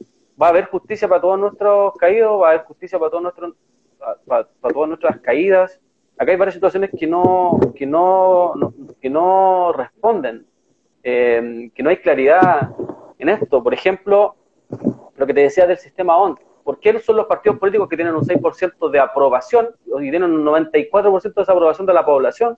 Va 0.42 0.48
a 0.48 0.50
haber 0.50 0.66
justicia 0.66 1.08
para 1.08 1.22
todos 1.22 1.40
nuestros 1.40 1.96
caídos, 1.98 2.42
va 2.42 2.48
a 2.48 2.50
haber 2.52 2.66
justicia 2.66 3.00
para 3.00 3.10
todos 3.10 3.24
nuestros 3.24 3.54
para, 4.26 4.48
todas 4.74 4.90
nuestras 4.90 5.20
caídas. 5.20 5.80
Acá 6.18 6.32
hay 6.32 6.38
varias 6.38 6.56
situaciones 6.56 6.90
que 6.98 7.08
no, 7.08 7.60
que 7.76 7.86
no, 7.86 8.74
que 9.00 9.10
no 9.10 9.74
responden 9.74 10.46
eh, 11.04 11.72
que 11.74 11.84
no 11.84 11.90
hay 11.90 11.98
claridad 11.98 12.72
en 13.18 13.30
esto. 13.30 13.64
Por 13.64 13.74
ejemplo, 13.74 14.36
lo 15.16 15.28
que 15.28 15.34
te 15.34 15.42
decía 15.42 15.68
del 15.68 15.78
sistema 15.78 16.18
ON. 16.18 16.40
¿Por 16.64 16.80
qué 16.80 17.00
son 17.00 17.16
los 17.18 17.26
partidos 17.26 17.58
políticos 17.58 17.90
que 17.90 17.96
tienen 17.96 18.16
un 18.16 18.24
6% 18.24 18.90
de 18.90 19.00
aprobación 19.00 19.70
y 20.00 20.10
tienen 20.10 20.32
un 20.32 20.46
94% 20.46 21.22
de 21.22 21.32
desaprobación 21.36 21.88
de 21.88 21.94
la 21.94 22.06
población 22.06 22.58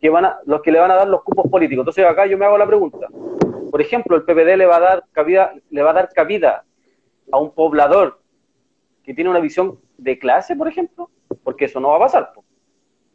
que 0.00 0.08
van 0.08 0.24
a, 0.24 0.38
los 0.46 0.62
que 0.62 0.72
le 0.72 0.78
van 0.78 0.90
a 0.90 0.94
dar 0.94 1.08
los 1.08 1.22
cupos 1.22 1.50
políticos? 1.50 1.82
Entonces 1.82 2.06
acá 2.06 2.26
yo 2.26 2.38
me 2.38 2.46
hago 2.46 2.56
la 2.56 2.66
pregunta. 2.66 3.08
Por 3.70 3.80
ejemplo, 3.80 4.16
el 4.16 4.22
PPD 4.22 4.56
le 4.56 4.66
va 4.66 4.76
a 4.76 4.80
dar 4.80 5.04
cabida, 5.12 5.52
le 5.70 5.82
va 5.82 5.90
a 5.90 5.94
dar 5.94 6.08
cabida 6.14 6.64
a 7.30 7.38
un 7.38 7.52
poblador 7.52 8.20
que 9.02 9.12
tiene 9.12 9.30
una 9.30 9.40
visión 9.40 9.78
de 9.98 10.18
clase, 10.18 10.56
por 10.56 10.68
ejemplo, 10.68 11.10
porque 11.42 11.66
eso 11.66 11.80
no 11.80 11.88
va 11.88 11.96
a 11.96 12.00
pasar. 12.00 12.32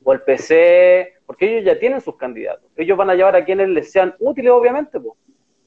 O 0.03 0.13
el 0.13 0.21
PC, 0.21 1.12
porque 1.25 1.51
ellos 1.51 1.65
ya 1.65 1.79
tienen 1.79 2.01
sus 2.01 2.15
candidatos. 2.15 2.69
Ellos 2.75 2.97
van 2.97 3.09
a 3.09 3.15
llevar 3.15 3.35
a 3.35 3.45
quienes 3.45 3.69
les 3.69 3.91
sean 3.91 4.15
útiles, 4.19 4.51
obviamente. 4.51 4.99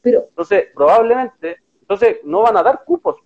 Pero, 0.02 0.24
entonces, 0.28 0.68
probablemente, 0.74 1.56
entonces 1.80 2.18
no 2.24 2.42
van 2.42 2.56
a 2.56 2.62
dar 2.62 2.84
cupos, 2.84 3.16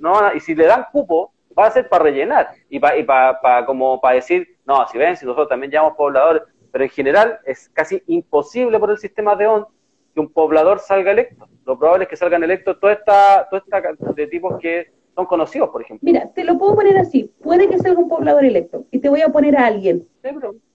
no 0.00 0.34
y 0.34 0.40
si 0.40 0.54
le 0.54 0.66
dan 0.66 0.86
cupo, 0.92 1.32
va 1.58 1.66
a 1.66 1.70
ser 1.70 1.88
para 1.88 2.04
rellenar 2.04 2.48
y 2.68 2.78
para 2.78 2.96
y 2.96 3.04
para 3.04 3.66
como 3.66 4.00
para 4.00 4.16
decir, 4.16 4.56
no, 4.64 4.86
si 4.88 4.98
ven, 4.98 5.16
si 5.16 5.24
nosotros 5.24 5.48
también 5.48 5.72
llamamos 5.72 5.96
pobladores, 5.96 6.42
pero 6.70 6.84
en 6.84 6.90
general 6.90 7.38
es 7.44 7.68
casi 7.70 8.02
imposible 8.06 8.78
por 8.78 8.90
el 8.90 8.98
sistema 8.98 9.36
de 9.36 9.46
ON 9.46 9.66
que 10.14 10.20
un 10.20 10.32
poblador 10.32 10.78
salga 10.78 11.12
electo. 11.12 11.48
Lo 11.64 11.78
probable 11.78 12.04
es 12.04 12.10
que 12.10 12.16
salgan 12.16 12.42
electos 12.42 12.78
toda 12.80 12.92
esta, 12.92 13.48
toda 13.48 13.62
esta 13.62 14.12
de 14.14 14.26
tipos 14.26 14.58
que 14.58 14.92
son 15.14 15.26
conocidos, 15.26 15.70
por 15.70 15.82
ejemplo. 15.82 16.04
Mira, 16.04 16.30
te 16.34 16.44
lo 16.44 16.58
puedo 16.58 16.74
poner 16.74 16.96
así. 16.98 17.32
Puede 17.42 17.68
que 17.68 17.78
salga 17.78 18.00
un 18.00 18.08
poblador 18.08 18.44
electo 18.44 18.86
y 18.90 18.98
te 18.98 19.08
voy 19.08 19.22
a 19.22 19.28
poner 19.28 19.56
a 19.56 19.66
alguien. 19.66 20.06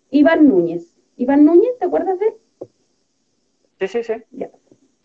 Iván 0.10 0.48
Núñez. 0.48 0.97
Iván 1.18 1.46
Núñez, 1.46 1.78
¿te 1.80 1.86
acuerdas 1.86 2.20
de 2.20 2.28
él? 2.28 2.34
Sí, 3.80 3.88
sí, 3.88 4.04
sí. 4.04 4.14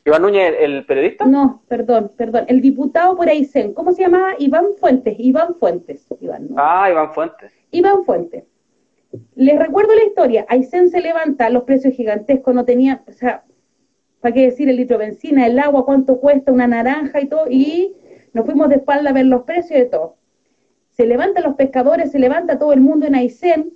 ¿Iván 0.04 0.22
Núñez, 0.22 0.54
el 0.58 0.84
periodista? 0.84 1.24
No, 1.24 1.62
perdón, 1.68 2.10
perdón. 2.16 2.44
El 2.48 2.60
diputado 2.60 3.16
por 3.16 3.28
Aysén. 3.28 3.72
¿Cómo 3.72 3.92
se 3.92 4.02
llamaba? 4.02 4.34
Iván 4.38 4.66
Fuentes. 4.78 5.14
Iván 5.18 5.54
Fuentes. 5.56 6.06
Iván 6.20 6.48
ah, 6.56 6.88
Iván 6.90 7.12
Fuentes. 7.14 7.52
Iván 7.70 8.04
Fuentes. 8.04 8.44
Les 9.34 9.58
recuerdo 9.58 9.94
la 9.94 10.04
historia. 10.04 10.46
Aysén 10.48 10.90
se 10.90 11.00
levanta, 11.00 11.50
los 11.50 11.64
precios 11.64 11.94
gigantescos, 11.94 12.54
no 12.54 12.64
tenía, 12.64 13.02
o 13.06 13.12
sea, 13.12 13.44
¿para 14.20 14.34
qué 14.34 14.42
decir 14.42 14.68
el 14.68 14.76
litro 14.76 14.98
de 14.98 15.06
benzina, 15.06 15.46
el 15.46 15.58
agua, 15.58 15.84
cuánto 15.84 16.18
cuesta, 16.18 16.50
una 16.50 16.66
naranja 16.66 17.20
y 17.20 17.28
todo? 17.28 17.46
Y 17.50 17.94
nos 18.32 18.46
fuimos 18.46 18.68
de 18.70 18.76
espalda 18.76 19.10
a 19.10 19.12
ver 19.12 19.26
los 19.26 19.42
precios 19.42 19.78
de 19.78 19.86
todo. 19.86 20.16
Se 20.90 21.06
levantan 21.06 21.44
los 21.44 21.54
pescadores, 21.54 22.10
se 22.10 22.18
levanta 22.18 22.58
todo 22.58 22.72
el 22.72 22.80
mundo 22.80 23.06
en 23.06 23.14
Aysén, 23.14 23.72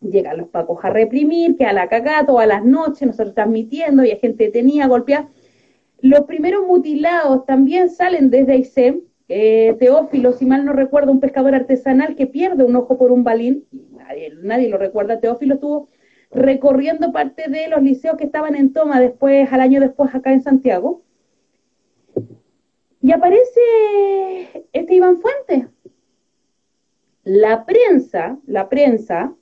llegan 0.00 0.38
los 0.38 0.48
pacos 0.48 0.78
a 0.84 0.90
reprimir, 0.90 1.56
que 1.56 1.64
a 1.64 1.72
la 1.72 1.88
cagada 1.88 2.26
todas 2.26 2.46
las 2.46 2.64
noches, 2.64 3.06
nosotros 3.06 3.34
transmitiendo, 3.34 4.04
y 4.04 4.10
hay 4.10 4.18
gente 4.18 4.44
detenida, 4.44 4.86
golpeada. 4.86 5.28
Los 6.00 6.22
primeros 6.22 6.66
mutilados 6.66 7.44
también 7.46 7.90
salen 7.90 8.30
desde 8.30 8.52
Aysén, 8.52 9.02
eh, 9.28 9.76
Teófilo, 9.78 10.32
si 10.32 10.46
mal 10.46 10.64
no 10.64 10.72
recuerdo, 10.72 11.12
un 11.12 11.20
pescador 11.20 11.54
artesanal 11.54 12.16
que 12.16 12.26
pierde 12.26 12.64
un 12.64 12.76
ojo 12.76 12.96
por 12.96 13.12
un 13.12 13.24
balín, 13.24 13.64
nadie, 13.90 14.32
nadie 14.42 14.68
lo 14.68 14.78
recuerda, 14.78 15.20
Teófilo 15.20 15.54
estuvo 15.54 15.88
recorriendo 16.30 17.12
parte 17.12 17.50
de 17.50 17.68
los 17.68 17.82
liceos 17.82 18.16
que 18.16 18.24
estaban 18.24 18.54
en 18.54 18.72
toma 18.72 19.00
después, 19.00 19.52
al 19.52 19.60
año 19.60 19.80
después 19.80 20.14
acá 20.14 20.32
en 20.32 20.42
Santiago. 20.42 21.02
Y 23.00 23.12
aparece 23.12 24.66
este 24.72 24.94
Iván 24.94 25.20
Fuentes. 25.20 25.68
La 27.22 27.64
prensa, 27.64 28.38
la 28.46 28.68
prensa, 28.68 29.34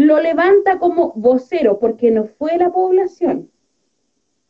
lo 0.00 0.18
levanta 0.18 0.78
como 0.78 1.12
vocero, 1.14 1.78
porque 1.78 2.10
no 2.10 2.24
fue 2.24 2.56
la 2.56 2.72
población, 2.72 3.50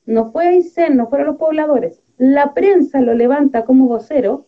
no 0.06 0.30
fue 0.30 0.46
Aysén, 0.46 0.96
no 0.96 1.08
fueron 1.08 1.26
los 1.26 1.38
pobladores. 1.38 2.04
La 2.18 2.54
prensa 2.54 3.00
lo 3.00 3.14
levanta 3.14 3.64
como 3.64 3.88
vocero 3.88 4.46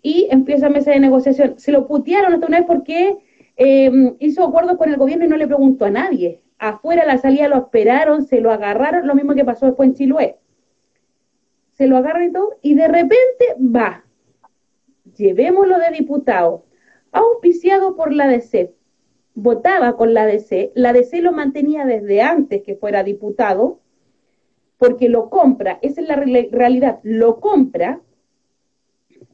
y 0.00 0.26
empieza 0.30 0.70
mesa 0.70 0.92
de 0.92 1.00
negociación. 1.00 1.58
Se 1.58 1.70
lo 1.70 1.86
putearon 1.86 2.32
hasta 2.32 2.46
una 2.46 2.60
vez 2.60 2.66
porque 2.66 3.18
eh, 3.58 4.16
hizo 4.18 4.42
acuerdos 4.42 4.78
con 4.78 4.88
el 4.88 4.96
gobierno 4.96 5.26
y 5.26 5.28
no 5.28 5.36
le 5.36 5.46
preguntó 5.46 5.84
a 5.84 5.90
nadie. 5.90 6.40
Afuera 6.58 7.04
la 7.04 7.18
salida 7.18 7.48
lo 7.48 7.58
esperaron, 7.58 8.24
se 8.24 8.40
lo 8.40 8.50
agarraron, 8.50 9.06
lo 9.06 9.14
mismo 9.14 9.34
que 9.34 9.44
pasó 9.44 9.66
después 9.66 9.90
en 9.90 9.94
Chiloé. 9.96 10.38
Se 11.72 11.86
lo 11.86 11.98
agarran 11.98 12.30
y 12.30 12.32
todo, 12.32 12.58
y 12.62 12.74
de 12.74 12.88
repente 12.88 13.54
va. 13.58 14.06
llevémoslo 15.14 15.78
de 15.78 15.90
diputado, 15.90 16.64
auspiciado 17.12 17.96
por 17.96 18.14
la 18.14 18.28
DC, 18.28 18.75
votaba 19.36 19.96
con 19.96 20.14
la 20.14 20.26
DC, 20.26 20.72
la 20.74 20.94
DC 20.94 21.20
lo 21.20 21.30
mantenía 21.30 21.84
desde 21.84 22.22
antes 22.22 22.62
que 22.62 22.74
fuera 22.74 23.04
diputado, 23.04 23.80
porque 24.78 25.08
lo 25.08 25.28
compra, 25.28 25.78
esa 25.82 26.00
es 26.00 26.08
la 26.08 26.16
realidad, 26.16 27.00
lo 27.02 27.38
compra 27.38 28.00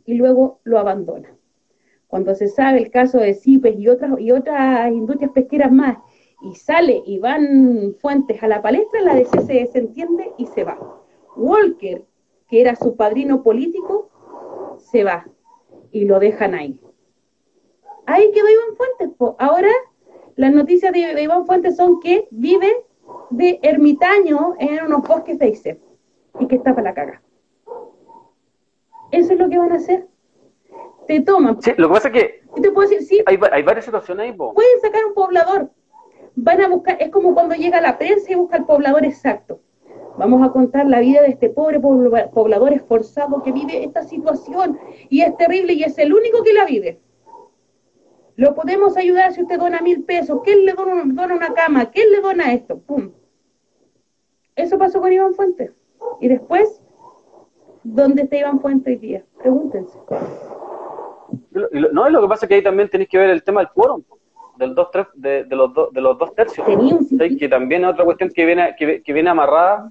y 0.04 0.14
luego 0.14 0.60
lo 0.64 0.78
abandona. 0.78 1.34
Cuando 2.08 2.34
se 2.34 2.48
sabe 2.48 2.78
el 2.78 2.90
caso 2.90 3.18
de 3.18 3.34
CIPES 3.34 3.78
y 3.78 3.88
otras, 3.88 4.20
y 4.20 4.32
otras 4.32 4.92
industrias 4.92 5.30
pesqueras 5.30 5.72
más, 5.72 5.98
y 6.42 6.56
sale 6.56 7.00
y 7.06 7.18
van 7.18 7.94
fuentes 8.00 8.42
a 8.42 8.48
la 8.48 8.60
palestra, 8.60 9.00
la 9.02 9.14
DC 9.14 9.40
se 9.42 9.54
desentiende 9.54 10.32
y 10.36 10.46
se 10.46 10.64
va. 10.64 10.78
Walker, 11.36 12.04
que 12.48 12.60
era 12.60 12.74
su 12.74 12.96
padrino 12.96 13.44
político, 13.44 14.10
se 14.78 15.04
va 15.04 15.28
y 15.92 16.06
lo 16.06 16.18
dejan 16.18 16.54
ahí. 16.54 16.80
Ahí 18.04 18.32
quedó 18.32 18.48
Iván 18.48 18.76
Fuentes. 18.76 19.16
Ahora 19.38 19.70
las 20.36 20.52
noticias 20.52 20.92
de, 20.92 21.22
Iván 21.22 21.46
Fuentes 21.46 21.76
son 21.76 22.00
que 22.00 22.26
vive 22.30 22.84
de 23.30 23.58
ermitaño 23.62 24.54
en 24.58 24.84
unos 24.84 25.06
bosques 25.06 25.38
de 25.38 25.48
Ice 25.48 25.80
y 26.40 26.46
que 26.46 26.56
está 26.56 26.74
para 26.74 26.90
la 26.90 26.94
caga. 26.94 27.22
Eso 29.10 29.34
es 29.34 29.38
lo 29.38 29.48
que 29.48 29.58
van 29.58 29.72
a 29.72 29.76
hacer. 29.76 30.06
Te 31.06 31.20
toman. 31.20 31.60
Sí, 31.60 31.72
lo 31.76 31.88
que 31.88 31.94
pasa 31.94 32.08
es 32.08 32.14
que. 32.14 32.42
Te 32.60 32.70
puedo 32.70 32.88
decir, 32.88 33.06
sí. 33.06 33.22
Hay, 33.26 33.36
varias 33.36 33.84
situaciones 33.84 34.24
ahí, 34.24 34.32
Pueden 34.32 34.80
sacar 34.80 35.04
un 35.04 35.14
poblador. 35.14 35.70
Van 36.34 36.60
a 36.62 36.68
buscar, 36.68 36.96
es 37.00 37.10
como 37.10 37.34
cuando 37.34 37.54
llega 37.54 37.80
la 37.80 37.98
prensa 37.98 38.32
y 38.32 38.34
busca 38.34 38.56
el 38.56 38.64
poblador 38.64 39.04
exacto. 39.04 39.60
Vamos 40.16 40.46
a 40.46 40.52
contar 40.52 40.86
la 40.86 41.00
vida 41.00 41.22
de 41.22 41.28
este 41.28 41.50
pobre 41.50 41.80
poblador 41.80 42.72
esforzado 42.72 43.42
que 43.42 43.52
vive 43.52 43.84
esta 43.84 44.02
situación 44.02 44.78
y 45.08 45.22
es 45.22 45.36
terrible 45.36 45.72
y 45.74 45.82
es 45.82 45.98
el 45.98 46.12
único 46.12 46.42
que 46.42 46.52
la 46.52 46.64
vive. 46.64 47.00
Lo 48.36 48.54
podemos 48.54 48.96
ayudar 48.96 49.32
si 49.32 49.42
usted 49.42 49.58
dona 49.58 49.80
mil 49.80 50.04
pesos. 50.04 50.40
¿Quién 50.44 50.64
le 50.64 50.72
dona, 50.72 51.02
una 51.34 51.54
cama? 51.54 51.86
¿Quién 51.90 52.10
le 52.10 52.20
dona 52.20 52.52
esto? 52.52 52.78
¡Pum! 52.78 53.10
Eso 54.56 54.78
pasó 54.78 55.00
con 55.00 55.12
Iván 55.12 55.34
Fuentes. 55.34 55.72
Y 56.20 56.28
después, 56.28 56.80
¿dónde 57.82 58.22
está 58.22 58.36
Iván 58.36 58.60
Fuentes 58.60 58.94
hoy 58.94 58.96
día? 58.96 59.24
Pregúntense. 59.38 59.98
No, 61.92 62.08
lo 62.08 62.22
que 62.22 62.28
pasa 62.28 62.46
es 62.46 62.48
que 62.48 62.54
ahí 62.56 62.62
también 62.62 62.88
tenéis 62.88 63.08
que 63.08 63.18
ver 63.18 63.30
el 63.30 63.42
tema 63.42 63.60
del 63.60 63.70
quórum, 63.70 64.02
del 64.56 64.74
dos, 64.74 64.90
tres, 64.90 65.06
de, 65.14 65.44
los 65.50 65.70
de 65.92 66.00
los 66.00 66.18
dos 66.18 66.34
tercios. 66.34 66.66
Que 67.38 67.48
también 67.48 67.84
es 67.84 67.90
otra 67.90 68.04
cuestión 68.04 68.30
que 68.30 68.46
viene, 68.46 68.74
que 68.76 69.12
viene 69.12 69.30
amarrada 69.30 69.90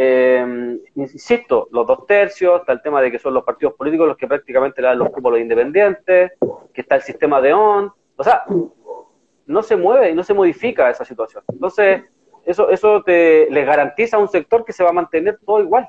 eh, 0.00 0.78
insisto, 0.94 1.66
los 1.72 1.84
dos 1.84 2.06
tercios, 2.06 2.60
está 2.60 2.72
el 2.72 2.80
tema 2.80 3.02
de 3.02 3.10
que 3.10 3.18
son 3.18 3.34
los 3.34 3.42
partidos 3.42 3.74
políticos 3.74 4.06
los 4.06 4.16
que 4.16 4.28
prácticamente 4.28 4.80
le 4.80 4.86
dan 4.86 4.98
los 5.00 5.10
cupos 5.10 5.30
a 5.30 5.32
los 5.32 5.40
independientes, 5.40 6.34
que 6.72 6.80
está 6.80 6.94
el 6.94 7.02
sistema 7.02 7.40
de 7.40 7.52
ON, 7.52 7.92
o 8.14 8.22
sea, 8.22 8.44
no 9.46 9.62
se 9.64 9.76
mueve 9.76 10.10
y 10.10 10.14
no 10.14 10.22
se 10.22 10.34
modifica 10.34 10.88
esa 10.88 11.04
situación. 11.04 11.42
Entonces, 11.52 12.04
eso, 12.44 12.70
eso 12.70 13.02
te, 13.02 13.48
les 13.50 13.66
garantiza 13.66 14.18
un 14.18 14.28
sector 14.28 14.64
que 14.64 14.72
se 14.72 14.84
va 14.84 14.90
a 14.90 14.92
mantener 14.92 15.40
todo 15.44 15.60
igual. 15.60 15.88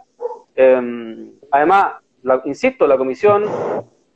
Eh, 0.55 1.31
además, 1.51 1.97
insisto, 2.45 2.87
la 2.87 2.97
comisión, 2.97 3.43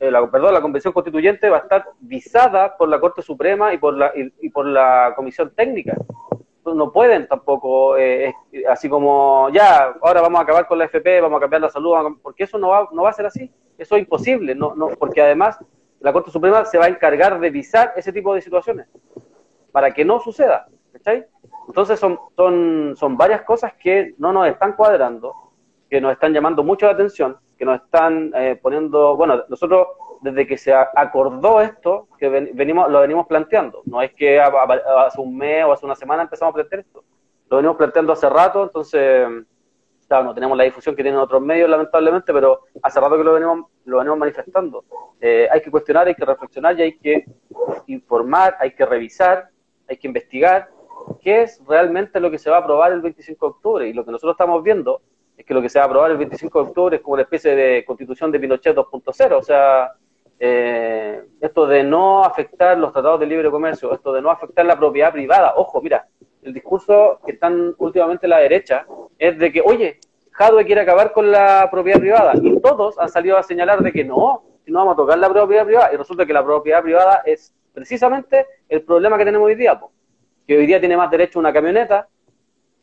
eh, 0.00 0.10
la, 0.10 0.28
perdón, 0.28 0.54
la 0.54 0.60
convención 0.60 0.92
constituyente 0.92 1.48
va 1.48 1.58
a 1.58 1.60
estar 1.60 1.84
visada 2.00 2.76
por 2.76 2.88
la 2.88 2.98
Corte 2.98 3.22
Suprema 3.22 3.72
y 3.72 3.78
por 3.78 3.94
la, 3.94 4.10
y 4.16 4.50
por 4.50 4.66
la 4.66 5.12
comisión 5.14 5.52
técnica 5.54 5.96
no 6.72 6.92
pueden 6.92 7.26
tampoco, 7.28 7.96
eh, 7.98 8.32
así 8.68 8.88
como, 8.88 9.50
ya, 9.50 9.94
ahora 10.00 10.22
vamos 10.22 10.38
a 10.38 10.42
acabar 10.44 10.66
con 10.66 10.78
la 10.78 10.86
FP, 10.86 11.20
vamos 11.20 11.38
a 11.38 11.40
cambiar 11.40 11.62
la 11.62 11.68
salud, 11.68 11.94
porque 12.22 12.44
eso 12.44 12.58
no 12.58 12.68
va, 12.68 12.88
no 12.92 13.02
va 13.02 13.10
a 13.10 13.14
ser 13.14 13.26
así, 13.26 13.50
eso 13.76 13.96
es 13.96 14.02
imposible, 14.02 14.54
no, 14.54 14.74
no, 14.74 14.88
porque 14.90 15.20
además 15.20 15.58
la 16.00 16.12
Corte 16.12 16.30
Suprema 16.30 16.64
se 16.64 16.78
va 16.78 16.86
a 16.86 16.88
encargar 16.88 17.38
de 17.40 17.50
visar 17.50 17.92
ese 17.96 18.12
tipo 18.12 18.34
de 18.34 18.40
situaciones, 18.40 18.86
para 19.72 19.90
que 19.92 20.04
no 20.04 20.20
suceda, 20.20 20.68
Entonces 21.66 21.98
son, 21.98 22.18
son, 22.36 22.94
son 22.96 23.16
varias 23.16 23.42
cosas 23.42 23.74
que 23.74 24.14
no 24.18 24.32
nos 24.32 24.46
están 24.46 24.74
cuadrando, 24.74 25.34
que 25.90 26.00
nos 26.00 26.12
están 26.12 26.32
llamando 26.32 26.62
mucho 26.62 26.86
la 26.86 26.92
atención, 26.92 27.36
que 27.58 27.64
nos 27.64 27.82
están 27.82 28.32
eh, 28.34 28.58
poniendo, 28.60 29.16
bueno, 29.16 29.42
nosotros 29.48 29.88
desde 30.24 30.46
que 30.46 30.56
se 30.56 30.72
acordó 30.72 31.60
esto, 31.60 32.08
que 32.18 32.30
venimos, 32.30 32.90
lo 32.90 33.00
venimos 33.00 33.26
planteando. 33.26 33.82
No 33.84 34.00
es 34.00 34.14
que 34.14 34.40
hace 34.40 35.20
un 35.20 35.36
mes 35.36 35.66
o 35.66 35.72
hace 35.72 35.84
una 35.84 35.94
semana 35.94 36.22
empezamos 36.22 36.52
a 36.52 36.54
plantear 36.54 36.80
esto. 36.80 37.04
Lo 37.50 37.58
venimos 37.58 37.76
planteando 37.76 38.14
hace 38.14 38.30
rato, 38.30 38.62
entonces, 38.62 39.28
claro, 40.08 40.24
no 40.24 40.34
tenemos 40.34 40.56
la 40.56 40.64
difusión 40.64 40.96
que 40.96 41.02
tienen 41.02 41.20
otros 41.20 41.42
medios, 41.42 41.68
lamentablemente, 41.68 42.32
pero 42.32 42.62
hace 42.82 43.00
rato 43.00 43.18
que 43.18 43.24
lo 43.24 43.34
venimos, 43.34 43.66
lo 43.84 43.98
venimos 43.98 44.18
manifestando. 44.18 44.84
Eh, 45.20 45.46
hay 45.52 45.60
que 45.60 45.70
cuestionar, 45.70 46.06
hay 46.06 46.14
que 46.14 46.24
reflexionar 46.24 46.78
y 46.78 46.82
hay 46.84 46.96
que 46.96 47.26
informar, 47.88 48.56
hay 48.58 48.74
que 48.74 48.86
revisar, 48.86 49.50
hay 49.86 49.98
que 49.98 50.06
investigar 50.06 50.70
qué 51.20 51.42
es 51.42 51.60
realmente 51.68 52.18
lo 52.18 52.30
que 52.30 52.38
se 52.38 52.48
va 52.48 52.56
a 52.56 52.60
aprobar 52.60 52.92
el 52.92 53.02
25 53.02 53.46
de 53.46 53.50
octubre. 53.50 53.88
Y 53.88 53.92
lo 53.92 54.06
que 54.06 54.10
nosotros 54.10 54.32
estamos 54.32 54.62
viendo 54.62 55.02
es 55.36 55.44
que 55.44 55.52
lo 55.52 55.60
que 55.60 55.68
se 55.68 55.78
va 55.78 55.84
a 55.84 55.88
aprobar 55.88 56.10
el 56.12 56.16
25 56.16 56.62
de 56.62 56.68
octubre 56.68 56.96
es 56.96 57.02
como 57.02 57.14
una 57.14 57.24
especie 57.24 57.54
de 57.54 57.84
constitución 57.84 58.30
de 58.30 58.40
Pinochet 58.40 58.74
2.0, 58.74 59.36
o 59.36 59.42
sea, 59.42 59.92
eh, 60.38 61.22
esto 61.40 61.66
de 61.66 61.84
no 61.84 62.24
afectar 62.24 62.76
los 62.78 62.92
tratados 62.92 63.20
de 63.20 63.26
libre 63.26 63.50
comercio, 63.50 63.92
esto 63.92 64.12
de 64.12 64.22
no 64.22 64.30
afectar 64.30 64.64
la 64.66 64.78
propiedad 64.78 65.12
privada. 65.12 65.54
Ojo, 65.56 65.80
mira, 65.80 66.06
el 66.42 66.52
discurso 66.52 67.20
que 67.24 67.32
están 67.32 67.74
últimamente 67.78 68.28
la 68.28 68.38
derecha 68.38 68.86
es 69.18 69.38
de 69.38 69.52
que, 69.52 69.60
oye, 69.60 70.00
Jadwe 70.32 70.64
quiere 70.64 70.80
acabar 70.80 71.12
con 71.12 71.30
la 71.30 71.68
propiedad 71.70 72.00
privada. 72.00 72.32
Y 72.40 72.60
todos 72.60 72.98
han 72.98 73.08
salido 73.08 73.38
a 73.38 73.42
señalar 73.42 73.80
de 73.82 73.92
que 73.92 74.04
no, 74.04 74.42
no 74.66 74.78
vamos 74.78 74.94
a 74.94 74.96
tocar 74.96 75.18
la 75.18 75.30
propiedad 75.30 75.64
privada. 75.64 75.92
Y 75.92 75.96
resulta 75.96 76.26
que 76.26 76.32
la 76.32 76.44
propiedad 76.44 76.82
privada 76.82 77.22
es 77.24 77.54
precisamente 77.72 78.46
el 78.68 78.82
problema 78.82 79.16
que 79.16 79.24
tenemos 79.24 79.46
hoy 79.46 79.54
día. 79.54 79.80
Que 80.46 80.58
hoy 80.58 80.66
día 80.66 80.80
tiene 80.80 80.96
más 80.96 81.10
derecho 81.10 81.38
una 81.38 81.52
camioneta, 81.52 82.08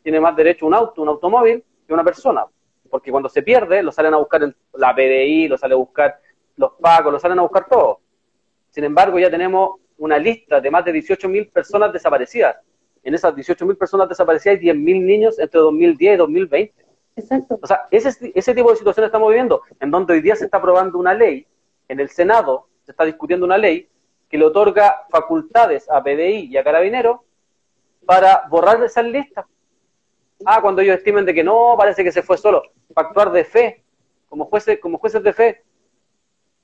tiene 0.02 0.18
más 0.18 0.34
derecho 0.34 0.66
un 0.66 0.74
auto, 0.74 1.02
un 1.02 1.08
automóvil, 1.08 1.62
que 1.86 1.92
una 1.92 2.04
persona. 2.04 2.46
Porque 2.88 3.10
cuando 3.10 3.28
se 3.28 3.42
pierde, 3.42 3.82
lo 3.82 3.92
salen 3.92 4.14
a 4.14 4.16
buscar 4.16 4.54
la 4.74 4.94
PDI, 4.94 5.48
lo 5.48 5.58
sale 5.58 5.74
a 5.74 5.76
buscar 5.76 6.18
los 6.56 6.72
pacos, 6.80 7.12
los 7.12 7.22
salen 7.22 7.38
a 7.38 7.42
buscar 7.42 7.68
todos. 7.68 7.98
Sin 8.70 8.84
embargo, 8.84 9.18
ya 9.18 9.30
tenemos 9.30 9.80
una 9.98 10.18
lista 10.18 10.60
de 10.60 10.70
más 10.70 10.84
de 10.84 10.92
18.000 10.92 11.52
personas 11.52 11.92
desaparecidas. 11.92 12.56
En 13.02 13.14
esas 13.14 13.34
18.000 13.34 13.76
personas 13.76 14.08
desaparecidas 14.08 14.58
hay 14.58 14.66
10.000 14.66 15.04
niños 15.04 15.38
entre 15.38 15.60
2010 15.60 16.14
y 16.14 16.16
2020. 16.16 16.86
Exacto. 17.16 17.58
O 17.60 17.66
sea, 17.66 17.86
ese, 17.90 18.32
ese 18.34 18.54
tipo 18.54 18.70
de 18.70 18.76
situaciones 18.76 19.08
estamos 19.08 19.28
viviendo, 19.28 19.62
en 19.80 19.90
donde 19.90 20.14
hoy 20.14 20.20
día 20.20 20.36
se 20.36 20.46
está 20.46 20.56
aprobando 20.56 20.98
una 20.98 21.14
ley, 21.14 21.46
en 21.88 22.00
el 22.00 22.08
Senado 22.08 22.68
se 22.84 22.92
está 22.92 23.04
discutiendo 23.04 23.44
una 23.44 23.58
ley 23.58 23.88
que 24.28 24.38
le 24.38 24.46
otorga 24.46 25.02
facultades 25.10 25.88
a 25.90 26.02
PDI 26.02 26.48
y 26.50 26.56
a 26.56 26.64
Carabineros 26.64 27.20
para 28.06 28.46
borrar 28.48 28.82
esas 28.82 29.04
listas. 29.04 29.44
Ah, 30.44 30.60
cuando 30.60 30.80
ellos 30.80 30.96
estimen 30.96 31.24
de 31.24 31.34
que 31.34 31.44
no, 31.44 31.74
parece 31.76 32.02
que 32.02 32.10
se 32.10 32.22
fue 32.22 32.38
solo, 32.38 32.62
para 32.94 33.08
actuar 33.08 33.30
de 33.30 33.44
fe, 33.44 33.84
como 34.28 34.46
jueces, 34.46 34.80
como 34.80 34.98
jueces 34.98 35.22
de 35.22 35.32
fe 35.32 35.62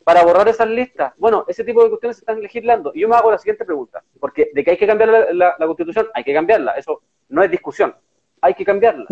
para 0.05 0.24
borrar 0.24 0.49
esas 0.49 0.68
listas. 0.68 1.12
Bueno, 1.18 1.44
ese 1.49 1.64
tipo 1.64 1.82
de 1.82 1.90
cuestiones 1.90 2.16
se 2.16 2.22
están 2.22 2.40
legislando. 2.40 2.92
Y 2.94 3.01
yo 3.01 3.09
me 3.09 3.16
hago 3.16 3.30
la 3.30 3.38
siguiente 3.38 3.64
pregunta, 3.64 4.03
porque 4.18 4.51
de 4.55 4.64
que 4.64 4.70
hay 4.70 4.76
que 4.76 4.86
cambiar 4.86 5.28
la, 5.32 5.55
constitución, 5.59 6.09
hay 6.14 6.24
que 6.24 6.32
cambiarla, 6.32 6.72
eso 6.72 7.03
no 7.28 7.42
es 7.42 7.51
discusión, 7.51 7.94
hay 8.40 8.55
que 8.55 8.64
cambiarla. 8.64 9.07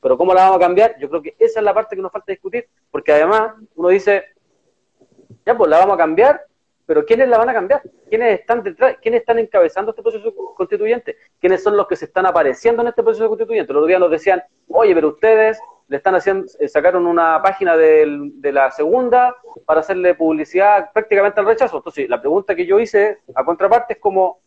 Pero 0.00 0.18
¿cómo 0.18 0.34
la 0.34 0.42
vamos 0.42 0.56
a 0.56 0.60
cambiar? 0.60 0.98
Yo 0.98 1.08
creo 1.08 1.22
que 1.22 1.36
esa 1.38 1.60
es 1.60 1.64
la 1.64 1.72
parte 1.72 1.94
que 1.94 2.02
nos 2.02 2.10
falta 2.10 2.32
discutir, 2.32 2.68
porque 2.90 3.12
además 3.12 3.54
uno 3.76 3.88
dice, 3.88 4.24
ya 5.46 5.56
pues 5.56 5.70
la 5.70 5.78
vamos 5.78 5.94
a 5.94 5.98
cambiar, 5.98 6.44
pero 6.86 7.04
¿quiénes 7.04 7.28
la 7.28 7.38
van 7.38 7.48
a 7.48 7.54
cambiar? 7.54 7.82
¿Quiénes 8.08 8.40
están 8.40 8.62
detrás? 8.62 8.96
¿Quiénes 9.00 9.20
están 9.20 9.38
encabezando 9.38 9.92
este 9.92 10.02
proceso 10.02 10.34
constituyente? 10.56 11.16
¿Quiénes 11.40 11.62
son 11.62 11.76
los 11.76 11.86
que 11.86 11.96
se 11.96 12.06
están 12.06 12.26
apareciendo 12.26 12.82
en 12.82 12.88
este 12.88 13.02
proceso 13.02 13.28
constituyente? 13.28 13.72
Los 13.72 13.86
días 13.86 14.00
nos 14.00 14.10
decían, 14.10 14.42
oye, 14.68 14.94
pero 14.94 15.08
ustedes 15.08 15.58
le 15.88 15.96
están 15.96 16.14
haciendo, 16.14 16.46
eh, 16.58 16.68
sacaron 16.68 17.06
una 17.06 17.40
página 17.42 17.76
de, 17.76 18.30
la 18.52 18.70
segunda 18.70 19.36
para 19.66 19.80
hacerle 19.80 20.14
publicidad 20.14 20.90
prácticamente 20.92 21.40
al 21.40 21.46
rechazo. 21.46 21.78
Entonces, 21.78 22.08
la 22.08 22.20
pregunta 22.20 22.54
que 22.54 22.66
yo 22.66 22.80
hice 22.80 23.18
a 23.34 23.44
contraparte 23.44 23.94
es 23.94 23.98
como, 23.98 24.40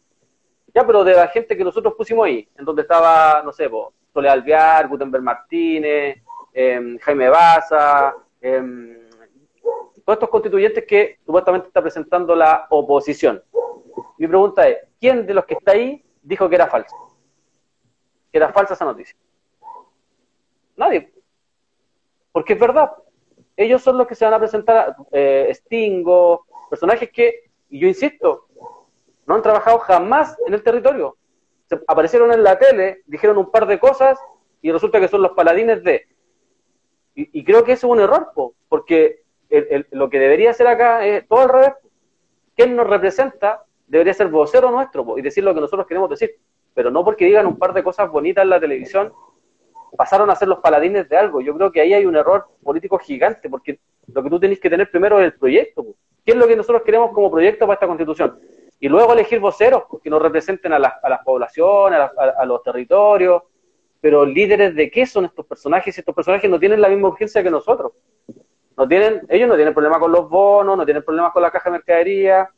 ya, 0.74 0.86
pero 0.86 1.04
de 1.04 1.14
la 1.14 1.28
gente 1.28 1.56
que 1.56 1.64
nosotros 1.64 1.94
pusimos 1.96 2.26
ahí, 2.26 2.48
en 2.58 2.66
donde 2.66 2.82
estaba, 2.82 3.42
no 3.44 3.52
sé, 3.52 3.70
Soledad 4.14 4.34
Alvear, 4.34 4.88
Gutenberg 4.88 5.24
Martínez, 5.24 6.22
em, 6.54 6.98
Jaime 7.00 7.30
Baza, 7.30 8.16
em, 8.42 8.98
todos 10.06 10.18
estos 10.18 10.30
constituyentes 10.30 10.86
que 10.86 11.20
supuestamente 11.26 11.68
está 11.68 11.82
presentando 11.82 12.36
la 12.36 12.68
oposición. 12.70 13.44
Mi 14.18 14.28
pregunta 14.28 14.68
es, 14.68 14.78
¿quién 15.00 15.26
de 15.26 15.34
los 15.34 15.46
que 15.46 15.56
está 15.56 15.72
ahí 15.72 16.04
dijo 16.22 16.48
que 16.48 16.56
era 16.56 16.68
falso? 16.68 16.96
Que 18.32 18.38
era 18.38 18.54
falsa 18.54 18.76
esa 18.76 18.86
noticia. 18.86 19.16
Nadie. 20.76 21.15
Porque 22.36 22.52
es 22.52 22.60
verdad, 22.60 22.92
ellos 23.56 23.82
son 23.82 23.98
los 23.98 24.08
que 24.08 24.14
se 24.14 24.26
van 24.26 24.34
a 24.34 24.40
presentar, 24.40 24.94
eh, 25.14 25.50
Stingo, 25.54 26.46
personajes 26.70 27.10
que, 27.10 27.46
y 27.70 27.80
yo 27.80 27.88
insisto, 27.88 28.48
no 29.26 29.36
han 29.36 29.42
trabajado 29.42 29.80
jamás 29.80 30.36
en 30.46 30.54
el 30.54 30.62
territorio. 30.62 31.16
Se 31.70 31.80
aparecieron 31.88 32.34
en 32.34 32.44
la 32.44 32.60
tele, 32.60 33.04
dijeron 33.06 33.38
un 33.38 33.50
par 33.50 33.66
de 33.68 33.80
cosas 33.80 34.20
y 34.62 34.70
resulta 34.70 35.00
que 35.00 35.08
son 35.08 35.22
los 35.22 35.32
paladines 35.32 35.82
de... 35.82 36.10
Y, 37.16 37.42
creo 37.46 37.64
que 37.64 37.72
eso 37.72 37.88
es 37.88 37.92
un 37.94 38.02
error, 38.02 38.34
porque 38.68 39.22
lo 39.92 40.10
que 40.10 40.20
debería 40.20 40.54
ser 40.54 40.68
acá 40.68 41.06
es 41.06 41.26
todo 41.30 41.40
al 41.40 41.50
revés. 41.50 41.74
¿Quién 42.54 42.76
nos 42.76 42.86
representa? 42.86 43.64
Debería 43.88 44.14
ser 44.14 44.28
vocero 44.28 44.72
nuestro 44.72 45.18
y 45.18 45.22
decir 45.22 45.46
lo 45.46 45.56
que 45.56 45.62
nosotros 45.62 45.88
queremos 45.88 46.10
decir. 46.10 46.36
Pero 46.74 46.92
no 46.92 47.06
porque 47.06 47.28
digan 47.28 47.46
un 47.46 47.58
par 47.58 47.72
de 47.72 47.82
cosas 47.82 48.12
bonitas 48.12 48.44
en 48.44 48.50
la 48.50 48.60
televisión, 48.60 49.14
pasaron 49.96 50.30
a 50.30 50.36
ser 50.36 50.48
los 50.48 50.60
paladines 50.60 51.08
de 51.10 51.18
algo. 51.18 51.42
Yo 51.42 51.56
creo 51.56 51.72
que 51.72 51.82
ahí 51.82 51.94
hay 51.94 52.06
un 52.06 52.16
error 52.16 52.46
político 52.64 52.98
gigante, 52.98 53.50
porque 53.50 53.80
lo 54.14 54.24
que 54.24 54.30
tú 54.30 54.40
tenés 54.40 54.60
que 54.60 54.70
tener 54.70 54.90
primero 54.90 55.20
es 55.20 55.26
el 55.26 55.34
proyecto. 55.34 55.86
¿Qué 56.26 56.32
es 56.32 56.38
lo 56.38 56.48
que 56.48 56.56
nosotros 56.56 56.84
queremos 56.84 57.12
como 57.12 57.32
proyecto 57.32 57.66
para 57.66 57.76
esta 57.76 57.88
constitución? 57.88 58.40
Y 58.80 58.90
luego 58.90 59.14
elegir 59.14 59.40
voceros 59.40 59.84
que 60.04 60.10
nos 60.10 60.22
representen 60.22 60.74
a 60.74 60.80
las, 60.80 60.94
a 61.02 61.24
poblaciones, 61.24 62.00
a, 62.18 62.46
los 62.46 62.62
territorios. 62.64 63.44
Pero 64.02 64.26
líderes 64.26 64.76
de 64.76 64.92
qué 64.92 65.06
son 65.06 65.26
estos 65.26 65.46
personajes? 65.46 65.98
Estos 65.98 66.14
personajes 66.14 66.50
no 66.50 66.60
tienen 66.60 66.82
la 66.82 66.90
misma 66.90 67.08
urgencia 67.08 67.42
que 67.42 67.50
nosotros. 67.50 67.94
No 68.78 68.88
tienen, 68.88 69.22
ellos 69.30 69.48
no 69.48 69.56
tienen 69.56 69.74
problema 69.74 70.00
con 70.00 70.12
los 70.12 70.30
bonos, 70.30 70.78
no 70.78 70.86
tienen 70.86 71.04
problemas 71.04 71.32
con 71.32 71.42
la 71.42 71.52
caja 71.52 71.70
de 71.70 71.78
mercadería. 71.78 72.50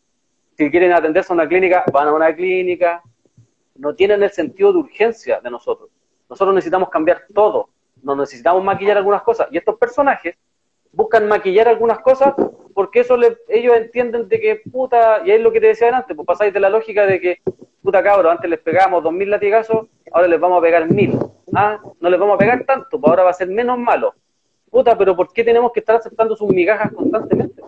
Si 0.58 0.72
quieren 0.72 0.92
atenderse 0.92 1.32
a 1.32 1.36
una 1.36 1.48
clínica, 1.48 1.84
van 1.94 2.08
a 2.08 2.14
una 2.14 2.36
clínica. 2.36 3.02
No 3.76 3.94
tienen 3.94 4.24
el 4.24 4.32
sentido 4.32 4.74
de 4.74 4.80
urgencia 4.80 5.40
de 5.40 5.52
nosotros. 5.52 5.90
Nosotros 6.30 6.56
necesitamos 6.56 6.90
cambiar 6.90 7.24
todo. 7.34 7.70
Nos 8.04 8.18
necesitamos 8.18 8.64
maquillar 8.64 8.98
algunas 8.98 9.22
cosas. 9.24 9.48
Y 9.52 9.58
estos 9.58 9.78
personajes 9.78 10.36
buscan 10.92 11.28
maquillar 11.28 11.68
algunas 11.68 12.00
cosas 12.00 12.34
porque 12.74 13.00
eso 13.00 13.18
ellos 13.50 13.76
entienden 13.76 14.28
de 14.28 14.40
que, 14.40 14.62
puta, 14.72 15.22
y 15.26 15.32
es 15.32 15.42
lo 15.42 15.52
que 15.52 15.60
te 15.60 15.68
decía 15.68 15.96
antes, 15.96 16.16
pues 16.16 16.28
pasáis 16.28 16.54
de 16.54 16.60
la 16.60 16.70
lógica 16.70 17.08
de 17.08 17.20
que, 17.20 17.42
puta 17.82 18.04
cabros, 18.04 18.32
antes 18.32 18.48
les 18.50 18.60
pegábamos 18.60 19.04
dos 19.04 19.14
mil 19.14 19.32
latigazos, 19.32 19.88
ahora 20.12 20.28
les 20.28 20.40
vamos 20.40 20.60
a 20.60 20.62
pegar 20.62 20.88
mil. 20.92 21.18
Ah, 21.56 21.80
no 22.00 22.10
les 22.10 22.20
vamos 22.20 22.36
a 22.36 22.38
pegar 22.38 22.64
tanto, 22.66 23.00
pues 23.00 23.10
ahora 23.10 23.24
va 23.24 23.32
a 23.32 23.34
ser 23.34 23.48
menos 23.48 23.80
malo. 23.80 24.14
Puta, 24.70 24.96
pero 24.96 25.16
¿por 25.16 25.34
qué 25.34 25.44
tenemos 25.44 25.72
que 25.72 25.80
estar 25.80 25.96
aceptando 25.96 26.36
sus 26.36 26.50
migajas 26.50 26.92
constantemente? 26.94 27.64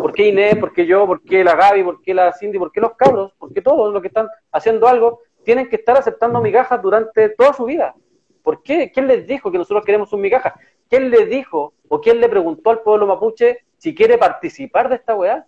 ¿Por 0.00 0.12
qué 0.12 0.28
Inés? 0.28 0.56
¿Por 0.56 0.72
qué 0.72 0.86
yo? 0.86 1.06
¿Por 1.06 1.22
qué 1.22 1.44
la 1.44 1.54
Gaby? 1.54 1.82
¿Por 1.82 2.00
qué 2.00 2.14
la 2.14 2.32
Cindy? 2.32 2.58
¿Por 2.58 2.72
qué 2.72 2.80
los 2.80 2.94
cabros? 2.94 3.32
¿Por 3.38 3.52
qué 3.52 3.60
todos 3.60 3.92
los 3.92 4.00
que 4.00 4.08
están 4.08 4.28
haciendo 4.52 4.88
algo 4.88 5.20
tienen 5.48 5.70
que 5.70 5.76
estar 5.76 5.96
aceptando 5.96 6.42
migajas 6.42 6.82
durante 6.82 7.30
toda 7.30 7.54
su 7.54 7.64
vida? 7.64 7.94
¿Por 8.42 8.62
qué? 8.62 8.92
¿Quién 8.92 9.06
les 9.06 9.26
dijo 9.26 9.50
que 9.50 9.56
nosotros 9.56 9.82
queremos 9.82 10.12
un 10.12 10.20
migajas? 10.20 10.52
¿Quién 10.90 11.08
le 11.08 11.24
dijo 11.24 11.72
o 11.88 12.02
quién 12.02 12.20
le 12.20 12.28
preguntó 12.28 12.68
al 12.68 12.82
pueblo 12.82 13.06
mapuche 13.06 13.64
si 13.78 13.94
quiere 13.94 14.18
participar 14.18 14.90
de 14.90 14.96
esta 14.96 15.14
weá? 15.14 15.46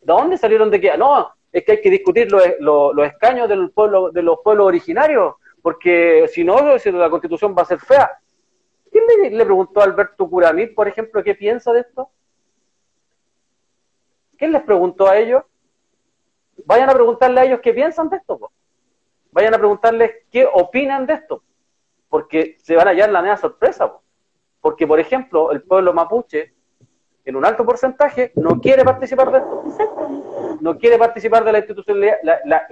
¿De 0.00 0.12
dónde 0.12 0.38
salieron 0.38 0.70
de 0.70 0.80
que, 0.80 0.96
no, 0.96 1.28
es 1.50 1.64
que 1.64 1.72
hay 1.72 1.80
que 1.80 1.90
discutir 1.90 2.30
los, 2.30 3.04
escaños 3.04 3.48
del 3.48 3.72
pueblo, 3.72 4.12
de 4.12 4.22
los 4.22 4.38
pueblos 4.44 4.68
originarios, 4.68 5.34
porque 5.60 6.30
si 6.32 6.44
no, 6.44 6.58
la 6.60 7.10
constitución 7.10 7.52
va 7.58 7.62
a 7.62 7.64
ser 7.64 7.80
fea. 7.80 8.08
¿Quién 8.92 9.06
le, 9.36 9.44
preguntó 9.44 9.80
a 9.80 9.84
Alberto 9.86 10.30
Curamit, 10.30 10.72
por 10.72 10.86
ejemplo, 10.86 11.24
qué 11.24 11.34
piensa 11.34 11.72
de 11.72 11.80
esto? 11.80 12.10
¿Quién 14.38 14.52
les 14.52 14.62
preguntó 14.62 15.08
a 15.08 15.18
ellos? 15.18 15.42
Vayan 16.64 16.90
a 16.90 16.94
preguntarle 16.94 17.40
a 17.40 17.44
ellos 17.44 17.58
qué 17.60 17.74
piensan 17.74 18.08
de 18.08 18.18
esto. 18.18 18.52
Vayan 19.36 19.52
a 19.52 19.58
preguntarles 19.58 20.12
qué 20.32 20.48
opinan 20.50 21.04
de 21.04 21.12
esto. 21.12 21.42
Porque 22.08 22.56
se 22.62 22.74
van 22.74 22.88
a 22.88 22.92
hallar 22.92 23.10
la 23.10 23.20
media 23.20 23.36
sorpresa. 23.36 23.92
Porque, 24.62 24.86
por 24.86 24.98
ejemplo, 24.98 25.52
el 25.52 25.60
pueblo 25.60 25.92
mapuche, 25.92 26.54
en 27.22 27.36
un 27.36 27.44
alto 27.44 27.62
porcentaje, 27.62 28.32
no 28.36 28.58
quiere 28.58 28.82
participar 28.82 29.30
de 29.30 29.38
esto. 29.38 30.58
No 30.62 30.78
quiere 30.78 30.96
participar 30.96 31.44
de 31.44 31.52
la 31.52 31.58
institucionalidad, 31.58 32.16
la, 32.22 32.66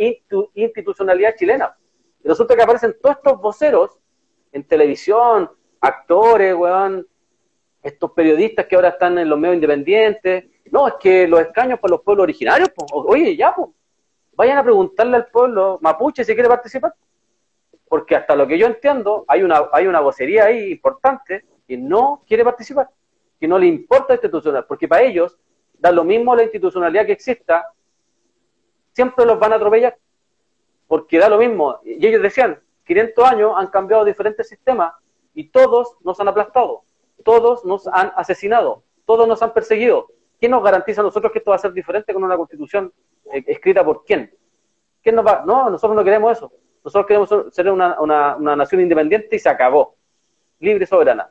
institucionalidad 0.54 1.34
chilena. 1.36 1.76
Y 2.24 2.28
resulta 2.28 2.56
que 2.56 2.62
aparecen 2.62 2.96
todos 2.98 3.16
estos 3.16 3.38
voceros 3.42 3.98
en 4.50 4.66
televisión, 4.66 5.50
actores, 5.82 6.54
weón, 6.54 7.06
estos 7.82 8.10
periodistas 8.12 8.64
que 8.64 8.76
ahora 8.76 8.88
están 8.88 9.18
en 9.18 9.28
los 9.28 9.38
medios 9.38 9.56
independientes. 9.56 10.46
No, 10.72 10.88
es 10.88 10.94
que 10.98 11.28
los 11.28 11.40
escaños 11.40 11.78
para 11.78 11.90
los 11.90 12.00
pueblos 12.00 12.22
originarios, 12.22 12.70
pues, 12.74 12.90
oye, 12.90 13.36
ya, 13.36 13.54
pues, 13.54 13.68
vayan 14.36 14.58
a 14.58 14.62
preguntarle 14.62 15.16
al 15.16 15.26
pueblo 15.26 15.78
mapuche 15.80 16.24
si 16.24 16.34
quiere 16.34 16.48
participar. 16.48 16.94
Porque 17.88 18.16
hasta 18.16 18.34
lo 18.34 18.46
que 18.46 18.58
yo 18.58 18.66
entiendo, 18.66 19.24
hay 19.28 19.42
una, 19.42 19.68
hay 19.72 19.86
una 19.86 20.00
vocería 20.00 20.46
ahí 20.46 20.72
importante 20.72 21.44
que 21.66 21.76
no 21.76 22.22
quiere 22.26 22.44
participar, 22.44 22.88
que 23.38 23.48
no 23.48 23.58
le 23.58 23.66
importa 23.66 24.14
institucional, 24.14 24.66
porque 24.66 24.88
para 24.88 25.02
ellos 25.02 25.38
da 25.78 25.92
lo 25.92 26.04
mismo 26.04 26.34
la 26.34 26.42
institucionalidad 26.42 27.06
que 27.06 27.12
exista, 27.12 27.66
siempre 28.92 29.26
los 29.26 29.38
van 29.38 29.52
a 29.52 29.56
atropellar, 29.56 29.96
porque 30.86 31.18
da 31.18 31.28
lo 31.28 31.38
mismo. 31.38 31.78
Y 31.84 32.06
ellos 32.06 32.22
decían, 32.22 32.60
500 32.86 33.24
años 33.24 33.52
han 33.56 33.68
cambiado 33.68 34.04
diferentes 34.04 34.48
sistemas 34.48 34.94
y 35.34 35.48
todos 35.48 35.96
nos 36.02 36.18
han 36.20 36.28
aplastado, 36.28 36.84
todos 37.24 37.64
nos 37.64 37.86
han 37.88 38.12
asesinado, 38.16 38.82
todos 39.04 39.26
nos 39.26 39.42
han 39.42 39.52
perseguido. 39.52 40.08
¿Quién 40.38 40.52
nos 40.52 40.62
garantiza 40.62 41.00
a 41.00 41.04
nosotros 41.04 41.32
que 41.32 41.38
esto 41.38 41.50
va 41.50 41.56
a 41.56 41.60
ser 41.60 41.72
diferente 41.72 42.12
con 42.12 42.22
una 42.24 42.36
constitución 42.36 42.92
escrita 43.32 43.84
por 43.84 44.04
quién? 44.04 44.34
¿Quién 45.02 45.16
nos 45.16 45.26
va? 45.26 45.42
No, 45.46 45.70
nosotros 45.70 45.96
no 45.96 46.04
queremos 46.04 46.36
eso. 46.36 46.52
Nosotros 46.84 47.06
queremos 47.06 47.54
ser 47.54 47.70
una, 47.70 48.00
una, 48.00 48.36
una 48.36 48.56
nación 48.56 48.80
independiente 48.80 49.36
y 49.36 49.38
se 49.38 49.48
acabó. 49.48 49.96
Libre 50.60 50.84
y 50.84 50.86
soberana. 50.86 51.30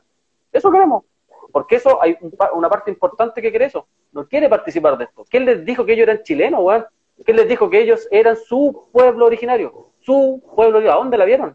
Eso 0.52 0.70
queremos. 0.70 1.04
Porque 1.52 1.76
eso 1.76 2.02
hay 2.02 2.16
una 2.54 2.68
parte 2.68 2.90
importante 2.90 3.40
que 3.40 3.50
quiere 3.50 3.66
eso. 3.66 3.86
No 4.12 4.26
quiere 4.26 4.48
participar 4.48 4.98
de 4.98 5.04
esto. 5.04 5.24
¿Quién 5.28 5.44
les 5.44 5.64
dijo 5.64 5.84
que 5.84 5.92
ellos 5.92 6.08
eran 6.08 6.22
chilenos, 6.22 6.60
weón? 6.60 6.84
¿Quién 7.24 7.36
les 7.36 7.48
dijo 7.48 7.70
que 7.70 7.80
ellos 7.80 8.08
eran 8.10 8.36
su 8.36 8.88
pueblo 8.92 9.26
originario? 9.26 9.90
Su 10.00 10.42
pueblo 10.56 10.78
originario. 10.78 10.92
¿A 10.92 11.02
dónde 11.02 11.18
la 11.18 11.24
vieron? 11.24 11.54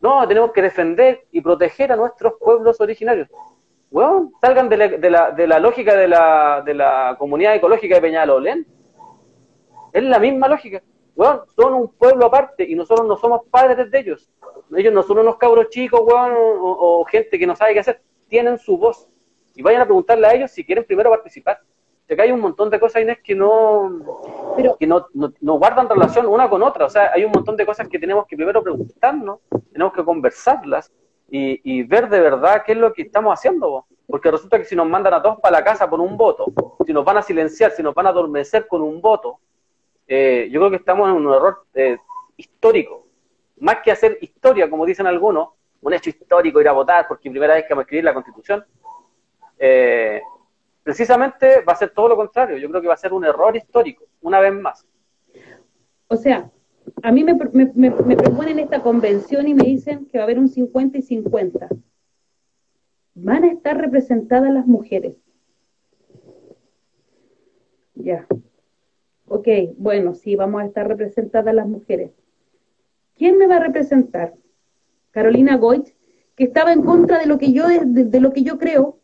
No, 0.00 0.28
tenemos 0.28 0.52
que 0.52 0.62
defender 0.62 1.26
y 1.32 1.40
proteger 1.40 1.90
a 1.92 1.96
nuestros 1.96 2.34
pueblos 2.38 2.80
originarios. 2.80 3.28
Weón, 3.90 4.32
salgan 4.40 4.68
de 4.68 4.76
la, 4.76 4.88
de 4.88 5.10
la, 5.10 5.30
de 5.30 5.46
la 5.46 5.58
lógica 5.58 5.94
de 5.94 6.08
la, 6.08 6.62
de 6.64 6.74
la 6.74 7.16
comunidad 7.18 7.54
ecológica 7.54 7.94
de 7.94 8.00
Peñalolén. 8.02 8.66
Es 9.92 10.02
la 10.02 10.18
misma 10.18 10.48
lógica. 10.48 10.82
Weón, 11.16 11.40
son 11.56 11.74
un 11.74 11.88
pueblo 11.88 12.26
aparte 12.26 12.64
y 12.68 12.74
nosotros 12.74 13.06
no 13.06 13.16
somos 13.16 13.42
padres 13.50 13.90
de 13.90 13.98
ellos. 13.98 14.30
Ellos 14.76 14.92
no 14.92 15.02
son 15.02 15.18
unos 15.18 15.36
cabros 15.36 15.70
chicos, 15.70 16.00
weón, 16.04 16.32
o, 16.36 17.04
gente 17.06 17.38
que 17.38 17.46
no 17.46 17.56
sabe 17.56 17.72
qué 17.72 17.80
hacer. 17.80 18.02
Tienen 18.28 18.58
su 18.58 18.76
voz. 18.76 19.08
Y 19.54 19.62
vayan 19.62 19.80
a 19.80 19.86
preguntarle 19.86 20.26
a 20.26 20.34
ellos 20.34 20.50
si 20.50 20.64
quieren 20.64 20.84
primero 20.84 21.10
participar. 21.10 21.60
Ya 22.08 22.16
que 22.16 22.22
hay 22.22 22.30
un 22.30 22.40
montón 22.40 22.70
de 22.70 22.78
cosas, 22.78 23.02
Inés, 23.02 23.18
que 23.24 23.34
no, 23.34 24.00
que 24.78 24.86
no, 24.86 25.06
no, 25.12 25.54
guardan 25.54 25.88
relación 25.88 26.26
una 26.26 26.48
con 26.48 26.62
otra. 26.62 26.86
O 26.86 26.90
sea, 26.90 27.10
hay 27.12 27.24
un 27.24 27.32
montón 27.32 27.56
de 27.56 27.66
cosas 27.66 27.88
que 27.88 27.98
tenemos 27.98 28.26
que 28.26 28.36
primero 28.36 28.62
preguntarnos, 28.62 29.40
tenemos 29.72 29.92
que 29.92 30.04
conversarlas 30.04 30.92
y, 31.28 31.60
y 31.62 31.82
ver 31.82 32.08
de 32.08 32.20
verdad 32.20 32.62
qué 32.64 32.72
es 32.72 32.78
lo 32.78 32.92
que 32.92 33.02
estamos 33.02 33.32
haciendo. 33.32 33.86
Porque 34.06 34.30
resulta 34.30 34.58
que 34.58 34.64
si 34.64 34.74
nos 34.74 34.88
mandan 34.88 35.14
a 35.14 35.22
todos 35.22 35.38
para 35.40 35.58
la 35.58 35.64
casa 35.64 35.88
por 35.88 36.00
un 36.00 36.16
voto, 36.16 36.46
si 36.86 36.92
nos 36.92 37.04
van 37.04 37.18
a 37.18 37.22
silenciar, 37.22 37.72
si 37.72 37.82
nos 37.82 37.94
van 37.94 38.06
a 38.06 38.10
adormecer 38.10 38.66
con 38.66 38.80
un 38.80 39.02
voto, 39.02 39.38
eh, 40.06 40.48
yo 40.50 40.60
creo 40.60 40.70
que 40.70 40.76
estamos 40.76 41.08
en 41.08 41.16
un 41.16 41.34
error 41.34 41.64
eh, 41.74 41.98
histórico 42.36 43.08
más 43.60 43.78
que 43.82 43.90
hacer 43.90 44.18
historia, 44.20 44.68
como 44.70 44.86
dicen 44.86 45.06
algunos, 45.06 45.50
un 45.80 45.92
hecho 45.92 46.10
histórico 46.10 46.60
ir 46.60 46.68
a 46.68 46.72
votar 46.72 47.06
porque 47.08 47.30
primera 47.30 47.54
vez 47.54 47.64
que 47.64 47.70
vamos 47.70 47.82
a 47.82 47.84
escribir 47.84 48.04
la 48.04 48.14
constitución, 48.14 48.64
eh, 49.58 50.22
precisamente 50.82 51.62
va 51.62 51.72
a 51.72 51.76
ser 51.76 51.90
todo 51.90 52.08
lo 52.08 52.16
contrario. 52.16 52.56
Yo 52.58 52.68
creo 52.68 52.80
que 52.80 52.88
va 52.88 52.94
a 52.94 52.98
ser 52.98 53.12
un 53.12 53.24
error 53.24 53.56
histórico, 53.56 54.04
una 54.22 54.40
vez 54.40 54.52
más. 54.52 54.86
O 56.08 56.16
sea, 56.16 56.50
a 57.02 57.12
mí 57.12 57.24
me, 57.24 57.34
me, 57.34 57.72
me, 57.74 58.16
proponen 58.16 58.58
esta 58.58 58.82
convención 58.82 59.48
y 59.48 59.54
me 59.54 59.64
dicen 59.64 60.06
que 60.06 60.18
va 60.18 60.24
a 60.24 60.26
haber 60.26 60.38
un 60.38 60.48
50 60.48 60.98
y 60.98 61.02
50. 61.02 61.68
Van 63.14 63.44
a 63.44 63.48
estar 63.48 63.76
representadas 63.78 64.52
las 64.52 64.66
mujeres. 64.66 65.16
Ya. 67.94 68.26
Ok, 69.26 69.48
bueno, 69.76 70.14
sí, 70.14 70.36
vamos 70.36 70.62
a 70.62 70.66
estar 70.66 70.86
representadas 70.86 71.54
las 71.54 71.66
mujeres. 71.66 72.12
¿Quién 73.16 73.36
me 73.36 73.46
va 73.46 73.56
a 73.56 73.60
representar? 73.60 74.34
Carolina 75.10 75.56
Goich, 75.56 75.94
que 76.36 76.44
estaba 76.44 76.72
en 76.72 76.82
contra 76.82 77.18
de 77.18 77.26
lo 77.26 77.36
que 77.36 77.52
yo 77.52 77.66
de, 77.66 78.20
lo 78.20 78.32
que 78.32 78.42
yo 78.42 78.58
creo, 78.58 79.00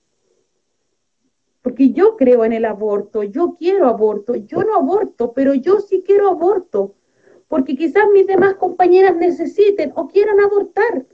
porque 1.62 1.90
yo 1.90 2.16
creo 2.16 2.44
en 2.44 2.52
el 2.52 2.64
aborto, 2.64 3.24
yo 3.24 3.56
quiero 3.58 3.88
aborto, 3.88 4.36
yo 4.36 4.62
no 4.62 4.76
aborto, 4.76 5.32
pero 5.32 5.54
yo 5.54 5.80
sí 5.80 6.04
quiero 6.06 6.28
aborto, 6.28 6.94
porque 7.54 7.76
quizás 7.76 8.02
mis 8.12 8.26
demás 8.26 8.54
compañeras 8.54 9.14
necesiten 9.14 9.92
o 9.94 10.08
quieran 10.08 10.40
abortar. 10.40 11.06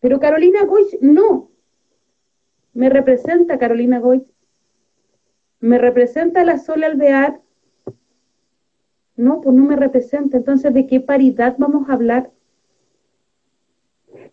Pero 0.00 0.20
Carolina 0.20 0.62
Goich 0.66 0.98
no. 1.00 1.50
Me 2.74 2.90
representa 2.90 3.58
Carolina 3.58 3.98
Goich. 3.98 4.26
Me 5.58 5.78
representa 5.78 6.44
la 6.44 6.58
Sol 6.58 6.84
Alvear 6.84 7.40
no, 9.16 9.40
pues 9.40 9.56
no 9.56 9.64
me 9.64 9.76
representa. 9.76 10.36
Entonces, 10.36 10.74
¿de 10.74 10.86
qué 10.86 11.00
paridad 11.00 11.56
vamos 11.56 11.88
a 11.88 11.94
hablar? 11.94 12.30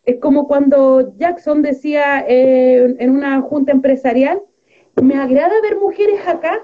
Es 0.04 0.20
como 0.20 0.49
cuando 0.49 1.16
Jackson 1.16 1.62
decía 1.62 2.26
eh, 2.28 2.93
en 2.99 3.10
una 3.10 3.39
junta 3.39 3.72
empresarial, 3.72 4.41
me 5.02 5.16
agrada 5.16 5.62
ver 5.62 5.80
mujeres 5.80 6.28
acá, 6.28 6.62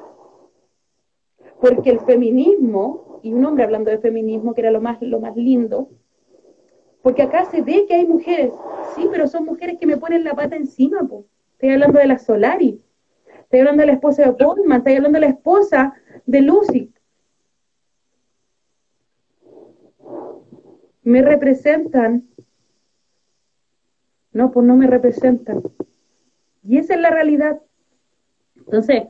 porque 1.62 1.92
el 1.92 2.02
feminismo, 2.02 3.07
y 3.28 3.34
un 3.34 3.46
hombre 3.46 3.66
hablando 3.66 3.92
de 3.92 3.98
feminismo, 3.98 4.54
que 4.54 4.62
era 4.62 4.72
lo 4.72 4.80
más, 4.80 5.02
lo 5.02 5.20
más 5.20 5.36
lindo, 5.36 5.90
porque 7.02 7.24
acá 7.24 7.46
se 7.46 7.62
ve 7.62 7.86
que 7.88 7.96
hay 7.96 8.08
mujeres, 8.08 8.54
sí, 8.96 9.08
pero 9.12 9.28
son 9.28 9.46
mujeres 9.46 9.78
que 9.80 9.86
me 9.86 9.98
ponen 9.98 10.24
la 10.24 10.34
pata 10.34 10.56
encima, 10.56 11.06
pues. 11.08 11.26
estoy 11.54 11.72
hablando 11.72 12.00
de 12.00 12.08
la 12.08 12.18
Solari, 12.20 12.82
estoy 13.42 13.60
hablando 13.60 13.82
de 13.82 13.88
la 13.88 13.94
esposa 13.94 14.24
de 14.24 14.32
Goldman, 14.32 14.78
estoy 14.78 14.96
hablando 14.96 15.20
de 15.20 15.26
la 15.26 15.32
esposa 15.32 15.94
de 16.26 16.42
Lucy. 16.42 16.94
¿Me 21.04 21.22
representan? 21.22 22.28
No, 24.32 24.52
pues 24.52 24.66
no 24.66 24.76
me 24.76 24.88
representan. 24.88 25.64
Y 26.64 26.78
esa 26.78 26.96
es 26.96 27.02
la 27.02 27.10
realidad. 27.10 27.62
Entonces, 28.56 29.04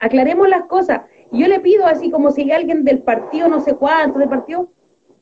aclaremos 0.00 0.48
las 0.48 0.64
cosas. 0.66 1.02
Yo 1.32 1.46
le 1.46 1.60
pido 1.60 1.86
así 1.86 2.10
como 2.10 2.32
si 2.32 2.50
alguien 2.50 2.84
del 2.84 3.02
partido, 3.02 3.48
no 3.48 3.60
sé 3.60 3.76
cuánto, 3.76 4.18
del 4.18 4.28
partido, 4.28 4.72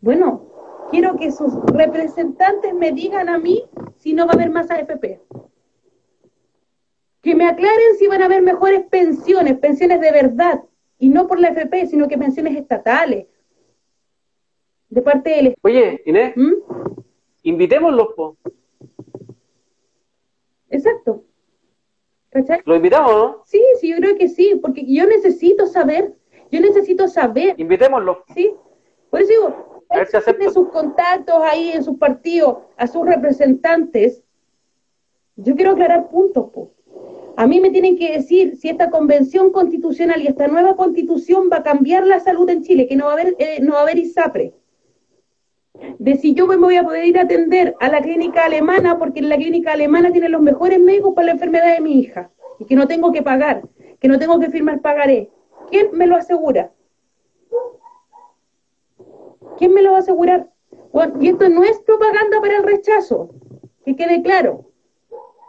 bueno, 0.01 0.49
quiero 0.91 1.17
que 1.17 1.31
sus 1.31 1.55
representantes 1.67 2.75
me 2.75 2.93
digan 2.93 3.29
a 3.29 3.39
mí 3.39 3.65
si 3.99 4.15
no 4.15 4.27
va 4.27 4.33
a 4.33 4.35
haber 4.37 4.51
más 4.51 4.71
AFP. 4.71 5.21
Que 7.21 7.35
me 7.35 7.47
aclaren 7.47 7.97
si 7.99 8.07
van 8.07 8.23
a 8.23 8.27
haber 8.27 8.43
mejores 8.43 8.87
pensiones, 8.87 9.59
pensiones 9.59 10.01
de 10.01 10.13
verdad, 10.13 10.63
y 10.99 11.09
no 11.11 11.27
por 11.27 11.41
la 11.41 11.49
AFP, 11.49 11.87
sino 11.87 12.09
que 12.09 12.17
pensiones 12.17 12.57
estatales. 12.57 13.27
De 14.89 15.03
parte 15.03 15.31
del 15.31 15.55
Oye, 15.63 16.01
Inés, 16.07 16.33
¿Mm? 16.37 16.53
invitémoslos, 17.43 18.09
Exacto. 20.71 21.25
¿Cachai? 22.31 22.61
¿Lo 22.65 22.77
invitamos, 22.77 23.13
no? 23.13 23.43
Sí, 23.47 23.63
sí, 23.81 23.89
yo 23.89 23.97
creo 23.97 24.17
que 24.17 24.29
sí, 24.29 24.59
porque 24.61 24.85
yo 24.87 25.07
necesito 25.07 25.67
saber, 25.67 26.15
yo 26.51 26.61
necesito 26.61 27.09
saber. 27.09 27.55
Invitémoslo. 27.59 28.25
Sí, 28.35 28.55
por 29.11 29.23
eso 29.23 29.31
digo, 29.31 29.85
a 29.89 29.97
ver 29.97 30.09
si 30.09 30.51
sus 30.51 30.69
contactos 30.69 31.37
ahí 31.43 31.71
en 31.71 31.83
sus 31.83 31.97
partidos, 31.97 32.59
a 32.77 32.87
sus 32.87 33.07
representantes. 33.07 34.23
Yo 35.37 35.55
quiero 35.55 35.73
aclarar 35.73 36.09
puntos, 36.09 36.51
po. 36.51 36.73
A 37.37 37.47
mí 37.47 37.61
me 37.61 37.71
tienen 37.71 37.97
que 37.97 38.13
decir 38.13 38.57
si 38.57 38.69
esta 38.69 38.91
convención 38.91 39.53
constitucional 39.53 40.21
y 40.21 40.27
esta 40.27 40.49
nueva 40.49 40.75
constitución 40.75 41.49
va 41.51 41.59
a 41.59 41.63
cambiar 41.63 42.07
la 42.07 42.19
salud 42.19 42.51
en 42.51 42.63
Chile, 42.63 42.89
que 42.89 42.97
no 42.97 43.05
va 43.05 43.11
a 43.11 43.15
haber, 43.15 43.37
eh, 43.39 43.61
no 43.63 43.75
va 43.75 43.79
a 43.79 43.83
haber 43.83 43.99
ISAPRE. 43.99 44.53
De 45.99 46.17
si 46.17 46.35
yo 46.35 46.47
me 46.47 46.57
voy 46.57 46.77
a 46.77 46.83
poder 46.83 47.05
ir 47.05 47.19
a 47.19 47.23
atender 47.23 47.75
a 47.81 47.89
la 47.89 48.01
clínica 48.01 48.45
alemana, 48.45 48.99
porque 48.99 49.23
la 49.23 49.37
clínica 49.37 49.73
alemana 49.73 50.11
tienen 50.13 50.33
los 50.33 50.43
mejores 50.43 50.81
médicos 50.81 51.15
para 51.15 51.27
la 51.27 51.33
enfermedad 51.33 51.75
de 51.75 51.81
mi 51.81 52.01
hija, 52.01 52.31
y 52.59 52.65
que 52.65 52.77
no 52.77 52.87
tengo 52.87 53.13
que 53.13 53.23
pagar, 53.23 53.63
que 54.01 54.09
no 54.09 54.19
tengo 54.19 54.39
que 54.39 54.51
firmar 54.51 54.81
pagaré. 54.81 55.31
¿Quién 55.71 55.89
me 55.93 56.07
lo 56.07 56.17
asegura? 56.17 56.73
¿Quién 59.59 59.75
me 59.75 59.83
lo 59.83 59.93
va 59.93 59.99
a 59.99 60.01
asegurar? 60.01 60.49
y 61.21 61.29
esto 61.29 61.49
no 61.49 61.63
es 61.63 61.79
propaganda 61.81 62.41
para 62.41 62.57
el 62.57 62.63
rechazo, 62.65 63.31
que 63.85 63.95
quede 63.95 64.23
claro. 64.23 64.65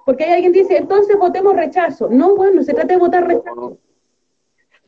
Porque 0.06 0.24
hay 0.24 0.34
alguien 0.34 0.54
que 0.54 0.62
dice, 0.62 0.78
entonces 0.78 1.18
votemos 1.18 1.56
rechazo. 1.56 2.10
No, 2.10 2.36
bueno, 2.36 2.64
se 2.64 2.74
trata 2.74 2.94
de 2.94 3.00
votar 3.00 3.28
rechazo. 3.28 3.78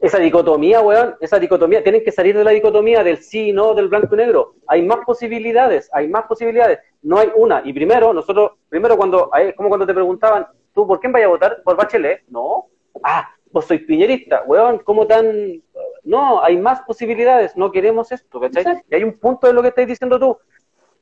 Esa 0.02 0.18
dicotomía, 0.18 0.82
weón, 0.82 1.16
esa 1.22 1.39
dicotomía, 1.39 1.84
tienen 1.84 2.04
que 2.04 2.12
salir 2.12 2.36
de 2.36 2.43
la 2.43 2.52
dicotomía 2.52 3.04
del 3.04 3.18
sí 3.20 3.49
y 3.49 3.54
no, 3.54 3.74
del 3.76 3.88
blanco 3.88 4.16
y 4.16 4.18
negro. 4.18 4.56
Hay 4.68 4.82
más 4.82 4.99
posibilidades, 5.06 5.89
hay 5.93 6.08
más 6.08 6.24
posibilidades. 6.24 6.80
No 7.04 7.20
hay 7.20 7.30
una. 7.36 7.62
Y 7.64 7.72
primero, 7.72 8.12
nosotros, 8.12 8.54
primero 8.68 8.97
cuando, 8.97 9.30
como 9.56 9.70
cuando 9.70 9.86
te 9.86 9.93
preguntaban, 9.93 10.47
¿tú 10.74 10.88
por 10.88 10.99
quién 10.99 11.12
vayas 11.12 11.28
a 11.28 11.32
votar? 11.32 11.62
¿Por 11.64 11.78
Bachelet? 11.78 12.24
No. 12.30 12.68
Ah, 13.04 13.30
vos 13.52 13.66
sois 13.66 13.82
piñerista, 13.82 14.43
weón, 14.45 14.80
¿cómo 14.80 15.06
tan 15.06 15.62
no, 16.04 16.43
hay 16.43 16.58
más 16.58 16.82
posibilidades, 16.82 17.56
no 17.56 17.72
queremos 17.72 18.12
esto, 18.12 18.39
¿cachai? 18.39 18.84
Y 18.89 18.95
hay 18.95 19.04
un 19.04 19.14
punto 19.14 19.47
de 19.47 19.54
lo 19.54 19.62
que 19.62 19.68
estás 19.70 19.88
diciendo 19.88 20.20
tú. 20.20 20.38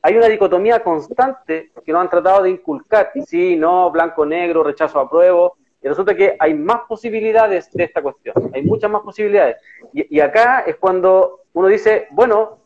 Hay 0.02 0.16
una 0.16 0.28
dicotomía 0.28 0.84
constante 0.84 1.72
que 1.86 1.91
nos 1.91 2.02
han 2.02 2.10
tratado 2.10 2.43
de 2.43 2.52
inculcar, 2.52 3.12
sí, 3.26 3.56
no, 3.56 3.91
blanco, 3.91 4.26
negro, 4.26 4.64
rechazo, 4.64 5.00
apruebo, 5.00 5.58
y 5.82 5.88
resulta 5.88 6.15
que 6.15 6.36
hay 6.39 6.53
más 6.53 6.82
posibilidades 6.88 7.71
de 7.71 7.86
esta 7.86 8.01
cuestión, 8.01 8.36
hay 8.53 8.63
muchas 8.63 8.91
más 8.91 9.01
posibilidades. 9.01 9.57
Y, 9.93 10.19
acá 10.19 10.61
es 10.61 10.75
cuando 10.75 11.41
uno 11.53 11.67
dice, 11.67 12.07
bueno, 12.11 12.59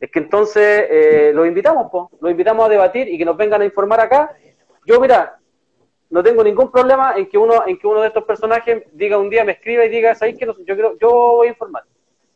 es 0.00 0.10
que 0.10 0.18
entonces 0.18 0.86
eh, 0.90 1.32
los 1.34 1.46
invitamos, 1.46 1.90
po, 1.90 2.10
los 2.20 2.30
invitamos 2.30 2.66
a 2.66 2.68
debatir 2.70 3.08
y 3.08 3.18
que 3.18 3.24
nos 3.24 3.36
vengan 3.36 3.60
a 3.62 3.64
informar 3.64 4.00
acá. 4.00 4.34
Yo, 4.86 4.98
mira, 5.00 5.38
no 6.10 6.22
tengo 6.22 6.42
ningún 6.42 6.70
problema 6.70 7.14
en 7.16 7.28
que 7.28 7.36
uno 7.36 7.66
en 7.66 7.78
que 7.78 7.86
uno 7.86 8.00
de 8.00 8.08
estos 8.08 8.24
personajes 8.24 8.84
diga 8.92 9.18
un 9.18 9.30
día, 9.30 9.44
me 9.44 9.52
escriba 9.52 9.84
y 9.84 9.88
diga, 9.88 10.14
¿sabéis 10.14 10.38
que 10.38 10.46
yo, 10.46 10.76
creo, 10.76 10.98
yo 10.98 11.10
voy 11.10 11.48
a 11.48 11.50
informar? 11.50 11.84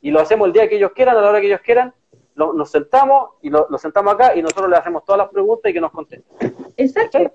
Y 0.01 0.11
lo 0.11 0.21
hacemos 0.21 0.47
el 0.47 0.53
día 0.53 0.69
que 0.69 0.77
ellos 0.77 0.93
quieran, 0.93 1.17
a 1.17 1.21
la 1.21 1.31
hora 1.31 1.41
que 1.41 1.47
ellos 1.47 1.61
quieran, 1.61 1.93
nos 2.35 2.71
sentamos 2.71 3.31
y 3.43 3.51
lo, 3.51 3.67
sentamos 3.79 4.15
acá 4.15 4.35
y 4.37 4.43
nosotros 4.43 4.71
le 4.71 4.77
hacemos 4.77 5.05
todas 5.05 5.19
las 5.19 5.29
preguntas 5.29 5.71
y 5.71 5.73
que 5.73 5.81
nos 5.81 5.91
contesten. 5.91 6.55
Exacto. 6.77 7.33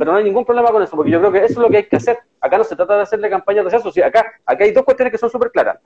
Pero 0.00 0.12
no 0.12 0.18
hay 0.18 0.24
ningún 0.24 0.46
problema 0.46 0.72
con 0.72 0.82
eso, 0.82 0.96
porque 0.96 1.10
yo 1.10 1.18
creo 1.18 1.30
que 1.30 1.44
eso 1.44 1.52
es 1.52 1.58
lo 1.58 1.68
que 1.68 1.76
hay 1.76 1.84
que 1.84 1.96
hacer. 1.96 2.20
Acá 2.40 2.56
no 2.56 2.64
se 2.64 2.74
trata 2.74 2.96
de 2.96 3.02
hacerle 3.02 3.28
campaña 3.28 3.62
de 3.62 3.68
rechazo, 3.68 3.90
acá, 4.02 4.32
acá 4.46 4.64
hay 4.64 4.72
dos 4.72 4.82
cuestiones 4.82 5.12
que 5.12 5.18
son 5.18 5.28
súper 5.28 5.50
claras. 5.50 5.78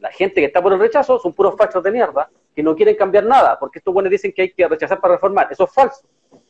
La 0.00 0.10
gente 0.10 0.36
que 0.36 0.46
está 0.46 0.62
por 0.62 0.72
el 0.72 0.78
rechazo 0.78 1.18
son 1.18 1.34
puros 1.34 1.54
fachos 1.54 1.82
de 1.82 1.92
mierda 1.92 2.30
que 2.56 2.62
no 2.62 2.74
quieren 2.74 2.96
cambiar 2.96 3.26
nada, 3.26 3.58
porque 3.58 3.78
estos 3.78 3.92
buenos 3.92 4.10
dicen 4.10 4.32
que 4.32 4.40
hay 4.40 4.52
que 4.52 4.66
rechazar 4.66 5.02
para 5.02 5.16
reformar. 5.16 5.48
Eso 5.50 5.64
es 5.64 5.70
falso. 5.70 6.00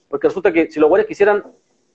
Porque 0.08 0.28
resulta 0.28 0.52
que 0.52 0.70
si 0.70 0.78
los 0.78 0.88
buenos 0.88 1.08
quisieran 1.08 1.42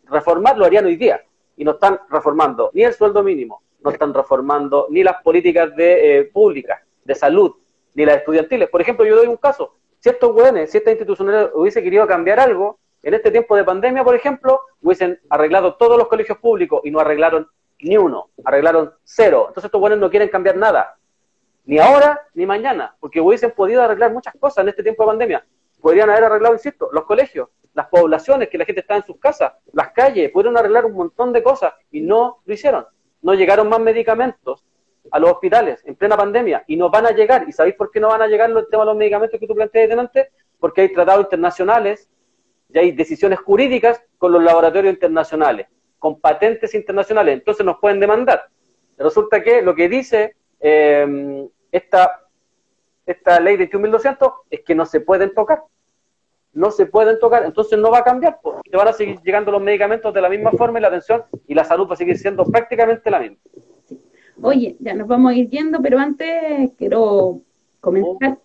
reformar, 0.07 0.57
lo 0.57 0.65
harían 0.65 0.85
hoy 0.85 0.97
día. 0.97 1.23
Y 1.55 1.63
no 1.63 1.71
están 1.71 2.01
reformando 2.09 2.71
ni 2.73 2.83
el 2.83 2.91
sueldo 2.91 3.23
mínimo, 3.23 3.61
no 3.79 3.91
están 3.91 4.13
reformando 4.13 4.87
ni 4.89 5.03
las 5.03 5.23
políticas 5.23 5.73
de, 5.77 6.17
eh, 6.17 6.23
públicas, 6.25 6.81
de 7.05 7.15
salud, 7.15 7.55
ni 7.93 8.05
las 8.05 8.17
estudiantiles. 8.17 8.67
Por 8.67 8.81
ejemplo, 8.81 9.05
yo 9.05 9.15
doy 9.15 9.27
un 9.27 9.37
caso. 9.37 9.73
Si 9.99 10.09
estos 10.09 10.35
hueones, 10.35 10.69
si 10.69 10.79
esta 10.79 10.91
institucionalidad 10.91 11.51
hubiese 11.55 11.81
querido 11.81 12.05
cambiar 12.05 12.41
algo, 12.41 12.77
en 13.07 13.13
este 13.13 13.31
tiempo 13.31 13.55
de 13.55 13.63
pandemia, 13.63 14.03
por 14.03 14.15
ejemplo, 14.15 14.63
hubiesen 14.81 15.17
arreglado 15.29 15.75
todos 15.75 15.97
los 15.97 16.09
colegios 16.09 16.39
públicos 16.39 16.81
y 16.83 16.91
no 16.91 16.99
arreglaron 16.99 17.47
ni 17.79 17.95
uno, 17.95 18.31
arreglaron 18.43 18.93
cero. 19.05 19.45
Entonces 19.47 19.69
estos 19.69 19.79
buenos 19.79 19.97
no 19.97 20.09
quieren 20.09 20.27
cambiar 20.27 20.57
nada, 20.57 20.97
ni 21.63 21.79
ahora 21.79 22.27
ni 22.33 22.45
mañana, 22.45 22.97
porque 22.99 23.21
hubiesen 23.21 23.51
podido 23.51 23.81
arreglar 23.81 24.11
muchas 24.11 24.33
cosas 24.37 24.63
en 24.63 24.67
este 24.67 24.83
tiempo 24.83 25.03
de 25.03 25.07
pandemia. 25.07 25.45
Podrían 25.79 26.09
haber 26.09 26.25
arreglado, 26.25 26.55
insisto, 26.55 26.89
los 26.91 27.05
colegios, 27.05 27.47
las 27.73 27.87
poblaciones, 27.87 28.49
que 28.49 28.57
la 28.57 28.65
gente 28.65 28.81
está 28.81 28.97
en 28.97 29.05
sus 29.05 29.17
casas, 29.19 29.53
las 29.71 29.93
calles, 29.93 30.29
pudieron 30.31 30.57
arreglar 30.57 30.85
un 30.85 30.95
montón 30.95 31.31
de 31.31 31.41
cosas 31.41 31.75
y 31.89 32.01
no 32.01 32.39
lo 32.43 32.53
hicieron. 32.53 32.87
No 33.21 33.33
llegaron 33.35 33.69
más 33.69 33.79
medicamentos 33.79 34.65
a 35.11 35.19
los 35.19 35.31
hospitales 35.31 35.81
en 35.85 35.95
plena 35.95 36.17
pandemia 36.17 36.65
y 36.67 36.75
no 36.75 36.89
van 36.89 37.05
a 37.05 37.11
llegar. 37.11 37.45
¿Y 37.47 37.53
sabéis 37.53 37.75
por 37.75 37.89
qué 37.89 38.01
no 38.01 38.09
van 38.09 38.21
a 38.21 38.27
llegar 38.27 38.49
el 38.49 38.67
tema 38.69 38.83
de 38.83 38.87
los 38.87 38.97
medicamentos 38.97 39.39
que 39.39 39.47
tú 39.47 39.55
planteaste 39.55 39.97
antes? 39.97 40.27
Porque 40.59 40.81
hay 40.81 40.91
tratados 40.91 41.23
internacionales 41.23 42.09
y 42.69 42.77
hay 42.77 42.91
decisiones 42.91 43.39
jurídicas 43.39 44.03
con 44.17 44.31
los 44.31 44.43
laboratorios 44.43 44.93
internacionales, 44.93 45.67
con 45.99 46.19
patentes 46.19 46.73
internacionales. 46.73 47.35
Entonces 47.35 47.65
nos 47.65 47.79
pueden 47.79 47.99
demandar. 47.99 48.49
Resulta 48.97 49.41
que 49.43 49.61
lo 49.61 49.75
que 49.75 49.89
dice 49.89 50.35
eh, 50.59 51.47
esta, 51.71 52.27
esta 53.05 53.39
ley 53.39 53.57
21.200 53.57 54.33
es 54.49 54.61
que 54.61 54.75
no 54.75 54.85
se 54.85 55.01
pueden 55.01 55.33
tocar 55.33 55.63
no 56.57 56.71
se 56.71 56.87
pueden 56.87 57.19
tocar, 57.19 57.45
entonces 57.45 57.77
no 57.77 57.91
va 57.91 57.99
a 57.99 58.03
cambiar, 58.03 58.39
porque 58.41 58.67
te 58.69 58.75
van 58.75 58.87
a 58.87 58.93
seguir 58.93 59.19
llegando 59.21 59.51
los 59.51 59.61
medicamentos 59.61 60.11
de 60.11 60.21
la 60.21 60.27
misma 60.27 60.51
forma 60.51 60.79
y 60.79 60.81
la 60.81 60.87
atención 60.87 61.23
y 61.47 61.53
la 61.53 61.63
salud 61.63 61.87
va 61.87 61.93
a 61.93 61.97
seguir 61.97 62.17
siendo 62.17 62.43
prácticamente 62.45 63.11
la 63.11 63.19
misma. 63.19 63.37
Oye, 64.41 64.75
ya 64.79 64.95
nos 64.95 65.07
vamos 65.07 65.31
a 65.31 65.35
ir 65.35 65.49
yendo, 65.49 65.79
pero 65.81 65.99
antes 65.99 66.71
quiero 66.75 67.41
comentar. 67.79 68.39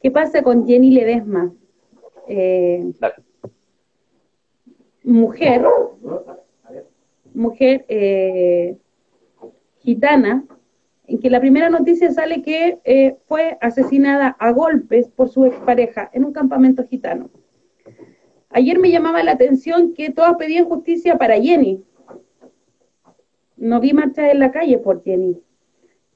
¿Qué 0.00 0.10
pasa 0.12 0.42
con 0.42 0.66
Jenny 0.66 0.92
Ledesma? 0.92 1.52
Eh, 2.28 2.92
mujer, 5.02 5.64
mujer 7.34 7.84
eh, 7.88 8.76
gitana, 9.80 10.44
en 11.06 11.18
que 11.18 11.28
la 11.28 11.40
primera 11.40 11.68
noticia 11.68 12.10
sale 12.12 12.42
que 12.42 12.78
eh, 12.84 13.18
fue 13.26 13.58
asesinada 13.60 14.36
a 14.38 14.52
golpes 14.52 15.08
por 15.08 15.28
su 15.28 15.44
expareja 15.44 16.10
en 16.12 16.24
un 16.24 16.32
campamento 16.32 16.86
gitano. 16.86 17.28
Ayer 18.48 18.78
me 18.78 18.90
llamaba 18.90 19.22
la 19.22 19.32
atención 19.32 19.94
que 19.94 20.10
todas 20.10 20.36
pedían 20.36 20.64
justicia 20.64 21.18
para 21.18 21.40
Jenny. 21.40 21.84
No 23.56 23.80
vi 23.80 23.92
marchas 23.92 24.32
en 24.32 24.38
la 24.38 24.50
calle 24.50 24.78
por 24.78 25.02
Jenny, 25.02 25.42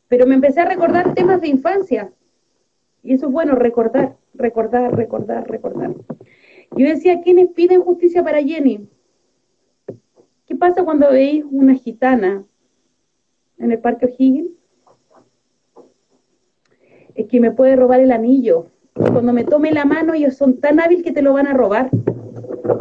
pero 0.07 0.27
me 0.27 0.37
empecé 0.37 0.61
a 0.61 0.65
recordar 0.65 1.15
temas 1.15 1.41
de 1.41 1.49
infancia. 1.49 2.13
Y 3.03 3.15
eso 3.15 3.27
es 3.27 3.33
bueno, 3.33 3.55
recordar, 3.55 4.17
recordar, 4.39 4.97
recordar, 4.97 5.49
recordar. 5.49 5.95
Yo 6.77 6.87
decía, 6.87 7.21
¿quiénes 7.23 7.49
piden 7.51 7.83
justicia 7.83 8.23
para 8.23 8.43
Jenny? 8.43 8.89
¿Qué 10.47 10.57
pasa 10.57 10.85
cuando 10.85 11.11
veis 11.11 11.45
una 11.51 11.75
gitana 11.75 12.45
en 13.59 13.73
el 13.73 13.79
Parque 13.81 14.07
O'Higgins? 14.07 14.59
es 17.19 17.27
que 17.27 17.41
me 17.41 17.51
puede 17.51 17.75
robar 17.75 18.01
el 18.01 18.13
anillo. 18.13 18.67
Cuando 18.95 19.33
me 19.33 19.43
tome 19.43 19.73
la 19.73 19.85
mano, 19.85 20.15
ellos 20.15 20.37
son 20.37 20.61
tan 20.61 20.79
hábiles 20.79 21.03
que 21.03 21.11
te 21.11 21.21
lo 21.21 21.33
van 21.33 21.49
a 21.49 21.53
robar. 21.53 21.91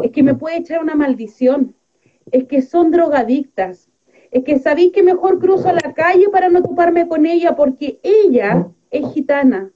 Es 0.04 0.12
que 0.12 0.22
me 0.22 0.36
puede 0.36 0.58
echar 0.58 0.80
una 0.80 0.94
maldición. 0.94 1.76
Es 2.32 2.44
que 2.44 2.62
son 2.62 2.92
drogadictas. 2.92 3.90
Es 4.30 4.44
que 4.44 4.60
sabéis 4.60 4.92
que 4.92 5.02
mejor 5.02 5.40
cruzo 5.40 5.72
la 5.72 5.94
calle 5.96 6.30
para 6.30 6.50
no 6.50 6.62
toparme 6.62 7.08
con 7.08 7.26
ella 7.26 7.56
porque 7.56 8.00
ella 8.04 8.68
es 8.92 9.12
gitana. 9.12 9.72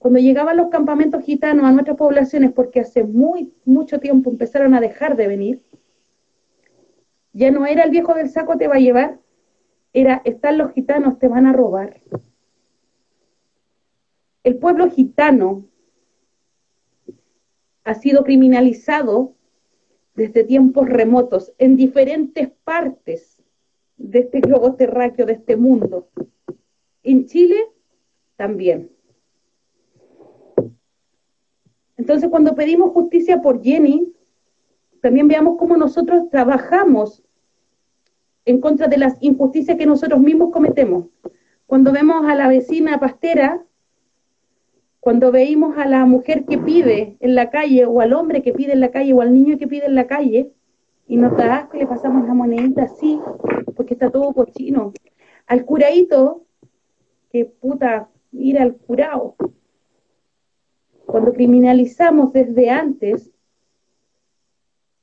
Cuando 0.00 0.18
llegaban 0.18 0.56
los 0.56 0.70
campamentos 0.70 1.22
gitanos 1.22 1.66
a 1.66 1.72
nuestras 1.72 1.98
poblaciones, 1.98 2.52
porque 2.52 2.80
hace 2.80 3.04
muy, 3.04 3.52
mucho 3.66 4.00
tiempo 4.00 4.30
empezaron 4.30 4.72
a 4.72 4.80
dejar 4.80 5.14
de 5.14 5.28
venir, 5.28 5.62
ya 7.34 7.50
no 7.50 7.66
era 7.66 7.82
el 7.82 7.90
viejo 7.90 8.14
del 8.14 8.30
saco 8.30 8.56
te 8.56 8.66
va 8.66 8.76
a 8.76 8.80
llevar, 8.80 9.20
era 9.92 10.22
están 10.24 10.56
los 10.56 10.72
gitanos, 10.72 11.18
te 11.18 11.28
van 11.28 11.44
a 11.44 11.52
robar. 11.52 12.00
El 14.42 14.56
pueblo 14.56 14.90
gitano 14.90 15.66
ha 17.84 17.92
sido 17.92 18.24
criminalizado 18.24 19.34
desde 20.14 20.44
tiempos 20.44 20.88
remotos 20.88 21.52
en 21.58 21.76
diferentes 21.76 22.48
partes 22.64 23.42
de 23.98 24.20
este 24.20 24.40
globo 24.40 24.76
terráqueo, 24.76 25.26
de 25.26 25.34
este 25.34 25.56
mundo. 25.58 26.08
En 27.02 27.26
Chile 27.26 27.66
también. 28.36 28.98
Entonces, 32.00 32.30
cuando 32.30 32.54
pedimos 32.54 32.92
justicia 32.92 33.42
por 33.42 33.62
Jenny, 33.62 34.10
también 35.02 35.28
veamos 35.28 35.58
cómo 35.58 35.76
nosotros 35.76 36.30
trabajamos 36.30 37.22
en 38.46 38.58
contra 38.58 38.88
de 38.88 38.96
las 38.96 39.18
injusticias 39.20 39.76
que 39.76 39.84
nosotros 39.84 40.18
mismos 40.18 40.50
cometemos. 40.50 41.08
Cuando 41.66 41.92
vemos 41.92 42.24
a 42.26 42.34
la 42.34 42.48
vecina 42.48 42.98
pastera, 42.98 43.62
cuando 44.98 45.30
veíamos 45.30 45.76
a 45.76 45.84
la 45.84 46.06
mujer 46.06 46.46
que 46.46 46.56
pide 46.56 47.18
en 47.20 47.34
la 47.34 47.50
calle, 47.50 47.84
o 47.84 48.00
al 48.00 48.14
hombre 48.14 48.40
que 48.40 48.54
pide 48.54 48.72
en 48.72 48.80
la 48.80 48.90
calle, 48.90 49.12
o 49.12 49.20
al 49.20 49.34
niño 49.34 49.58
que 49.58 49.68
pide 49.68 49.84
en 49.84 49.94
la 49.94 50.06
calle, 50.06 50.50
y 51.06 51.18
nos 51.18 51.36
da 51.36 51.56
asco 51.56 51.76
y 51.76 51.80
le 51.80 51.86
pasamos 51.86 52.26
la 52.26 52.32
monedita 52.32 52.84
así, 52.84 53.20
porque 53.76 53.92
está 53.92 54.10
todo 54.10 54.32
cochino. 54.32 54.94
Al 55.46 55.66
curadito, 55.66 56.46
que 57.30 57.44
puta, 57.44 58.08
ir 58.32 58.58
al 58.58 58.74
curado, 58.76 59.36
cuando 61.10 61.32
criminalizamos 61.32 62.32
desde 62.32 62.70
antes 62.70 63.30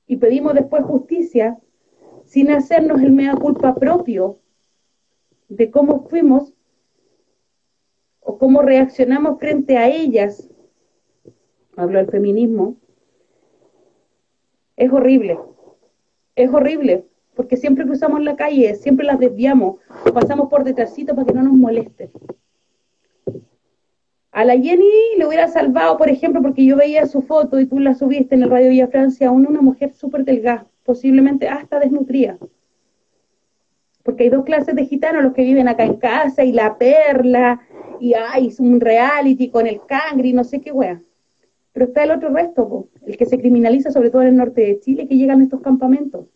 y 0.08 0.16
pedimos 0.16 0.54
después 0.54 0.84
justicia, 0.84 1.60
sin 2.26 2.50
hacernos 2.52 3.02
el 3.02 3.12
mea 3.12 3.36
culpa 3.36 3.76
propio 3.76 4.40
de 5.50 5.70
cómo 5.70 6.08
fuimos 6.08 6.54
o 8.22 8.38
cómo 8.38 8.62
reaccionamos 8.62 9.40
frente 9.40 9.78
a 9.78 9.90
ellas, 9.90 10.50
hablo 11.76 12.00
del 12.00 12.08
feminismo, 12.08 12.78
es 14.76 14.92
horrible, 14.92 15.40
es 16.36 16.54
horrible, 16.54 17.06
porque 17.36 17.58
siempre 17.58 17.86
cruzamos 17.86 18.22
la 18.24 18.36
calle, 18.36 18.76
siempre 18.76 19.06
las 19.06 19.20
desviamos, 19.20 19.78
o 20.06 20.14
pasamos 20.14 20.50
por 20.50 20.64
detrásito 20.64 21.16
para 21.16 21.28
que 21.28 21.34
no 21.34 21.44
nos 21.44 21.54
moleste. 21.54 22.12
A 24.38 24.46
la 24.46 24.56
Jenny 24.56 24.86
le 25.18 25.26
hubiera 25.26 25.48
salvado, 25.48 25.98
por 25.98 26.10
ejemplo, 26.10 26.44
porque 26.44 26.64
yo 26.64 26.76
veía 26.76 27.08
su 27.08 27.24
foto 27.24 27.60
y 27.60 27.66
tú 27.66 27.80
la 27.80 27.96
subiste 27.96 28.36
en 28.36 28.44
el 28.44 28.52
Radio 28.52 28.70
Villa 28.70 28.88
Francia, 28.88 29.30
aún 29.30 29.48
una 29.48 29.62
mujer 29.62 29.94
súper 29.94 30.26
delgada, 30.26 30.68
posiblemente 30.84 31.48
hasta 31.48 31.80
desnutrida. 31.80 32.38
Porque 34.04 34.26
hay 34.26 34.30
dos 34.30 34.46
clases 34.46 34.76
de 34.76 34.86
gitanos, 34.86 35.24
los 35.24 35.34
que 35.34 35.42
viven 35.42 35.68
acá 35.68 35.86
en 35.86 35.96
casa 35.96 36.44
y 36.44 36.52
la 36.52 36.78
perla, 36.78 37.62
y 38.00 38.14
hay 38.14 38.54
un 38.60 38.80
reality 38.80 39.50
con 39.50 39.66
el 39.66 39.82
cangre 39.88 40.28
y 40.28 40.34
no 40.34 40.44
sé 40.44 40.62
qué 40.62 40.72
wea. 40.72 41.02
Pero 41.74 41.88
está 41.88 42.04
el 42.04 42.12
otro 42.12 42.30
resto, 42.30 42.90
el 43.08 43.18
que 43.18 43.26
se 43.26 43.40
criminaliza 43.40 43.90
sobre 43.90 44.12
todo 44.12 44.22
en 44.22 44.28
el 44.28 44.36
norte 44.36 44.62
de 44.62 44.80
Chile, 44.80 45.08
que 45.08 45.18
llegan 45.18 45.42
a 45.42 45.46
estos 45.46 45.62
campamentos, 45.62 46.28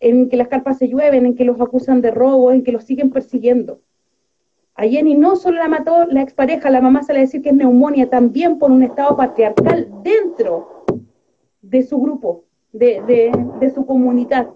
en 0.00 0.28
que 0.28 0.36
las 0.36 0.48
carpas 0.48 0.76
se 0.76 0.86
llueven, 0.86 1.24
en 1.24 1.34
que 1.34 1.46
los 1.46 1.58
acusan 1.62 2.02
de 2.02 2.10
robo, 2.10 2.52
en 2.52 2.62
que 2.62 2.72
los 2.72 2.84
siguen 2.84 3.08
persiguiendo. 3.08 3.80
A 4.74 4.84
Jenny 4.84 5.14
no 5.14 5.36
solo 5.36 5.58
la 5.58 5.68
mató 5.68 6.06
la 6.06 6.22
expareja, 6.22 6.70
la 6.70 6.80
mamá 6.80 7.02
sale 7.02 7.18
a 7.18 7.22
decir 7.22 7.42
que 7.42 7.50
es 7.50 7.54
neumonía, 7.54 8.08
también 8.08 8.58
por 8.58 8.70
un 8.70 8.82
estado 8.82 9.16
patriarcal 9.16 9.88
dentro 10.02 10.84
de 11.60 11.82
su 11.82 12.00
grupo, 12.00 12.44
de, 12.72 13.02
de 13.60 13.70
su 13.70 13.84
comunidad. 13.84 14.48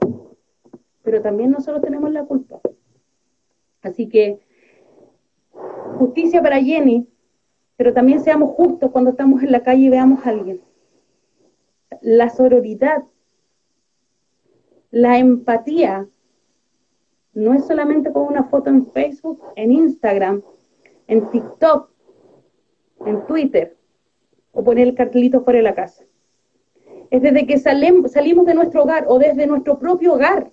Pero 1.03 1.21
también 1.23 1.51
nosotros 1.51 1.83
tenemos 1.83 2.11
la 2.11 2.25
culpa. 2.25 2.61
Así 3.83 4.09
que 4.09 4.41
justicia 5.99 6.43
para 6.43 6.61
Jenny, 6.61 7.09
pero 7.77 7.93
también 7.93 8.21
seamos 8.21 8.51
justos 8.51 8.91
cuando 8.91 9.11
estamos 9.11 9.43
en 9.43 9.53
la 9.53 9.63
calle 9.63 9.85
y 9.85 9.89
veamos 9.91 10.27
a 10.27 10.31
alguien. 10.31 10.61
La 12.01 12.31
sororidad, 12.31 13.05
la 14.91 15.19
empatía, 15.19 16.09
no 17.37 17.53
es 17.53 17.67
solamente 17.67 18.11
con 18.13 18.23
una 18.23 18.45
foto 18.45 18.71
en 18.71 18.87
Facebook, 18.87 19.43
en 19.57 19.71
Instagram, 19.71 20.43
en 21.07 21.31
TikTok, 21.31 21.91
en 23.05 23.27
Twitter, 23.27 23.77
o 24.53 24.65
poner 24.65 24.89
el 24.89 24.95
cartelito 24.95 25.43
fuera 25.43 25.59
de 25.59 25.63
la 25.63 25.75
casa. 25.75 26.03
Es 27.11 27.21
desde 27.21 27.47
que 27.47 27.59
salimos 27.59 28.47
de 28.47 28.55
nuestro 28.55 28.83
hogar 28.83 29.05
o 29.07 29.19
desde 29.19 29.47
nuestro 29.47 29.79
propio 29.79 30.15
hogar 30.15 30.51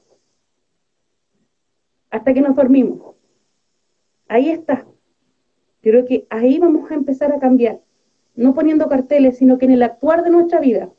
hasta 2.09 2.33
que 2.33 2.41
nos 2.41 2.53
dormimos. 2.53 3.15
Ahí 4.27 4.49
está. 4.49 4.85
Creo 5.81 6.03
que 6.05 6.27
ahí 6.29 6.59
vamos 6.59 6.91
a 6.91 6.95
empezar 6.95 7.31
a 7.31 7.39
cambiar. 7.39 7.79
No 8.35 8.53
poniendo 8.53 8.89
carteles, 8.89 9.37
sino 9.37 9.57
que 9.57 9.65
en 9.65 9.71
el 9.71 9.83
actuar 9.83 10.21
de 10.21 10.31
nuestra 10.31 10.59
vida. 10.59 10.91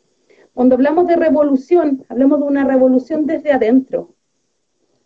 Cuando 0.55 0.77
hablamos 0.77 1.07
de 1.09 1.17
revolución, 1.17 2.07
hablamos 2.09 2.41
de 2.41 2.47
una 2.47 2.65
revolución 2.65 3.27
desde 3.27 3.53
adentro, 3.53 4.14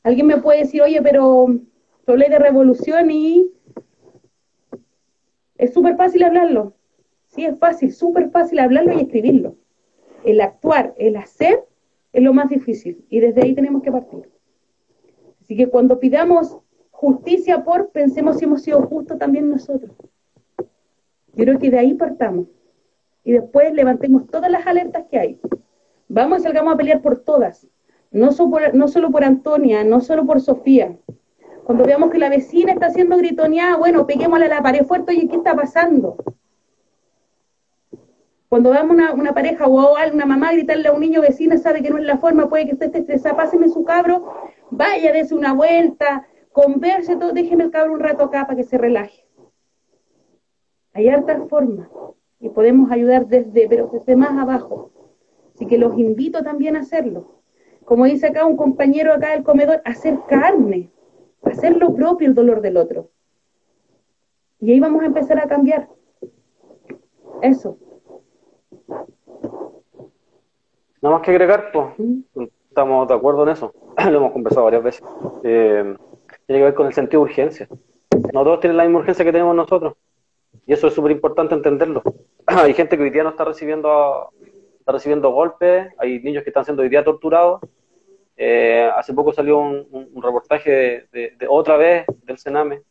Alguien 0.09 0.27
me 0.27 0.39
puede 0.39 0.61
decir, 0.61 0.81
oye, 0.81 1.03
pero 1.03 1.49
tú 2.07 2.17
ley 2.17 2.31
de 2.31 2.39
revolución 2.39 3.11
y 3.11 3.53
es 5.59 5.75
súper 5.75 5.99
fácil 5.99 6.23
hablarlo. 6.23 6.73
Sí, 7.27 7.45
es 7.45 7.59
fácil, 7.59 7.93
súper 7.93 8.31
fácil 8.31 8.59
hablarlo 8.61 8.95
y 8.95 9.03
escribirlo. 9.03 9.57
El 10.25 10.41
actuar, 10.41 10.95
el 10.97 11.17
hacer, 11.17 11.63
es 12.15 12.23
lo 12.23 12.33
más 12.33 12.49
difícil. 12.49 13.05
Y 13.11 13.21
desde 13.21 13.43
ahí 13.43 13.55
tenemos 13.55 13.83
que 13.83 13.93
partir. 13.93 14.31
Así 15.43 15.55
que 15.55 15.69
cuando 15.69 16.01
pidamos 16.01 16.57
justicia 16.91 17.63
por, 17.63 17.91
pensemos 17.91 18.39
si 18.39 18.47
hemos 18.47 18.63
sido 18.63 18.81
justos 18.85 19.19
también 19.19 19.51
nosotros. 19.51 19.95
Yo 21.35 21.45
creo 21.45 21.59
que 21.59 21.71
de 21.71 21.81
ahí 21.81 21.93
partamos. 21.93 22.47
Y 23.25 23.33
después 23.33 23.75
levantemos 23.75 24.27
todas 24.29 24.51
las 24.51 24.67
alertas 24.67 25.05
que 25.11 25.19
hay. 25.19 25.41
Vamos 26.09 26.39
y 26.39 26.43
salgamos 26.45 26.73
a 26.73 26.79
pelear 26.79 27.03
por 27.03 27.19
todas 27.19 27.69
no, 28.11 28.31
no 28.73 28.89
solo 28.89 29.11
por 29.11 29.25
Antonia, 29.25 29.85
no 29.85 30.01
solo 30.01 30.25
por 30.25 30.41
Sofía. 30.41 30.97
Cuando 31.65 31.85
veamos 31.85 32.11
que 32.11 32.19
la 32.19 32.31
vecina 32.31 32.73
está 32.73 32.87
haciendo 32.87 33.19
gritoneada, 33.19 33.77
bueno, 33.77 34.07
peguémosle 34.07 34.47
a 34.47 34.49
la 34.49 34.63
pared 34.63 34.87
fuerte, 34.87 35.13
y 35.15 35.29
¿qué 35.29 35.37
está 35.37 35.55
pasando? 35.55 36.17
Cuando 38.49 38.71
veamos 38.71 38.97
una, 38.97 39.13
una 39.13 39.35
pareja 39.35 39.67
o 39.67 39.97
una 40.11 40.25
mamá 40.25 40.53
gritarle 40.53 40.89
a 40.89 40.93
un 40.93 41.01
niño 41.01 41.21
vecino, 41.21 41.59
sabe 41.59 41.83
que 41.83 41.91
no 41.91 41.99
es 41.99 42.05
la 42.05 42.17
forma, 42.17 42.49
puede 42.49 42.65
que 42.65 42.73
esté 42.73 42.87
estresada, 42.87 43.37
páseme 43.37 43.69
su 43.69 43.85
cabro, 43.85 44.33
vaya, 44.71 45.13
dése 45.13 45.35
una 45.35 45.53
vuelta, 45.53 46.27
converse 46.53 47.17
todo, 47.17 47.33
déjeme 47.33 47.65
el 47.65 47.71
cabro 47.71 47.93
un 47.93 48.01
rato 48.01 48.25
acá 48.25 48.47
para 48.47 48.57
que 48.57 48.65
se 48.65 48.79
relaje. 48.79 49.27
Hay 50.95 51.09
hartas 51.11 51.47
formas 51.51 51.91
y 52.41 52.49
podemos 52.49 52.91
ayudar 52.91 53.27
desde, 53.27 53.69
pero 53.69 53.91
desde 53.93 54.17
más 54.17 54.31
abajo. 54.31 54.91
Así 55.55 55.67
que 55.67 55.77
los 55.77 55.99
invito 55.99 56.43
también 56.43 56.77
a 56.77 56.81
hacerlo 56.81 57.38
como 57.89 58.05
dice 58.05 58.27
acá 58.27 58.45
un 58.45 58.59
compañero 58.59 59.15
acá 59.15 59.31
del 59.31 59.43
comedor, 59.43 59.81
hacer 59.87 60.19
carne, 60.29 60.91
hacer 61.43 61.79
lo 61.79 61.95
propio 61.95 62.29
el 62.29 62.35
dolor 62.35 62.61
del 62.61 62.77
otro. 62.77 63.09
Y 64.61 64.73
ahí 64.73 64.79
vamos 64.79 65.03
a 65.03 65.07
empezar 65.07 65.39
a 65.39 65.49
cambiar. 65.49 65.89
Eso. 67.41 67.79
Nada 71.01 71.15
más 71.15 71.23
que 71.23 71.31
agregar, 71.31 71.73
pues, 71.73 71.87
estamos 72.69 73.09
de 73.09 73.15
acuerdo 73.15 73.45
en 73.45 73.49
eso, 73.51 73.73
lo 74.11 74.19
hemos 74.19 74.33
conversado 74.33 74.65
varias 74.65 74.83
veces. 74.83 75.03
Eh, 75.43 75.97
tiene 76.47 76.61
que 76.61 76.65
ver 76.65 76.75
con 76.75 76.89
el 76.89 76.93
sentido 76.93 77.25
de 77.25 77.31
urgencia. 77.31 77.69
No 78.35 78.45
todos 78.45 78.61
tienen 78.61 78.77
la 78.77 78.85
misma 78.85 78.99
urgencia 78.99 79.25
que 79.25 79.33
tenemos 79.33 79.57
nosotros. 79.57 79.95
Y 80.67 80.75
eso 80.75 80.89
es 80.89 80.93
súper 80.93 81.13
importante 81.13 81.55
entenderlo. 81.55 82.03
Hay 82.47 82.75
gente 82.75 82.99
que 82.99 83.03
hoy 83.05 83.11
día 83.11 83.23
no 83.23 83.31
está 83.31 83.47
recibiendo, 83.47 84.31
está 84.79 84.93
recibiendo 84.93 85.31
golpes, 85.31 85.89
hay 85.99 86.21
niños 86.21 86.43
que 86.45 86.51
están 86.51 86.65
siendo 86.65 86.83
hoy 86.83 86.89
día 86.89 87.05
torturados, 87.05 87.61
eh, 88.41 88.89
hace 88.95 89.13
poco 89.15 89.33
salió 89.33 89.59
un, 89.59 90.23
reportaje 90.23 91.09
de, 91.11 91.37
otra 91.49 91.77
vez 91.77 92.07
del 92.23 92.39
Sename. 92.39 92.83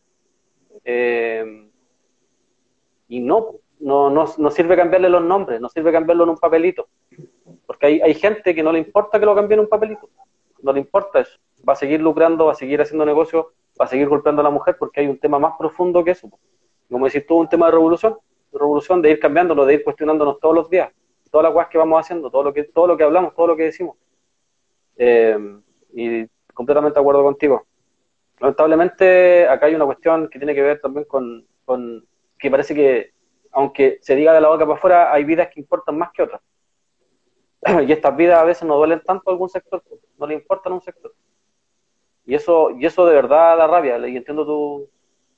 Eh, 0.84 1.70
y 3.08 3.22
no, 3.22 3.56
no, 3.80 4.10
no, 4.10 4.52
sirve 4.52 4.76
cambiarle 4.76 5.10
los 5.10 5.24
nombres, 5.24 5.62
no 5.62 5.70
sirve 5.70 5.94
cambiarlo 5.94 6.26
en 6.26 6.32
un 6.32 6.38
papelito. 6.38 6.90
Porque 7.66 7.86
hay, 7.86 8.02
hay 8.02 8.14
gente 8.14 8.54
que 8.54 8.62
no 8.62 8.74
le 8.74 8.80
importa 8.80 9.22
que 9.22 9.26
lo 9.26 9.34
cambie 9.34 9.54
en 9.56 9.62
un 9.62 9.70
papelito. 9.70 10.10
No 10.62 10.74
le 10.74 10.82
importa 10.82 11.22
eso. 11.22 11.40
Va 11.68 11.74
a 11.74 11.78
seguir 11.78 12.02
lucrando, 12.02 12.48
va 12.48 12.52
a 12.52 12.56
seguir 12.56 12.82
haciendo 12.82 13.06
negocios, 13.06 13.46
va 13.80 13.86
a 13.86 13.88
seguir 13.88 14.10
golpeando 14.10 14.42
a 14.42 14.44
la 14.44 14.50
mujer 14.50 14.76
porque 14.78 15.00
hay 15.00 15.08
un 15.08 15.18
tema 15.18 15.40
más 15.40 15.54
profundo 15.58 16.04
que 16.04 16.12
eso. 16.12 16.30
Como 16.92 17.06
decir 17.06 17.26
tú, 17.26 17.38
un 17.38 17.48
tema 17.48 17.68
de 17.68 17.72
revolución. 17.72 18.18
Revolución 18.52 19.02
de 19.02 19.12
ir 19.12 19.20
cambiándolo, 19.20 19.66
de 19.66 19.76
ir 19.76 19.84
cuestionándonos 19.86 20.42
todos 20.42 20.56
los 20.56 20.70
días. 20.70 20.92
Todas 21.32 21.46
las 21.46 21.54
cosas 21.54 21.70
que 21.70 21.78
vamos 21.78 22.02
haciendo, 22.02 22.30
todo 22.30 22.44
lo 22.44 22.54
que, 22.54 22.66
todo 22.66 22.88
lo 22.88 22.98
que 22.98 23.04
hablamos, 23.04 23.34
todo 23.34 23.48
lo 23.48 23.56
que 23.56 23.64
decimos. 23.64 23.96
Eh, 24.98 25.38
y 25.94 26.26
completamente 26.54 26.96
de 26.96 27.02
acuerdo 27.02 27.24
contigo. 27.24 27.66
Lamentablemente, 28.40 29.48
acá 29.48 29.68
hay 29.68 29.76
una 29.76 29.86
cuestión 29.86 30.30
que 30.30 30.40
tiene 30.40 30.54
que 30.54 30.62
ver 30.62 30.80
también 30.80 31.06
con, 31.06 31.46
que 32.38 32.52
parece 32.52 32.76
que 32.76 33.12
aunque 33.52 33.98
se 34.02 34.16
diga 34.16 34.34
de 34.34 34.42
la 34.42 34.50
boca 34.50 34.66
para 34.66 34.78
afuera, 34.78 35.14
hay 35.14 35.24
vidas 35.24 35.50
que 35.52 35.60
importan 35.60 35.98
más 35.98 36.12
que 36.12 36.24
otras. 36.24 36.42
y 37.88 37.92
estas 37.92 38.16
vidas 38.16 38.40
a 38.40 38.46
veces 38.46 38.68
no 38.68 38.78
duelen 38.78 39.02
tanto 39.02 39.30
a 39.30 39.34
algún 39.34 39.50
sector, 39.50 39.84
no 40.18 40.28
le 40.28 40.36
importan 40.36 40.74
a 40.74 40.76
un 40.76 40.82
sector. 40.82 41.14
Y 42.26 42.36
eso, 42.36 42.72
y 42.72 42.86
eso 42.86 43.06
de 43.06 43.16
verdad 43.16 43.58
da 43.58 43.68
rabia, 43.68 43.98
y 44.08 44.18
entiendo 44.18 44.46
tu, 44.46 44.90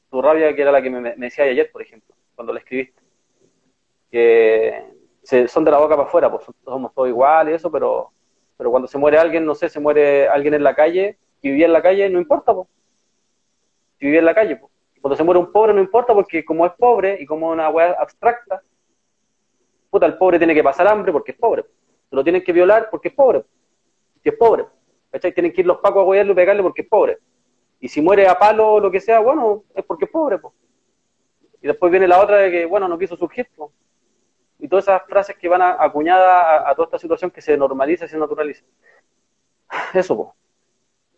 tu 0.10 0.22
rabia 0.22 0.54
que 0.54 0.62
era 0.62 0.72
la 0.72 0.82
que 0.82 0.90
me, 0.90 1.00
me 1.00 1.16
decía 1.16 1.46
ayer, 1.46 1.72
por 1.72 1.82
ejemplo, 1.82 2.16
cuando 2.36 2.52
la 2.52 2.60
escribiste. 2.60 3.02
Que 4.12 4.84
se, 5.24 5.48
son 5.48 5.64
de 5.64 5.72
la 5.72 5.78
boca 5.78 5.96
para 5.96 6.08
afuera, 6.08 6.32
pues 6.32 6.46
somos 6.66 6.94
todos 6.94 7.08
iguales 7.08 7.54
y 7.54 7.56
eso, 7.56 7.72
pero, 7.72 8.12
pero 8.60 8.72
cuando 8.72 8.90
se 8.90 8.98
muere 8.98 9.18
alguien, 9.18 9.46
no 9.46 9.56
sé, 9.56 9.70
se 9.70 9.80
muere 9.80 10.28
alguien 10.28 10.54
en 10.54 10.66
la 10.66 10.76
calle, 10.76 11.18
y 11.42 11.50
vivía 11.50 11.66
en 11.66 11.72
la 11.72 11.82
calle, 11.82 12.10
no 12.10 12.20
importa, 12.20 12.54
pues. 12.54 12.68
Si 13.98 14.06
vivía 14.06 14.20
en 14.20 14.26
la 14.26 14.36
calle, 14.36 14.58
pues. 14.58 14.70
Cuando 15.00 15.16
se 15.16 15.24
muere 15.24 15.40
un 15.40 15.50
pobre 15.54 15.74
no 15.74 15.80
importa 15.80 16.14
porque 16.14 16.44
como 16.44 16.66
es 16.66 16.74
pobre 16.74 17.18
y 17.22 17.26
como 17.26 17.52
es 17.52 17.54
una 17.54 17.70
weá 17.70 17.96
abstracta, 17.98 18.62
puta, 19.90 20.06
el 20.06 20.18
pobre 20.18 20.40
tiene 20.40 20.54
que 20.54 20.62
pasar 20.62 20.90
hambre 20.90 21.14
porque 21.14 21.32
es 21.32 21.38
pobre. 21.38 21.64
Se 22.10 22.16
lo 22.18 22.22
tienen 22.22 22.44
que 22.44 22.52
violar 22.52 22.90
porque 22.92 23.08
es 23.08 23.14
pobre. 23.14 23.46
Si 24.22 24.28
es 24.28 24.36
pobre. 24.36 24.66
¿Cachai? 25.10 25.34
Tienen 25.34 25.54
que 25.54 25.62
ir 25.62 25.68
los 25.68 25.78
pacos 25.78 26.02
a 26.02 26.06
huearlo 26.06 26.34
y 26.34 26.36
pegarle 26.36 26.62
porque 26.62 26.82
es 26.82 26.88
pobre. 26.90 27.18
Y 27.80 27.88
si 27.88 28.02
muere 28.02 28.28
a 28.28 28.38
palo 28.38 28.74
o 28.74 28.80
lo 28.82 28.92
que 28.92 29.00
sea, 29.00 29.22
bueno, 29.22 29.64
es 29.74 29.86
porque 29.86 30.04
es 30.04 30.12
pobre. 30.12 30.38
Y 31.62 31.68
después 31.68 31.90
viene 31.90 32.10
la 32.10 32.22
otra 32.22 32.40
de 32.40 32.52
que, 32.52 32.66
bueno, 32.66 32.90
no 32.90 32.98
quiso 32.98 33.16
surgir. 33.16 33.48
Y 34.60 34.68
todas 34.68 34.86
esas 34.86 35.02
frases 35.08 35.38
que 35.38 35.48
van 35.48 35.62
acuñadas 35.62 36.64
a, 36.66 36.76
toda 36.76 36.86
esta 36.86 37.00
situación 37.00 37.32
que 37.32 37.42
se 37.42 37.56
normaliza 37.58 38.06
y 38.06 38.10
se 38.10 38.18
naturaliza. 38.18 38.64
Eso, 39.94 40.34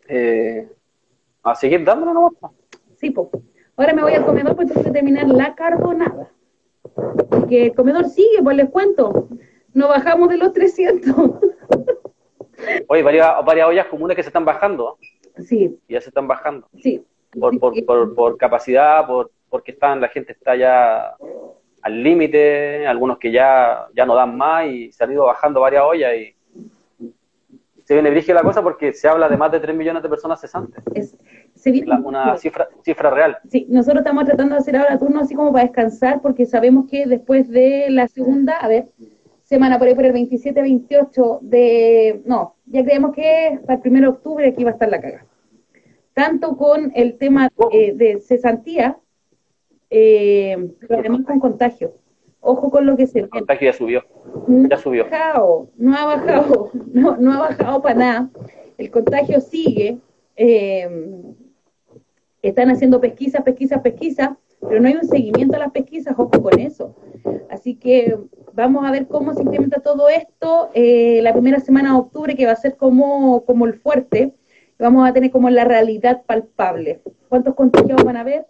pues. 0.08 0.68
a 1.42 1.54
seguir 1.54 1.84
dándole 1.84 2.12
nomás. 2.12 2.32
Sí, 2.96 3.10
pues. 3.10 3.28
Ahora 3.76 3.94
me 3.94 4.02
voy 4.02 4.14
al 4.14 4.24
comedor 4.24 4.54
porque 4.54 4.72
tengo 4.72 4.84
que 4.84 4.90
terminar 4.90 5.26
la 5.28 5.54
carbonada. 5.54 6.30
Porque 7.30 7.66
el 7.66 7.74
comedor 7.74 8.04
sigue, 8.06 8.42
pues 8.42 8.56
les 8.56 8.70
cuento. 8.70 9.28
No 9.74 9.88
bajamos 9.88 10.28
de 10.28 10.36
los 10.36 10.52
300. 10.52 11.14
Oye, 12.88 13.02
varias, 13.02 13.44
varias 13.44 13.68
ollas 13.68 13.86
comunes 13.86 14.16
que 14.16 14.22
se 14.22 14.28
están 14.28 14.44
bajando. 14.44 14.98
Sí. 15.46 15.78
Ya 15.88 16.00
se 16.00 16.10
están 16.10 16.28
bajando. 16.28 16.68
Sí. 16.80 17.04
Por, 17.38 17.58
por, 17.58 18.14
por, 18.14 18.36
capacidad, 18.36 19.06
por, 19.06 19.30
porque 19.48 19.72
están, 19.72 20.00
la 20.00 20.08
gente 20.08 20.32
está 20.32 20.54
ya 20.54 21.16
al 21.82 22.02
límite, 22.02 22.86
algunos 22.86 23.18
que 23.18 23.30
ya, 23.32 23.86
ya 23.94 24.06
no 24.06 24.14
dan 24.14 24.36
más 24.36 24.66
y 24.66 24.92
se 24.92 25.04
han 25.04 25.12
ido 25.12 25.26
bajando 25.26 25.60
varias 25.60 25.82
ollas 25.84 26.12
y 26.14 26.34
se 27.84 27.94
viene 27.94 28.10
dirige 28.10 28.32
la 28.32 28.42
cosa 28.42 28.62
porque 28.62 28.92
se 28.92 29.08
habla 29.08 29.28
de 29.28 29.36
más 29.36 29.50
de 29.50 29.60
3 29.60 29.76
millones 29.76 30.02
de 30.02 30.08
personas 30.08 30.40
cesantes. 30.40 30.84
Es, 30.94 31.16
una 32.04 32.36
cifra, 32.36 32.68
cifra 32.82 33.10
real. 33.10 33.38
Sí, 33.48 33.66
nosotros 33.68 33.98
estamos 33.98 34.24
tratando 34.24 34.54
de 34.54 34.60
hacer 34.60 34.76
ahora 34.76 34.98
turno 34.98 35.20
así 35.20 35.34
como 35.34 35.52
para 35.52 35.64
descansar, 35.64 36.20
porque 36.22 36.46
sabemos 36.46 36.86
que 36.88 37.06
después 37.06 37.48
de 37.50 37.86
la 37.90 38.08
segunda, 38.08 38.56
a 38.56 38.68
ver, 38.68 38.88
semana 39.42 39.78
por 39.78 39.88
ahí 39.88 39.94
por 39.94 40.04
el 40.04 40.12
27, 40.12 40.62
28 40.62 41.40
de, 41.42 42.22
no, 42.24 42.56
ya 42.66 42.84
creemos 42.84 43.14
que 43.14 43.60
para 43.66 43.80
el 43.82 43.90
1 43.90 44.00
de 44.00 44.06
octubre 44.06 44.48
aquí 44.48 44.64
va 44.64 44.70
a 44.70 44.74
estar 44.74 44.88
la 44.88 45.00
caga. 45.00 45.26
Tanto 46.14 46.56
con 46.56 46.92
el 46.94 47.18
tema 47.18 47.50
eh, 47.72 47.92
de 47.94 48.20
cesantía, 48.20 48.98
eh, 49.94 50.70
pero 50.80 51.00
además 51.00 51.20
con 51.26 51.38
contagio. 51.38 51.92
Ojo 52.40 52.70
con 52.70 52.86
lo 52.86 52.96
que 52.96 53.06
se 53.06 53.20
El 53.20 53.28
contagio 53.28 53.70
ya 53.70 53.76
subió. 53.76 54.02
ya 54.48 54.78
subió. 54.78 55.04
Bajado, 55.04 55.68
no 55.76 55.94
ha 55.94 56.06
bajado, 56.06 56.70
no, 56.92 57.16
no 57.18 57.32
ha 57.34 57.38
bajado 57.40 57.82
para 57.82 57.94
nada. 57.94 58.30
El 58.78 58.90
contagio 58.90 59.40
sigue. 59.40 59.98
Eh, 60.36 60.88
están 62.40 62.70
haciendo 62.70 63.00
pesquisas, 63.00 63.42
pesquisas, 63.42 63.82
pesquisas, 63.82 64.30
pero 64.60 64.80
no 64.80 64.88
hay 64.88 64.94
un 64.94 65.06
seguimiento 65.06 65.56
a 65.56 65.60
las 65.60 65.70
pesquisas, 65.72 66.14
ojo 66.18 66.42
con 66.42 66.58
eso. 66.58 66.96
Así 67.50 67.76
que 67.76 68.18
vamos 68.54 68.86
a 68.86 68.90
ver 68.90 69.06
cómo 69.06 69.34
se 69.34 69.42
implementa 69.42 69.80
todo 69.80 70.08
esto 70.08 70.70
eh, 70.74 71.20
la 71.22 71.34
primera 71.34 71.60
semana 71.60 71.92
de 71.92 71.98
octubre, 71.98 72.34
que 72.34 72.46
va 72.46 72.52
a 72.52 72.56
ser 72.56 72.76
como, 72.76 73.44
como 73.44 73.66
el 73.66 73.74
fuerte. 73.74 74.32
Vamos 74.78 75.06
a 75.06 75.12
tener 75.12 75.30
como 75.30 75.50
la 75.50 75.64
realidad 75.64 76.22
palpable. 76.24 77.02
¿Cuántos 77.28 77.54
contagiados 77.54 78.04
van 78.04 78.16
a 78.16 78.20
haber? 78.22 78.46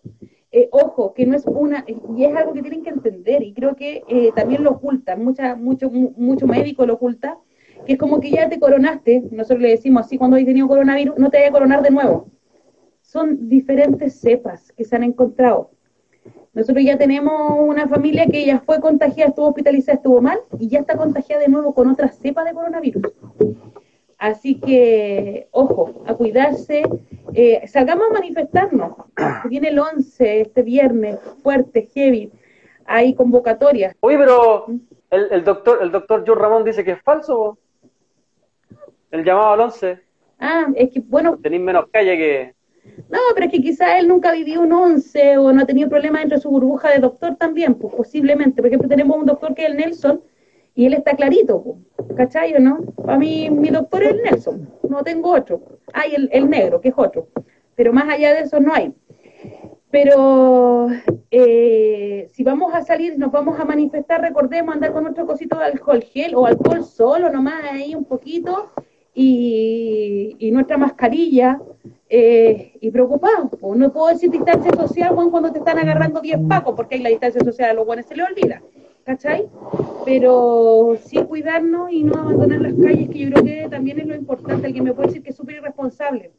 Eh, 0.52 0.68
ojo, 0.70 1.14
que 1.14 1.24
no 1.24 1.34
es 1.34 1.46
una, 1.46 1.84
y 1.86 2.24
es 2.24 2.36
algo 2.36 2.52
que 2.52 2.60
tienen 2.60 2.82
que 2.82 2.90
entender, 2.90 3.42
y 3.42 3.54
creo 3.54 3.74
que 3.74 4.02
eh, 4.06 4.30
también 4.36 4.62
lo 4.62 4.72
ocultan, 4.72 5.24
mucha, 5.24 5.56
mucho, 5.56 5.90
mucho 5.90 6.46
médico 6.46 6.84
lo 6.84 6.94
oculta, 6.94 7.38
que 7.86 7.94
es 7.94 7.98
como 7.98 8.20
que 8.20 8.30
ya 8.30 8.48
te 8.48 8.60
coronaste, 8.60 9.24
nosotros 9.30 9.60
le 9.60 9.70
decimos 9.70 10.04
así 10.04 10.18
cuando 10.18 10.36
hay 10.36 10.44
tenido 10.44 10.68
coronavirus, 10.68 11.16
no 11.18 11.30
te 11.30 11.38
vaya 11.38 11.48
a 11.48 11.52
coronar 11.52 11.82
de 11.82 11.90
nuevo 11.90 12.32
son 13.12 13.50
diferentes 13.50 14.20
cepas 14.20 14.72
que 14.72 14.84
se 14.84 14.96
han 14.96 15.02
encontrado. 15.02 15.70
Nosotros 16.54 16.82
ya 16.82 16.96
tenemos 16.96 17.32
una 17.58 17.86
familia 17.86 18.26
que 18.26 18.46
ya 18.46 18.60
fue 18.60 18.80
contagiada, 18.80 19.28
estuvo 19.28 19.48
hospitalizada, 19.48 19.96
estuvo 19.96 20.22
mal 20.22 20.38
y 20.58 20.68
ya 20.68 20.78
está 20.80 20.96
contagiada 20.96 21.42
de 21.42 21.48
nuevo 21.48 21.74
con 21.74 21.90
otra 21.90 22.08
cepa 22.08 22.42
de 22.42 22.54
coronavirus. 22.54 23.02
Así 24.22 24.60
que, 24.60 25.48
ojo, 25.50 26.04
a 26.06 26.14
cuidarse. 26.14 26.84
Eh, 27.34 27.66
salgamos 27.66 28.08
a 28.08 28.12
manifestarnos. 28.12 28.92
Viene 29.46 29.70
el 29.70 29.80
11, 29.80 30.42
este 30.42 30.62
viernes, 30.62 31.18
fuerte, 31.42 31.88
heavy. 31.92 32.30
Hay 32.84 33.16
convocatorias. 33.16 33.96
Oye, 33.98 34.16
pero 34.16 34.66
el, 35.10 35.42
doctor 35.42 35.80
el 35.82 35.90
doctor 35.90 36.22
Joe 36.24 36.36
Ramón 36.36 36.62
dice 36.62 36.84
que 36.84 36.92
es 36.92 37.02
falso. 37.02 37.58
El 39.10 39.24
llamado 39.24 39.54
al 39.54 39.60
11. 39.62 39.98
Ah, 40.38 40.68
es 40.76 40.90
que, 40.92 41.00
bueno. 41.00 41.36
Tenéis 41.42 41.62
menos 41.62 41.86
calle 41.90 42.16
que. 42.16 42.54
No, 43.10 43.18
pero 43.34 43.46
es 43.46 43.52
que 43.52 43.60
quizá 43.60 43.98
él 43.98 44.06
nunca 44.06 44.30
vivió 44.30 44.60
un 44.60 44.72
11 44.72 45.38
o 45.38 45.52
no 45.52 45.62
ha 45.62 45.66
tenido 45.66 45.88
problemas 45.88 46.22
entre 46.22 46.38
su 46.38 46.48
burbuja 46.48 46.90
de 46.90 47.00
doctor 47.00 47.34
también, 47.34 47.74
pues 47.74 47.92
posiblemente. 47.92 48.62
Por 48.62 48.68
ejemplo, 48.68 48.88
tenemos 48.88 49.16
un 49.16 49.26
doctor 49.26 49.52
que 49.52 49.64
es 49.64 49.70
el 49.70 49.78
Nelson 49.78 50.22
y 50.74 50.86
él 50.86 50.94
está 50.94 51.14
clarito, 51.14 51.76
¿cachai 52.16 52.54
o 52.54 52.60
no? 52.60 52.80
Para 52.96 53.18
mí, 53.18 53.50
mi 53.50 53.68
doctor 53.68 54.02
es 54.02 54.10
el 54.10 54.22
Nelson, 54.22 54.70
no 54.88 55.02
tengo 55.02 55.32
otro. 55.32 55.60
Hay 55.92 56.14
el, 56.14 56.48
negro, 56.48 56.80
que 56.80 56.88
es 56.88 56.94
otro. 56.96 57.28
Pero 57.74 57.92
más 57.92 58.08
allá 58.08 58.32
de 58.32 58.40
eso 58.40 58.58
no 58.60 58.72
hay. 58.72 58.92
Pero 59.90 60.88
eh, 61.30 62.28
si 62.32 62.42
vamos 62.42 62.74
a 62.74 62.82
salir, 62.82 63.18
nos 63.18 63.30
vamos 63.30 63.60
a 63.60 63.66
manifestar, 63.66 64.22
recordemos 64.22 64.74
andar 64.74 64.92
con 64.92 65.02
nuestro 65.02 65.26
cosito 65.26 65.58
de 65.58 65.66
alcohol 65.66 66.02
gel 66.02 66.34
o 66.34 66.46
alcohol 66.46 66.84
solo, 66.84 67.30
nomás 67.30 67.64
ahí 67.70 67.94
un 67.94 68.06
poquito, 68.06 68.70
y, 69.14 70.50
nuestra 70.52 70.78
mascarilla, 70.78 71.60
eh, 72.08 72.72
y 72.80 72.90
preocupados. 72.90 73.50
No 73.76 73.92
puedo 73.92 74.06
decir 74.06 74.30
distancia 74.30 74.72
social 74.72 75.14
cuando 75.14 75.52
te 75.52 75.58
están 75.58 75.78
agarrando 75.78 76.22
10 76.22 76.40
pacos, 76.48 76.74
porque 76.74 76.94
hay 76.94 77.02
la 77.02 77.10
distancia 77.10 77.42
social 77.42 77.70
a 77.70 77.74
los 77.74 77.84
buenos 77.84 78.06
se 78.06 78.16
le 78.16 78.22
olvida. 78.22 78.62
¿Cachai? 79.04 79.48
Pero 80.04 80.96
sí 81.04 81.22
cuidarnos 81.24 81.90
y 81.90 82.04
no 82.04 82.14
abandonar 82.14 82.60
las 82.60 82.74
calles, 82.74 83.08
que 83.10 83.18
yo 83.18 83.30
creo 83.30 83.44
que 83.44 83.68
también 83.68 84.00
es 84.00 84.06
lo 84.06 84.14
importante. 84.14 84.66
Alguien 84.66 84.84
me 84.84 84.92
puede 84.92 85.08
decir 85.08 85.22
que 85.22 85.30
es 85.30 85.36
súper 85.36 85.56
irresponsable. 85.56 86.32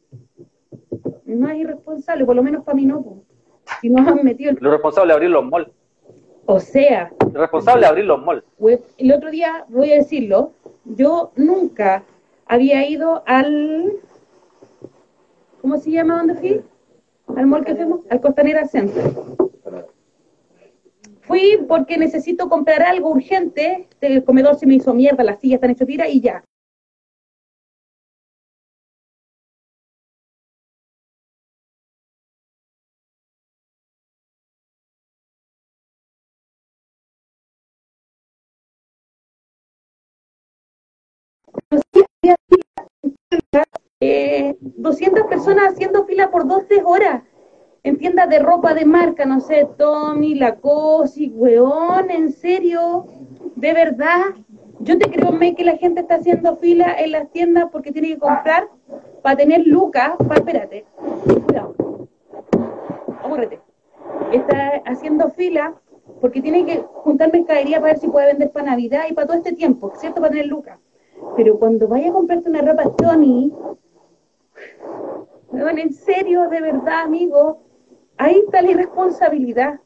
No 1.24 1.48
es 1.50 1.58
irresponsable, 1.58 2.24
por 2.24 2.36
lo 2.36 2.42
menos 2.42 2.64
para 2.64 2.76
mí 2.76 2.86
no. 2.86 3.22
Si 3.80 3.90
nos 3.90 4.06
han 4.06 4.24
metido. 4.24 4.52
Lo 4.60 4.70
responsable 4.70 5.12
es 5.12 5.16
abrir 5.16 5.30
los 5.30 5.44
malls. 5.44 5.70
O 6.46 6.58
sea. 6.60 7.12
Lo 7.32 7.40
responsable 7.40 7.84
es 7.84 7.90
abrir 7.90 8.04
los 8.06 8.22
malls. 8.22 8.44
El 8.98 9.12
otro 9.12 9.30
día, 9.30 9.64
voy 9.68 9.92
a 9.92 9.96
decirlo, 9.96 10.52
yo 10.84 11.32
nunca 11.36 12.04
había 12.46 12.86
ido 12.88 13.22
al 13.26 14.00
¿Cómo 15.64 15.78
se 15.78 15.90
llama 15.90 16.18
donde 16.18 16.34
fui? 16.34 16.60
Al 17.34 17.46
mall 17.46 17.64
que 17.64 17.74
fuimos, 17.74 18.00
al 18.10 18.20
Costanera 18.20 18.66
Center. 18.66 19.02
Fui 21.26 21.58
porque 21.68 21.98
necesito 21.98 22.48
comprar 22.48 22.82
algo 22.82 23.10
urgente. 23.10 23.88
El 24.00 24.24
comedor 24.24 24.56
se 24.56 24.66
me 24.66 24.74
hizo 24.76 24.94
mierda, 24.94 25.24
las 25.24 25.40
sillas 25.40 25.56
están 25.56 25.70
hechas 25.70 25.86
tira 25.88 26.08
y 26.08 26.20
ya. 26.20 26.44
eh, 44.00 44.56
200 44.60 45.26
personas 45.26 45.72
haciendo 45.72 46.04
fila 46.06 46.30
por 46.30 46.46
dos, 46.46 46.66
tres 46.68 46.82
horas 46.84 47.22
en 47.84 47.98
tiendas 47.98 48.30
de 48.30 48.38
ropa 48.38 48.72
de 48.72 48.86
marca, 48.86 49.26
no 49.26 49.40
sé, 49.40 49.68
Tommy, 49.76 50.34
Lacoste, 50.34 51.30
weón, 51.34 52.10
en 52.10 52.32
serio, 52.32 53.06
de 53.56 53.74
verdad. 53.74 54.22
Yo 54.80 54.98
te 54.98 55.10
creo, 55.10 55.30
May, 55.32 55.54
que 55.54 55.64
la 55.64 55.76
gente 55.76 56.00
está 56.00 56.16
haciendo 56.16 56.56
fila 56.56 56.96
en 56.98 57.12
las 57.12 57.30
tiendas 57.30 57.66
porque 57.70 57.92
tiene 57.92 58.08
que 58.08 58.18
comprar 58.18 58.68
para 59.22 59.36
tener 59.36 59.66
lucas, 59.66 60.12
para, 60.16 60.40
espérate, 60.40 60.84
cuidado, 61.46 61.74
Está 64.32 64.82
haciendo 64.86 65.30
fila 65.30 65.74
porque 66.20 66.40
tiene 66.40 66.64
que 66.64 66.82
juntar 66.82 67.32
mercadería 67.32 67.80
para 67.80 67.92
ver 67.92 68.00
si 68.00 68.08
puede 68.08 68.28
vender 68.28 68.50
para 68.50 68.70
Navidad 68.70 69.04
y 69.08 69.12
para 69.12 69.26
todo 69.26 69.36
este 69.36 69.52
tiempo, 69.52 69.92
¿cierto? 69.96 70.20
Para 70.20 70.32
tener 70.32 70.46
lucas. 70.46 70.78
Pero 71.36 71.58
cuando 71.58 71.86
vaya 71.86 72.08
a 72.08 72.12
comprarte 72.12 72.48
una 72.48 72.62
ropa 72.62 72.90
Tommy, 72.96 73.52
en 75.52 75.92
serio, 75.92 76.48
de 76.48 76.60
verdad, 76.60 77.02
amigo, 77.02 77.63
ahí 78.16 78.42
está 78.44 78.62
la 78.62 78.70
irresponsabilidad. 78.70 79.80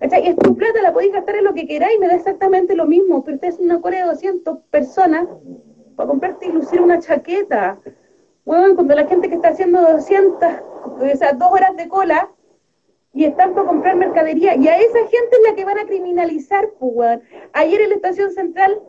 Es 0.00 0.36
tu 0.36 0.56
plata, 0.56 0.80
la 0.80 0.92
podéis 0.92 1.12
gastar 1.12 1.36
en 1.36 1.44
lo 1.44 1.54
que 1.54 1.66
queráis, 1.66 1.98
me 1.98 2.06
da 2.06 2.14
exactamente 2.14 2.76
lo 2.76 2.86
mismo, 2.86 3.24
pero 3.24 3.34
ustedes 3.34 3.58
una 3.58 3.80
cola 3.80 3.98
de 3.98 4.04
200 4.04 4.58
personas 4.70 5.26
para 5.96 6.08
comprarte 6.08 6.46
y 6.46 6.52
lucir 6.52 6.80
una 6.80 7.00
chaqueta. 7.00 7.78
Bueno, 8.44 8.76
cuando 8.76 8.94
la 8.94 9.06
gente 9.06 9.28
que 9.28 9.34
está 9.34 9.48
haciendo 9.48 9.80
200, 9.80 10.48
o 10.84 11.16
sea, 11.16 11.32
dos 11.32 11.50
horas 11.50 11.76
de 11.76 11.88
cola, 11.88 12.30
y 13.12 13.24
están 13.24 13.54
por 13.54 13.66
comprar 13.66 13.96
mercadería, 13.96 14.54
y 14.54 14.68
a 14.68 14.78
esa 14.78 14.98
gente 15.00 15.32
es 15.32 15.50
la 15.50 15.56
que 15.56 15.64
van 15.64 15.78
a 15.78 15.86
criminalizar, 15.86 16.70
pues, 16.78 17.20
Ayer 17.52 17.80
en 17.80 17.88
la 17.88 17.96
estación 17.96 18.30
central, 18.30 18.80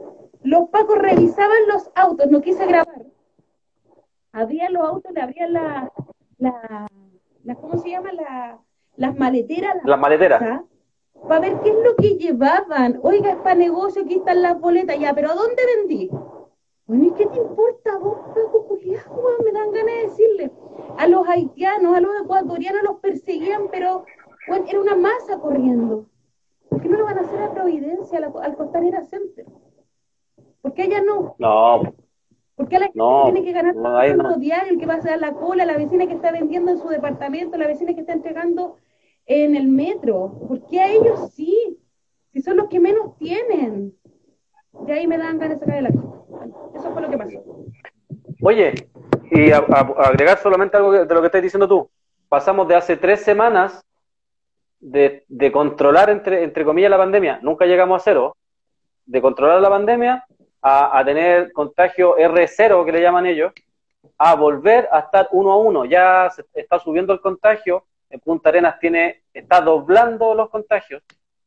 los 0.44 0.70
pacos 0.70 1.00
revisaban 1.00 1.68
los 1.68 1.90
autos, 1.96 2.30
no 2.30 2.42
quise 2.42 2.66
grabar. 2.68 3.06
Había 4.32 4.70
los 4.70 4.88
autos, 4.88 5.12
le 5.12 5.22
abrían 5.22 5.54
la, 5.54 5.92
la, 6.38 7.56
¿cómo 7.56 7.80
se 7.80 7.90
llama? 7.90 8.12
La, 8.14 8.60
las 9.00 9.18
maleteras. 9.18 9.78
las 9.84 10.00
maleteras 10.00 10.64
para 11.28 11.42
ver 11.42 11.60
qué 11.62 11.70
es 11.70 11.76
lo 11.84 11.96
que 11.96 12.16
llevaban. 12.16 13.00
Oiga, 13.04 13.32
es 13.32 13.38
para 13.38 13.56
negocio, 13.56 14.04
aquí 14.04 14.16
están 14.16 14.42
las 14.42 14.60
boletas, 14.60 14.98
ya, 15.00 15.14
pero 15.14 15.32
¿a 15.32 15.36
dónde 15.36 15.62
vendí? 15.78 16.10
Bueno, 16.86 17.06
¿y 17.06 17.12
qué 17.12 17.26
te 17.28 17.38
importa 17.38 17.98
vos, 17.98 18.18
Me 19.44 19.52
dan 19.52 19.72
ganas 19.72 19.96
de 19.96 20.02
decirle. 20.04 20.52
A 20.98 21.08
los 21.08 21.28
haitianos, 21.28 21.96
a 21.96 22.02
los 22.02 22.12
ecuatorianos 22.24 22.84
los 22.84 23.00
perseguían, 23.00 23.68
pero 23.72 24.06
bueno, 24.48 24.66
era 24.68 24.82
una 24.82 24.96
masa 24.96 25.40
corriendo. 25.40 26.06
¿Por 26.70 26.82
qué 26.82 26.90
no 26.90 26.98
lo 26.98 27.06
van 27.06 27.20
a 27.20 27.22
hacer 27.22 27.42
a 27.42 27.54
Providencia, 27.54 28.20
al 28.20 28.56
Costanera 28.56 29.04
Center? 29.04 29.46
¿Por 30.62 30.74
qué 30.74 30.84
allá 30.84 31.02
no? 31.02 31.36
No. 31.38 31.94
Porque 32.56 32.76
a 32.76 32.80
la 32.80 32.86
gente 32.88 33.04
tiene 33.24 33.44
que 33.44 33.54
ganar 33.54 33.76
no, 33.76 34.14
no. 34.16 34.38
diario, 34.38 34.74
el 34.74 34.80
que 34.80 34.86
va 34.86 34.96
a 34.96 35.00
dar 35.00 35.20
la 35.20 35.34
cola, 35.34 35.66
la 35.66 35.78
vecina 35.78 36.08
que 36.08 36.14
está 36.14 36.32
vendiendo 36.32 36.72
en 36.72 36.78
su 36.78 36.90
departamento, 36.90 37.58
la 37.58 37.68
vecina 37.68 37.94
que 37.94 38.02
está 38.02 38.14
entregando 38.14 38.76
en 39.30 39.56
el 39.56 39.68
metro. 39.68 40.34
¿Por 40.48 40.66
qué 40.68 40.82
a 40.82 40.92
ellos 40.92 41.32
sí? 41.34 41.80
Si 42.34 42.42
son 42.42 42.58
los 42.58 42.68
que 42.68 42.80
menos 42.80 43.16
tienen. 43.18 43.94
De 44.86 44.94
ahí 44.94 45.08
me 45.08 45.18
dan 45.18 45.38
ganas 45.40 45.60
de 45.60 45.66
sacar 45.66 45.76
de 45.76 45.82
la 45.84 45.90
Eso 46.76 46.92
fue 46.92 47.02
lo 47.02 47.10
que 47.10 47.18
pasó. 47.18 47.44
Oye, 48.42 48.74
y 49.32 49.52
agregar 49.52 50.40
solamente 50.40 50.78
algo 50.78 50.92
de 51.06 51.14
lo 51.14 51.22
que 51.22 51.28
estás 51.28 51.42
diciendo 51.42 51.68
tú. 51.68 51.90
Pasamos 52.28 52.68
de 52.68 52.76
hace 52.76 52.98
tres 52.98 53.22
semanas 53.22 53.86
de, 54.80 55.26
controlar, 55.54 56.10
entre, 56.10 56.44
entre 56.44 56.66
comillas, 56.66 56.90
la 56.90 56.98
pandemia. 56.98 57.40
Nunca 57.42 57.66
llegamos 57.66 58.02
a 58.02 58.04
cero. 58.04 58.36
De 59.06 59.22
controlar 59.22 59.62
la 59.62 59.70
pandemia 59.70 60.26
a, 60.62 61.00
a 61.00 61.06
tener 61.06 61.52
contagio 61.52 62.16
R0, 62.18 62.86
que 62.86 62.92
le 62.92 63.02
llaman 63.02 63.26
ellos, 63.28 63.54
a 64.18 64.36
volver 64.36 64.88
a 64.92 65.00
estar 65.00 65.28
uno 65.32 65.52
a 65.52 65.58
uno. 65.58 65.86
Ya 65.86 66.30
se 66.32 66.46
está 66.54 66.80
subiendo 66.80 67.14
el 67.14 67.22
contagio 67.22 67.86
en 68.10 68.20
Punta 68.20 68.50
Arenas 68.50 68.80
tiene, 68.80 69.24
está 69.34 69.62
doblando 69.62 70.34
los 70.34 70.50
contagios, 70.50 71.04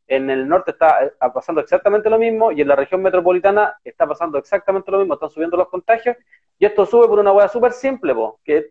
en 0.07 0.31
el 0.31 0.49
norte 0.49 0.73
está 0.73 1.05
eh, 1.05 1.13
pasando 1.33 1.61
exactamente 1.61 2.11
lo 2.11 2.19
mismo 2.19 2.53
y 2.53 2.61
en 2.61 2.69
la 2.69 2.77
región 2.77 3.03
metropolitana 3.03 3.79
está 3.85 4.07
pasando 4.07 4.39
exactamente 4.39 4.91
lo 4.91 4.99
mismo, 4.99 5.15
están 5.15 5.31
subiendo 5.31 5.57
los 5.57 5.69
contagios 5.69 6.17
y 6.59 6.67
esto 6.67 6.85
sube 6.87 7.09
por 7.09 7.19
una 7.19 7.33
hueá 7.33 7.49
súper 7.49 7.73
simple, 7.73 8.15
que, 8.45 8.71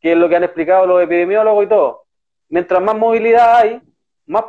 que, 0.00 0.12
es 0.12 0.18
lo 0.18 0.28
que 0.28 0.36
han 0.36 0.44
explicado 0.44 0.86
los 0.86 1.02
epidemiólogos 1.02 1.64
y 1.64 1.68
todo. 1.68 2.04
Mientras 2.48 2.82
más 2.82 2.96
movilidad 2.96 3.56
hay, 3.56 3.80
más 4.26 4.44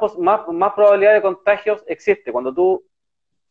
probabilidad 0.73 1.13
de 1.13 1.21
contagios 1.21 1.83
existe. 1.87 2.31
Cuando 2.31 2.53
tú 2.53 2.83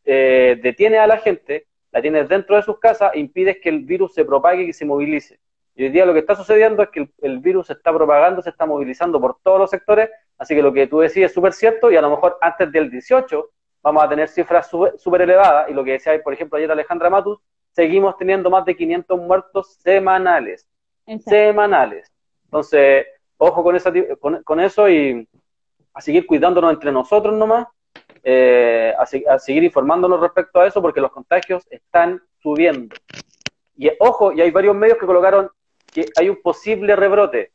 eh, 0.03 0.59
detienes 0.61 0.99
a 0.99 1.07
la 1.07 1.17
gente, 1.17 1.67
la 1.91 2.01
tienes 2.01 2.27
dentro 2.29 2.55
de 2.55 2.63
sus 2.63 2.79
casas, 2.79 3.15
impides 3.15 3.57
que 3.61 3.69
el 3.69 3.79
virus 3.85 4.13
se 4.13 4.25
propague 4.25 4.63
y 4.63 4.73
se 4.73 4.85
movilice. 4.85 5.39
Y 5.75 5.83
hoy 5.83 5.89
día 5.89 6.05
lo 6.05 6.13
que 6.13 6.19
está 6.19 6.35
sucediendo 6.35 6.83
es 6.83 6.89
que 6.89 7.09
el, 7.21 7.39
virus 7.39 7.67
se 7.67 7.73
está 7.73 7.93
propagando, 7.93 8.41
se 8.41 8.49
está 8.49 8.65
movilizando 8.65 9.21
por 9.21 9.37
todos 9.41 9.59
los 9.59 9.69
sectores, 9.69 10.09
así 10.37 10.55
que 10.55 10.61
lo 10.61 10.73
que 10.73 10.87
tú 10.87 10.99
decís 10.99 11.23
es 11.23 11.33
súper 11.33 11.53
cierto 11.53 11.89
y 11.91 11.95
a 11.95 12.01
lo 12.01 12.09
mejor 12.09 12.37
antes 12.41 12.71
del 12.71 12.91
18 12.91 13.49
vamos 13.81 14.03
a 14.03 14.09
tener 14.09 14.27
cifras 14.27 14.69
súper 14.69 15.21
elevadas 15.21 15.69
y 15.69 15.73
lo 15.73 15.83
que 15.83 15.93
decía, 15.93 16.21
por 16.21 16.33
ejemplo, 16.33 16.57
ayer 16.57 16.71
Alejandra 16.71 17.09
Matus, 17.09 17.39
seguimos 17.71 18.17
teniendo 18.17 18.49
más 18.49 18.65
de 18.65 18.75
500 18.75 19.19
muertos 19.19 19.75
semanales. 19.81 20.67
Semanales. 21.25 22.11
Entonces, 22.45 23.07
ojo 23.37 23.63
con, 23.63 23.75
esa, 23.75 23.91
con, 24.19 24.59
eso 24.59 24.89
y 24.89 25.27
a 25.93 26.01
seguir 26.01 26.27
cuidándonos 26.27 26.73
entre 26.73 26.91
nosotros 26.91 27.33
nomás, 27.33 27.67
eh, 28.23 28.93
a, 28.97 29.33
a 29.33 29.39
seguir 29.39 29.63
informándonos 29.63 30.19
respecto 30.19 30.59
a 30.59 30.67
eso 30.67 30.81
porque 30.81 31.01
los 31.01 31.11
contagios 31.11 31.65
están 31.71 32.21
subiendo. 32.39 32.95
Y 33.75 33.89
ojo, 33.99 34.31
y 34.31 34.41
hay 34.41 34.51
varios 34.51 34.75
medios 34.75 34.97
que 34.97 35.05
colocaron 35.05 35.49
que 35.91 36.05
hay 36.17 36.29
un 36.29 36.41
posible 36.41 36.95
rebrote. 36.95 37.51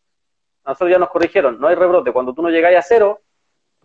Nosotros 0.64 0.90
ya 0.90 0.98
nos 0.98 1.10
corrigieron, 1.10 1.60
no 1.60 1.68
hay 1.68 1.74
rebrote. 1.74 2.12
Cuando 2.12 2.34
tú 2.34 2.42
no 2.42 2.50
llegáis 2.50 2.78
a 2.78 2.82
cero, 2.82 3.20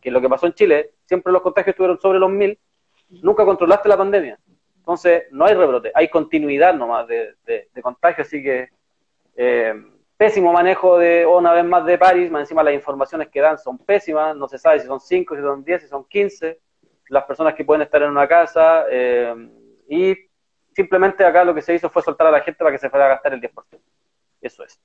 que 0.01 0.09
es 0.09 0.13
lo 0.13 0.19
que 0.19 0.29
pasó 0.29 0.47
en 0.47 0.53
Chile, 0.53 0.91
siempre 1.05 1.31
los 1.31 1.41
contagios 1.41 1.73
estuvieron 1.73 1.99
sobre 1.99 2.19
los 2.19 2.29
mil, 2.29 2.59
nunca 3.21 3.45
controlaste 3.45 3.87
la 3.87 3.97
pandemia. 3.97 4.37
Entonces, 4.77 5.23
no 5.31 5.45
hay 5.45 5.53
rebrote, 5.53 5.91
hay 5.93 6.09
continuidad 6.09 6.73
nomás 6.73 7.07
de, 7.07 7.35
de, 7.45 7.81
contagio, 7.83 8.23
así 8.23 8.41
que 8.41 8.69
eh, 9.35 9.75
pésimo 10.17 10.51
manejo 10.51 10.97
de, 10.97 11.23
una 11.25 11.53
vez 11.53 11.63
más, 11.63 11.85
de 11.85 11.99
París, 11.99 12.31
más 12.31 12.41
encima 12.41 12.63
las 12.63 12.73
informaciones 12.73 13.29
que 13.29 13.41
dan 13.41 13.59
son 13.59 13.77
pésimas, 13.77 14.35
no 14.35 14.47
se 14.47 14.57
sabe 14.57 14.79
si 14.79 14.87
son 14.87 14.99
5, 14.99 15.35
si 15.35 15.41
son 15.41 15.63
10, 15.63 15.81
si 15.83 15.87
son 15.87 16.03
15, 16.05 16.59
las 17.09 17.25
personas 17.25 17.53
que 17.53 17.63
pueden 17.63 17.83
estar 17.83 18.01
en 18.01 18.09
una 18.09 18.27
casa, 18.27 18.85
eh, 18.89 19.35
y 19.87 20.15
simplemente 20.73 21.23
acá 21.23 21.43
lo 21.43 21.53
que 21.53 21.61
se 21.61 21.75
hizo 21.75 21.89
fue 21.89 22.01
soltar 22.01 22.27
a 22.27 22.31
la 22.31 22.41
gente 22.41 22.57
para 22.57 22.71
que 22.71 22.79
se 22.79 22.89
fuera 22.89 23.05
a 23.05 23.09
gastar 23.09 23.33
el 23.33 23.41
10%. 23.41 23.51
Eso 24.41 24.63
es. 24.63 24.79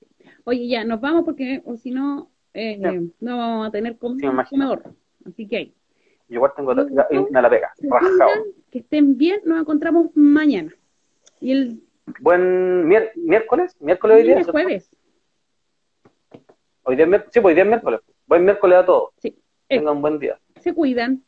Oye, 0.45 0.69
ya, 0.69 0.85
nos 0.85 1.01
vamos 1.01 1.25
porque 1.25 1.63
o 1.65 1.77
si 1.77 1.91
no, 1.91 2.31
eh, 2.53 2.79
no 3.21 3.39
vamos 3.39 3.69
a 3.69 3.71
tener 3.71 3.99
comedor. 3.99 4.95
Así 5.25 5.49
que 5.49 5.75
igual 6.29 6.53
tengo 6.57 6.73
una 6.73 7.43
la 7.43 7.51
pega. 7.51 7.73
Que 8.71 8.79
estén 8.81 9.17
bien, 9.17 9.41
nos 9.45 9.61
encontramos 9.61 10.11
mañana. 10.15 10.75
Y 11.41 11.53
el 11.53 11.83
buen 12.21 12.87
miércoles, 12.87 13.77
miércoles 13.81 14.19
hoy 14.19 14.23
día. 14.25 14.45
jueves. 14.45 14.91
Hoy 16.83 16.97
día, 16.97 17.07
sí, 17.31 17.41
pues 17.41 17.45
hoy 17.45 17.55
día 17.55 17.65
es 17.65 17.69
miércoles. 17.69 18.01
Buen 18.27 18.45
miércoles 18.45 18.79
a 18.79 18.87
todos. 18.87 19.11
Sí. 19.19 19.37
Tengan 19.69 19.97
un 19.97 20.03
buen 20.03 20.19
día. 20.19 20.39
Se 20.61 20.73
cuidan. 20.73 21.25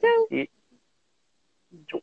Chao. 0.00 0.26
Y... 0.30 0.48
Chau. 1.86 2.02